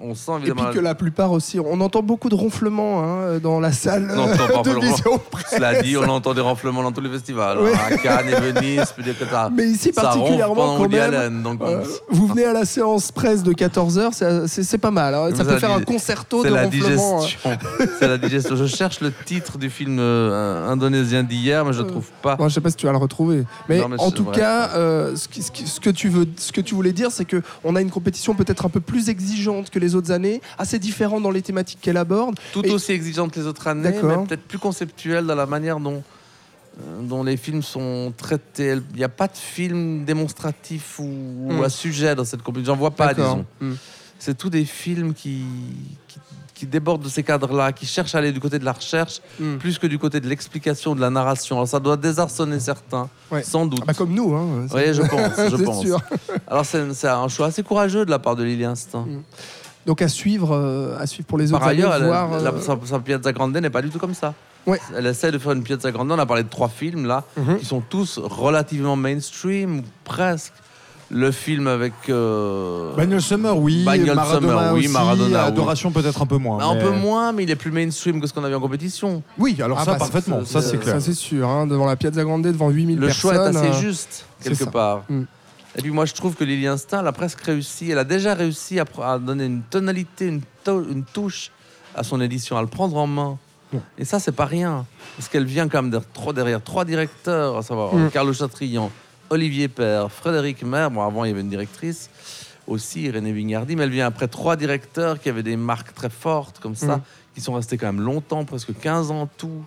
on 0.00 0.14
sent 0.14 0.32
Et 0.32 0.36
évidemment. 0.40 0.64
puis 0.68 0.74
que 0.74 0.80
la 0.80 0.94
plupart 0.94 1.32
aussi, 1.32 1.58
on 1.58 1.80
entend 1.80 2.02
beaucoup 2.02 2.28
de 2.28 2.34
ronflements 2.34 3.02
hein, 3.02 3.38
dans 3.42 3.60
la 3.60 3.72
salle 3.72 4.12
On 4.14 4.20
entend 4.30 4.62
pas 4.62 4.70
de 4.70 4.78
vision 4.78 5.20
Cela 5.50 5.80
dit, 5.80 5.96
on 5.96 6.08
entend 6.08 6.34
des 6.34 6.40
renflements 6.42 6.82
dans 6.82 6.92
tous 6.92 7.00
les 7.00 7.08
festivals. 7.08 7.58
Hein. 7.58 7.78
À 7.90 7.96
Cannes 7.96 8.28
et 8.28 8.34
Venise, 8.52 8.92
que 9.18 9.24
ça, 9.26 9.48
Mais 9.54 9.68
ici 9.68 9.90
particulièrement 9.92 10.76
quand 10.76 10.88
même. 10.88 11.00
Allen, 11.14 11.42
donc 11.42 11.62
euh, 11.62 11.82
vous 12.10 12.26
venez 12.26 12.44
à 12.44 12.52
la 12.52 12.64
séance 12.64 13.10
presse 13.10 13.42
de 13.42 13.52
14h, 13.52 14.12
c'est- 14.46 14.62
c'est 14.62 14.78
pas 14.78 14.90
mal. 14.90 15.14
hein. 15.14 15.30
Ça 15.34 15.44
peut 15.44 15.58
faire 15.58 15.72
un 15.72 15.80
concerto 15.82 16.44
de 16.44 16.50
la 16.50 16.64
ronflements. 16.64 17.20
c'est 17.98 18.08
la 18.08 18.18
digestion. 18.18 18.54
Je 18.56 18.66
cherche 18.66 19.00
le 19.00 19.12
titre 19.24 19.56
du 19.58 19.70
film 19.70 19.96
euh, 19.98 20.68
indonésien 20.68 21.22
d'hier, 21.22 21.64
mais 21.64 21.72
je 21.72 21.82
ne 21.82 21.88
trouve 21.88 22.06
pas. 22.22 22.36
Bon, 22.36 22.48
je 22.48 22.54
sais 22.54 22.60
pas 22.60 22.70
si 22.70 22.76
tu 22.76 22.86
vas 22.86 22.92
le 22.92 22.98
retrouver. 22.98 23.44
Mais, 23.68 23.80
Non, 23.80 23.88
mais 23.88 23.96
en 24.00 24.10
tout 24.10 24.24
vrai. 24.24 24.36
cas, 24.38 24.68
ce, 25.16 25.26
qui- 25.28 25.42
ce 25.42 25.50
qui- 25.50 25.66
ce 25.66 25.80
que 25.80 25.90
tu 25.90 26.08
veux, 26.08 26.26
ce 26.36 26.52
que 26.52 26.60
tu 26.60 26.74
voulais 26.74 26.92
dire, 26.92 27.10
c'est 27.10 27.24
que 27.24 27.40
on 27.64 27.76
a 27.76 27.80
une 27.80 27.90
compétition 27.90 28.34
peut-être 28.34 28.66
un 28.66 28.68
peu 28.68 28.80
plus 28.80 29.08
exigeante 29.08 29.70
que 29.70 29.78
les 29.78 29.94
autres 29.94 30.10
années, 30.12 30.40
assez 30.58 30.78
différente 30.78 31.22
dans 31.22 31.30
les 31.30 31.42
thématiques 31.42 31.78
qu'elle 31.80 31.96
aborde. 31.96 32.38
Tout 32.52 32.62
Et- 32.64 32.70
aussi 32.70 32.92
exigeante 32.92 33.32
que 33.32 33.40
les 33.40 33.46
autres 33.46 33.66
années, 33.68 33.90
mais 34.02 34.26
peut-être 34.26 34.42
plus 34.46 34.58
conceptuelle 34.58 35.26
dans 35.26 35.34
la 35.34 35.46
manière 35.46 35.78
dont, 35.80 36.02
euh, 36.80 37.02
dont 37.02 37.22
les 37.22 37.36
films 37.36 37.62
sont 37.62 38.12
traités. 38.16 38.76
Il 38.92 38.96
n'y 38.96 39.04
a 39.04 39.08
pas 39.08 39.28
de 39.28 39.36
film 39.36 40.04
démonstratif 40.04 40.98
ou, 40.98 41.48
Hmm. 41.50 41.62
à 41.62 41.68
sujet 41.68 42.14
dans 42.14 42.24
cette 42.24 42.42
compétition. 42.42 42.74
J'en 42.74 42.78
vois 42.78 42.90
pas, 42.92 43.12
disons. 43.14 43.44
Mm. 43.60 43.72
C'est 44.18 44.38
tous 44.38 44.50
des 44.50 44.64
films 44.64 45.14
qui, 45.14 45.42
qui, 46.08 46.18
qui 46.62 46.66
débordent 46.68 47.02
de 47.02 47.08
ces 47.08 47.24
cadres-là, 47.24 47.72
qui 47.72 47.86
cherchent 47.86 48.14
à 48.14 48.18
aller 48.18 48.30
du 48.30 48.38
côté 48.38 48.60
de 48.60 48.64
la 48.64 48.70
recherche 48.72 49.20
Mm. 49.40 49.56
plus 49.56 49.78
que 49.80 49.88
du 49.88 49.98
côté 49.98 50.20
de 50.20 50.28
l'explication, 50.28 50.94
de 50.94 51.00
la 51.00 51.10
narration. 51.10 51.56
Alors 51.56 51.66
ça 51.66 51.80
doit 51.80 51.96
désarçonner 51.96 52.60
certains, 52.60 53.08
Ouais. 53.32 53.42
sans 53.42 53.66
doute. 53.66 53.80
Ah 53.82 53.86
bah, 53.88 53.94
comme 53.94 54.12
nous, 54.14 54.32
hein. 54.32 54.68
Oui, 54.72 54.82
je 54.94 55.02
pense, 55.02 55.50
je 55.50 55.64
pense. 55.64 55.80
sûr. 55.82 55.98
Alors 56.46 56.64
c'est 56.64 57.08
un 57.08 57.26
choix 57.28 57.46
assez 57.48 57.64
courageux 57.64 58.04
de 58.06 58.10
la 58.12 58.20
part 58.20 58.36
de 58.36 58.44
Lily 58.44 58.64
Instinct. 58.64 59.06
Mm. 59.08 59.22
Donc 59.86 60.02
à 60.02 60.06
suivre, 60.08 60.52
euh, 60.54 60.96
à 61.00 61.08
suivre 61.08 61.26
pour 61.26 61.38
les 61.38 61.48
Par 61.48 61.58
autres 61.62 61.70
ailleurs, 61.70 61.90
années, 61.90 62.02
elle- 62.04 62.08
voir, 62.10 62.40
la- 62.40 62.50
euh, 62.52 62.60
sa, 62.60 62.78
sa 62.84 63.00
Piazza 63.00 63.32
Grande 63.32 63.56
n'est 63.56 63.68
pas 63.70 63.82
du 63.82 63.90
tout 63.90 63.98
comme 63.98 64.14
ça. 64.14 64.32
Ouais. 64.64 64.78
Elle 64.96 65.06
essaie 65.06 65.32
de 65.32 65.38
faire 65.38 65.50
une 65.50 65.64
Piazza 65.64 65.90
Grande. 65.90 66.12
On 66.12 66.18
a 66.20 66.26
parlé 66.26 66.44
de 66.44 66.48
trois 66.48 66.68
films 66.68 67.06
là, 67.06 67.24
Mhm. 67.36 67.58
qui 67.58 67.64
sont 67.66 67.80
tous 67.80 68.18
relativement 68.22 68.94
mainstream, 68.94 69.82
presque. 70.04 70.52
Le 71.14 71.30
film 71.30 71.66
avec. 71.66 71.92
euh, 72.08 72.94
Bagnol 72.96 73.20
Summer, 73.20 73.56
oui. 73.58 73.84
Maradona 73.84 74.24
Summer, 74.24 74.72
oui, 74.72 74.78
aussi. 74.80 74.88
Maradona, 74.88 75.40
oui. 75.42 75.46
Adoration, 75.48 75.90
peut-être 75.92 76.22
un 76.22 76.26
peu 76.26 76.38
moins. 76.38 76.58
un 76.66 76.74
mais- 76.74 76.80
peu 76.80 76.90
moins, 76.90 77.32
mais 77.32 77.42
il 77.42 77.50
est 77.50 77.56
plus 77.56 77.70
mainstream 77.70 78.18
que 78.20 78.26
ce 78.26 78.32
qu'on 78.32 78.44
avait 78.44 78.54
en 78.54 78.60
compétition. 78.60 79.22
Oui, 79.38 79.60
alors 79.62 79.78
Ah 79.80 79.84
ça, 79.84 79.92
bah, 79.92 79.98
parfaitement. 79.98 80.44
ça, 80.46 80.62
Ça, 80.62 80.70
c'est 80.70 80.78
clair. 80.78 80.94
Ça 80.94 81.00
c'est 81.00 81.12
sûr, 81.14 81.46
hein, 81.48 81.66
devant 81.66 81.84
la 81.84 81.96
Piazza 81.96 82.24
Grande, 82.24 82.42
devant 82.44 82.70
8000 82.70 82.98
Le 82.98 83.06
personnes. 83.08 83.20
choix 83.34 83.34
est 83.44 83.48
assez 83.56 83.68
euh, 83.68 83.80
juste, 83.80 84.24
quelque 84.42 84.64
ça. 84.64 84.70
part. 84.70 85.02
Mm. 85.10 85.22
Et 85.76 85.82
puis 85.82 85.90
moi, 85.90 86.06
je 86.06 86.14
trouve 86.14 86.34
que 86.34 86.44
Lily 86.44 86.66
Instinct, 86.66 87.00
elle 87.00 87.06
a 87.06 87.12
presque 87.12 87.40
réussi. 87.42 87.90
Elle 87.90 87.98
a 87.98 88.04
déjà 88.04 88.32
réussi 88.34 88.80
à, 88.80 89.18
donner 89.18 89.44
une 89.46 89.62
tonalité, 89.62 90.26
une, 90.28 90.40
to- 90.64 90.84
une 90.90 91.04
touche 91.04 91.50
à 91.94 92.02
son 92.04 92.20
édition, 92.22 92.56
à 92.56 92.62
le 92.62 92.68
prendre 92.68 92.96
en 92.96 93.06
main. 93.06 93.38
Mm. 93.72 93.76
Et 93.98 94.04
ça, 94.06 94.18
c'est 94.18 94.32
pas 94.32 94.46
rien. 94.46 94.86
Parce 95.18 95.28
qu'elle 95.28 95.44
vient 95.44 95.68
quand 95.68 95.82
même 95.82 95.90
de- 95.90 96.00
trop 96.14 96.32
derrière 96.32 96.62
trois 96.62 96.86
directeurs, 96.86 97.58
à 97.58 97.62
savoir 97.62 97.94
Mm. 97.94 98.10
Carlo 98.10 98.32
Chatrian, 98.32 98.90
Olivier 99.32 99.68
Père, 99.68 100.10
Frédéric 100.12 100.62
Maire. 100.62 100.90
Bon, 100.90 101.00
avant, 101.02 101.24
il 101.24 101.28
y 101.28 101.30
avait 101.32 101.40
une 101.40 101.48
directrice 101.48 102.10
aussi, 102.66 103.10
René 103.10 103.32
Vignardi. 103.32 103.76
Mais 103.76 103.84
elle 103.84 103.90
vient 103.90 104.06
après 104.06 104.28
trois 104.28 104.56
directeurs 104.56 105.18
qui 105.20 105.28
avaient 105.30 105.42
des 105.42 105.56
marques 105.56 105.94
très 105.94 106.10
fortes, 106.10 106.58
comme 106.60 106.74
ça, 106.76 106.96
Mm. 106.96 107.02
qui 107.34 107.40
sont 107.40 107.54
restés 107.54 107.78
quand 107.78 107.86
même 107.86 108.02
longtemps, 108.02 108.44
presque 108.44 108.78
15 108.78 109.10
ans 109.10 109.28
tout. 109.38 109.64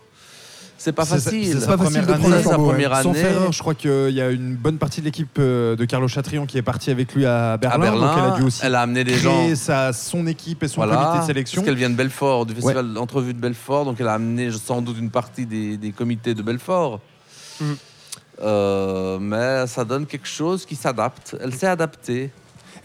C'est 0.78 0.92
pas 0.92 1.06
facile. 1.06 1.46
c'est 1.54 1.62
sa 1.62 1.78
pas 1.78 1.84
facile 1.84 2.02
première 2.04 2.06
de 2.06 2.20
prendre 2.22 2.36
année. 2.36 2.44
sa 2.44 2.60
ouais. 2.60 3.04
Sans 3.04 3.10
année. 3.12 3.20
faire 3.22 3.52
je 3.52 3.60
crois 3.60 3.74
qu'il 3.74 4.10
y 4.12 4.22
a 4.22 4.30
une 4.30 4.56
bonne 4.56 4.78
partie 4.78 5.00
de 5.00 5.06
l'équipe 5.06 5.38
euh, 5.40 5.76
de 5.76 5.86
Carlo 5.86 6.08
Chatrion 6.10 6.46
qui 6.46 6.58
est 6.58 6.62
partie 6.62 6.92
avec 6.92 7.16
lui 7.16 7.26
à 7.26 7.56
Berlin. 7.58 7.76
à 7.76 7.80
Berlin, 7.80 8.08
donc 8.08 8.18
elle 8.18 8.32
a 8.34 8.36
dû 8.38 8.44
aussi 8.44 8.60
elle 8.62 8.76
a 8.76 8.82
amené 8.82 9.04
des 9.06 9.16
gens. 9.16 9.56
sa, 9.56 9.94
son 9.94 10.28
équipe 10.28 10.62
et 10.64 10.68
son 10.68 10.82
comité 10.82 11.20
de 11.22 11.26
sélection. 11.26 11.62
Parce 11.62 11.66
qu'elle 11.68 11.78
vient 11.78 11.90
de 11.90 11.96
Belfort, 11.96 12.46
du 12.46 12.54
festival 12.54 12.94
d'entrevue 12.94 13.34
de 13.34 13.40
Belfort, 13.40 13.86
donc 13.86 13.98
elle 14.02 14.10
a 14.10 14.14
amené 14.16 14.52
sans 14.52 14.82
doute 14.82 14.98
une 15.00 15.10
partie 15.10 15.46
des, 15.46 15.78
des 15.78 15.92
comités 15.92 16.36
de 16.36 16.42
Belfort. 16.44 17.00
Mm. 17.62 17.66
Euh, 18.42 19.18
mais 19.20 19.68
ça 19.68 19.86
donne 19.86 20.06
quelque 20.06 20.28
chose 20.28 20.66
qui 20.66 20.76
s'adapte. 20.76 21.36
Elle 21.40 21.54
s'est 21.54 21.68
adaptée. 21.68 22.32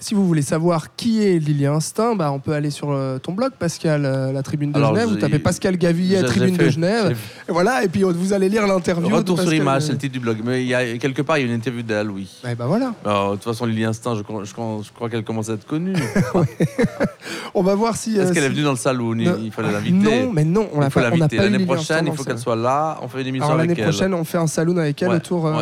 Si 0.02 0.14
vous 0.14 0.26
voulez 0.26 0.40
savoir 0.40 0.96
qui 0.96 1.22
est 1.22 1.38
Lily 1.38 1.66
Instinct, 1.66 2.14
bah, 2.16 2.32
on 2.32 2.38
peut 2.38 2.52
aller 2.54 2.70
sur 2.70 2.90
euh, 2.90 3.18
ton 3.18 3.32
blog, 3.32 3.50
Pascal, 3.58 4.06
euh, 4.06 4.32
la 4.32 4.42
Tribune 4.42 4.72
de 4.72 4.78
Alors, 4.78 4.94
Genève. 4.94 5.08
Vous 5.10 5.16
tapez 5.16 5.38
Pascal 5.38 5.76
Gavillet, 5.76 6.22
Tribune 6.22 6.56
de 6.56 6.68
Genève. 6.70 7.18
Et 7.46 7.52
voilà, 7.52 7.84
et 7.84 7.88
puis 7.88 8.02
vous 8.02 8.32
allez 8.32 8.48
lire 8.48 8.66
l'interview. 8.66 9.08
de 9.10 9.14
Retour 9.14 9.36
sur 9.36 9.44
Pascal- 9.44 9.60
image, 9.62 9.82
c'est 9.82 9.92
le 9.92 9.98
titre 9.98 10.14
du 10.14 10.20
blog. 10.20 10.38
Mais 10.42 10.62
il 10.62 10.68
y 10.68 10.74
a, 10.74 10.96
quelque 10.96 11.20
part, 11.20 11.36
il 11.36 11.42
y 11.42 11.44
a 11.44 11.48
une 11.48 11.54
interview 11.54 11.82
d'elle, 11.82 12.10
oui. 12.10 12.28
Eh 12.50 12.54
ben 12.54 12.64
voilà. 12.66 12.94
Alors, 13.04 13.32
de 13.32 13.36
toute 13.36 13.44
façon, 13.44 13.66
Lily 13.66 13.84
Instinct, 13.84 14.14
je, 14.16 14.22
crois- 14.22 14.44
je 14.44 14.52
crois- 14.54 14.80
je 14.82 14.90
crois 14.90 15.10
qu'elle 15.10 15.22
commence 15.22 15.50
à 15.50 15.52
être 15.52 15.66
connue. 15.66 15.92
On 17.54 17.62
va 17.62 17.74
voir 17.74 17.96
si. 17.96 18.16
Est-ce 18.16 18.30
euh, 18.30 18.32
qu'elle 18.34 18.44
est 18.44 18.48
venue 18.48 18.62
dans 18.62 18.70
le 18.70 18.76
salon 18.76 19.14
Il, 19.14 19.28
Non. 19.28 19.36
il 19.42 19.50
fallait 19.52 19.72
l'inviter. 19.72 19.96
Non, 20.24 20.32
mais 20.32 20.44
non, 20.44 20.68
on 20.72 20.80
faut 20.88 21.00
pas, 21.00 21.10
L'année 21.10 21.66
prochaine, 21.66 22.06
il 22.06 22.12
faut 22.12 22.22
le 22.22 22.24
qu'elle 22.24 22.38
salon. 22.38 22.38
soit 22.38 22.56
là. 22.56 22.98
On 23.02 23.08
fait 23.08 23.20
une 23.20 23.26
émission 23.28 23.50
avec 23.50 23.68
l'année 23.68 23.74
elle. 23.80 23.88
prochaine, 23.88 24.14
on 24.14 24.24
fait 24.24 24.38
un 24.38 24.46
saloon 24.46 24.76
avec 24.78 25.02
elle 25.02 25.10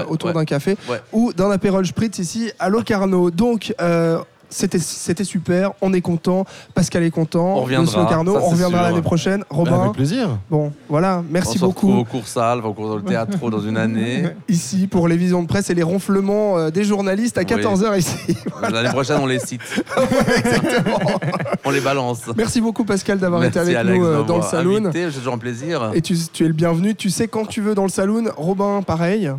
autour, 0.09 0.33
d'un 0.33 0.44
café 0.44 0.77
ou 1.12 1.33
d'un 1.33 1.51
apérole 1.51 1.87
spritz 1.87 2.18
ici 2.18 2.53
à 2.59 2.68
Locarno. 2.68 3.31
Donc 3.31 3.74
euh, 3.81 4.18
c'était 4.51 5.25
super, 5.25 5.73
on 5.81 5.93
est 5.93 6.01
content, 6.01 6.45
Pascal 6.75 7.03
est 7.03 7.11
content, 7.11 7.57
On 7.57 7.63
reviendra, 7.63 7.93
ça, 8.09 8.21
on 8.25 8.49
reviendra 8.51 8.83
l'année 8.83 9.03
prochaine. 9.03 9.41
Bah, 9.41 9.47
Robin, 9.51 9.81
avec 9.81 9.93
plaisir. 9.93 10.39
bon 10.51 10.73
voilà, 10.89 11.23
On 11.29 11.33
merci 11.33 11.59
se 11.59 11.65
retrouve 11.65 11.95
beaucoup 11.97 12.01
au 12.17 12.21
cours 12.21 12.29
salle, 12.29 12.65
au 12.65 12.73
cours 12.73 12.89
dans 12.89 12.97
le 13.03 13.03
théâtre 13.03 13.51
dans 13.51 13.61
une 13.61 13.77
année. 13.77 14.25
ici 14.49 14.87
pour 14.87 15.09
les 15.09 15.17
visions 15.17 15.43
de 15.43 15.49
presse 15.49 15.71
et 15.71 15.75
les 15.75 15.83
ronflements 15.83 16.59
euh, 16.59 16.71
des 16.71 16.85
journalistes 16.85 17.39
à 17.39 17.43
Oui. 17.43 17.47
14h 17.47 17.99
ici. 17.99 18.37
L'année 18.71 18.89
prochaine, 18.91 19.19
on 19.21 19.27
les 19.27 19.39
cite. 19.39 19.61
on 21.65 21.71
les 21.71 21.81
balance. 21.81 22.23
merci 22.37 22.61
beaucoup 22.61 22.85
Pascal 22.85 23.19
d'avoir 23.19 23.43
été 23.45 23.59
avec 23.59 23.75
Alex, 23.77 23.99
nous 23.99 24.05
euh, 24.05 24.23
de 24.23 24.27
dans 24.29 24.37
le 24.37 24.43
saloon. 24.43 24.91
C'est 24.93 25.11
toujours 25.13 25.35
un 25.35 25.39
plaisir. 25.39 25.91
Et 25.95 26.01
tu, 26.03 26.17
tu 26.33 26.45
es 26.45 26.49
le 26.49 26.55
bienvenu, 26.55 26.95
tu 26.95 27.11
sais 27.11 27.29
quand 27.29 27.47
tu 27.47 27.61
veux 27.61 27.75
dans 27.75 27.85
le 27.85 27.89
saloon. 27.91 28.25
Robin, 28.37 28.83
pareil. 28.83 29.31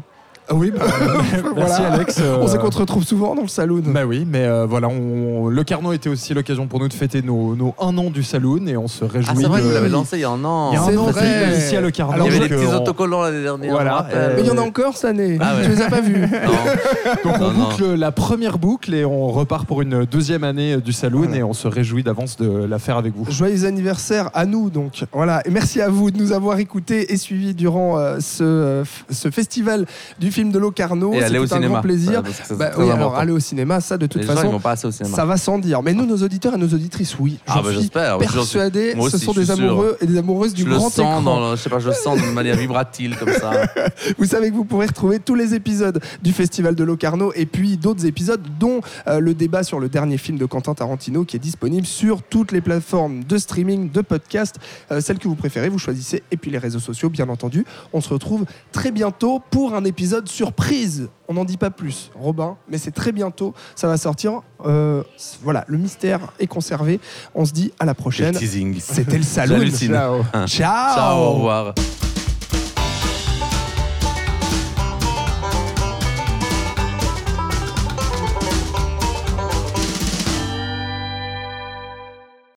Ah 0.51 0.55
oui, 0.55 0.71
bah, 0.71 0.83
Merci 1.55 1.79
voilà. 1.81 1.93
Alex. 1.93 2.17
euh, 2.19 2.37
On 2.41 2.47
sait 2.47 2.57
qu'on 2.57 2.69
te 2.69 2.77
retrouve 2.77 3.03
souvent 3.03 3.35
dans 3.35 3.43
le 3.43 3.47
saloon. 3.47 3.83
Bah 3.85 4.01
oui, 4.07 4.25
mais 4.27 4.45
euh, 4.45 4.65
voilà, 4.67 4.87
on- 4.87 5.47
le 5.47 5.63
Carnot 5.63 5.93
était 5.93 6.09
aussi 6.09 6.33
l'occasion 6.33 6.65
pour 6.67 6.79
nous 6.79 6.87
de 6.87 6.93
fêter 6.93 7.21
nos, 7.21 7.55
nos 7.55 7.75
un 7.79 7.95
an 7.97 8.09
du 8.09 8.23
saloon 8.23 8.65
et 8.67 8.75
on 8.75 8.87
se 8.87 9.05
réjouit. 9.05 9.29
Ah, 9.31 9.39
c'est 9.39 9.47
vrai 9.47 9.59
que 9.59 9.65
de- 9.65 9.69
vous 9.69 9.75
l'avez 9.75 9.89
lancé 9.89 10.17
il 10.17 10.21
y 10.21 10.23
a 10.23 10.29
un 10.31 10.43
an. 10.43 10.71
Il 10.71 10.75
y 10.75 10.77
a 10.77 10.83
C'est 10.85 10.95
un 10.95 10.97
an, 10.97 11.05
vrai. 11.11 11.21
c'est 11.53 11.57
ici 11.59 11.75
à 11.77 11.81
le 11.81 11.91
Carnot. 11.91 12.13
Alors, 12.13 12.27
Il 12.27 12.33
y 12.33 12.37
avait 12.37 12.49
des 12.49 12.55
petits 12.55 12.65
euh, 12.67 12.77
autocollants 12.77 13.21
l'année 13.21 13.43
dernière. 13.43 13.71
Voilà. 13.71 14.07
Mais 14.35 14.41
il 14.41 14.47
y 14.47 14.51
en 14.51 14.57
a 14.57 14.61
encore 14.61 14.95
cette 14.97 15.11
année. 15.11 15.37
Ah 15.39 15.55
ouais. 15.55 15.63
Tu 15.65 15.69
les 15.69 15.81
as 15.81 15.89
pas 15.89 16.01
vus. 16.01 16.19
Non. 16.19 16.27
Donc 17.31 17.35
on 17.35 17.39
Non, 17.39 17.51
non. 17.51 17.69
boucle 17.69 17.93
la 17.93 18.11
première 18.11 18.57
boucle 18.57 18.93
et 18.93 19.05
on 19.05 19.27
repart 19.27 19.67
pour 19.67 19.81
une 19.83 20.05
deuxième 20.05 20.43
année 20.43 20.77
du 20.77 20.93
saloon 20.93 21.23
Voilà. 21.25 21.37
et 21.37 21.43
on 21.43 21.53
se 21.53 21.67
réjouit 21.67 22.01
d'avance 22.03 22.37
de 22.37 22.49
la 22.65 22.79
faire 22.79 22.97
avec 22.97 23.13
vous. 23.15 23.29
Joyeux 23.29 23.65
anniversaire 23.65 24.29
à 24.33 24.45
nous 24.47 24.69
donc. 24.71 25.03
Voilà. 25.13 25.41
Et 25.45 25.51
merci 25.51 25.79
à 25.81 25.89
vous 25.89 26.09
de 26.09 26.17
nous 26.17 26.31
avoir 26.31 26.57
écoutés 26.59 27.13
et 27.13 27.17
suivis 27.17 27.53
durant 27.53 27.97
euh, 27.99 28.17
ce, 28.19 28.43
euh, 28.43 28.83
ce 29.11 29.29
festival 29.29 29.85
du 30.19 30.31
film 30.31 30.38
de 30.45 30.57
Locarno. 30.59 31.13
Et 31.13 31.23
aller 31.23 31.37
au 31.39 31.43
C'était 31.43 31.53
un 31.53 31.57
cinéma. 31.57 31.73
grand 31.73 31.81
plaisir. 31.81 32.23
C'est 32.45 32.57
Bah 32.57 32.71
oui, 32.77 32.89
alors 32.89 33.15
aller 33.15 33.31
au 33.31 33.39
cinéma, 33.39 33.81
ça 33.81 33.97
de 33.97 34.07
toute 34.07 34.21
Les 34.21 34.27
façon, 34.27 34.57
pas 34.59 34.75
au 34.85 34.91
ça 34.91 35.25
va 35.25 35.37
sans 35.37 35.59
dire. 35.59 35.83
Mais 35.83 35.93
nous, 35.93 36.05
nos 36.05 36.17
auditeurs 36.23 36.53
et 36.55 36.57
nos 36.57 36.67
auditrices, 36.67 37.15
oui. 37.19 37.37
Ah, 37.47 37.61
bah, 37.61 37.69
suis 37.71 37.81
j'espère. 37.81 38.17
Moi, 38.17 38.23
j'en 38.23 38.43
suis- 38.43 38.57
persuadé, 38.59 38.95
moi 38.95 39.09
ce 39.09 39.17
sont 39.17 39.33
des 39.33 39.51
amoureux 39.51 39.97
et 40.01 40.05
des 40.07 40.17
amoureuses 40.17 40.53
du 40.53 40.63
Je 40.63 40.67
le 40.69 40.75
grand 40.75 40.89
sens 40.89 40.99
écran. 40.99 41.21
dans, 41.21 41.51
le- 41.51 41.55
je 41.57 41.61
sais 41.61 41.69
pas, 41.69 41.79
je 41.79 41.89
le 41.89 41.93
sens 41.93 42.17
d'une 42.19 42.33
manière 42.33 42.55
vibratile 42.55 43.17
comme 43.17 43.33
ça. 43.33 43.51
Vous 44.17 44.25
savez 44.25 44.49
que 44.49 44.55
vous 44.55 44.65
pourrez 44.65 44.87
retrouver 44.87 45.19
tous 45.19 45.35
les 45.35 45.53
épisodes 45.53 45.99
du 46.23 46.31
Festival 46.31 46.75
de 46.75 46.83
Locarno 46.83 47.31
et 47.35 47.45
puis 47.45 47.77
d'autres 47.77 48.05
épisodes, 48.05 48.41
dont 48.59 48.81
euh, 49.07 49.19
le 49.19 49.33
débat 49.33 49.63
sur 49.63 49.79
le 49.79 49.89
dernier 49.89 50.17
film 50.17 50.37
de 50.37 50.45
Quentin 50.45 50.73
Tarantino 50.73 51.25
qui 51.25 51.35
est 51.35 51.39
disponible 51.39 51.85
sur 51.85 52.21
toutes 52.23 52.51
les 52.51 52.61
plateformes 52.61 53.23
de 53.23 53.37
streaming, 53.37 53.91
de 53.91 54.01
podcast, 54.01 54.55
euh, 54.91 55.01
celles 55.01 55.17
que 55.19 55.27
vous 55.27 55.35
préférez, 55.35 55.69
vous 55.69 55.79
choisissez, 55.79 56.23
et 56.31 56.37
puis 56.37 56.51
les 56.51 56.57
réseaux 56.59 56.79
sociaux, 56.79 57.09
bien 57.09 57.27
entendu. 57.29 57.65
On 57.93 58.01
se 58.01 58.09
retrouve 58.09 58.45
très 58.71 58.91
bientôt 58.91 59.41
pour 59.49 59.73
un 59.75 59.83
épisode 59.85 60.28
surprise. 60.29 61.09
On 61.27 61.33
n'en 61.33 61.45
dit 61.45 61.57
pas 61.57 61.69
plus, 61.69 62.11
Robin, 62.15 62.57
mais 62.69 62.77
c'est 62.77 62.91
très 62.91 63.11
bientôt, 63.11 63.53
ça 63.75 63.87
va 63.87 63.97
sortir. 63.97 64.41
Euh, 64.65 65.03
voilà, 65.41 65.65
le 65.67 65.77
mystère 65.77 66.19
est 66.39 66.47
conservé. 66.47 66.99
On 67.35 67.45
se 67.45 67.51
dit 67.53 67.71
à 67.79 67.85
la 67.85 67.93
prochaine. 67.93 68.33
C'était 68.33 69.17
le 69.17 69.23
salon. 69.23 69.57
J'hallucine. 69.57 69.93
Ciao. 69.93 70.23
Ciao, 70.47 71.17
au 71.17 71.31
revoir. 71.33 71.73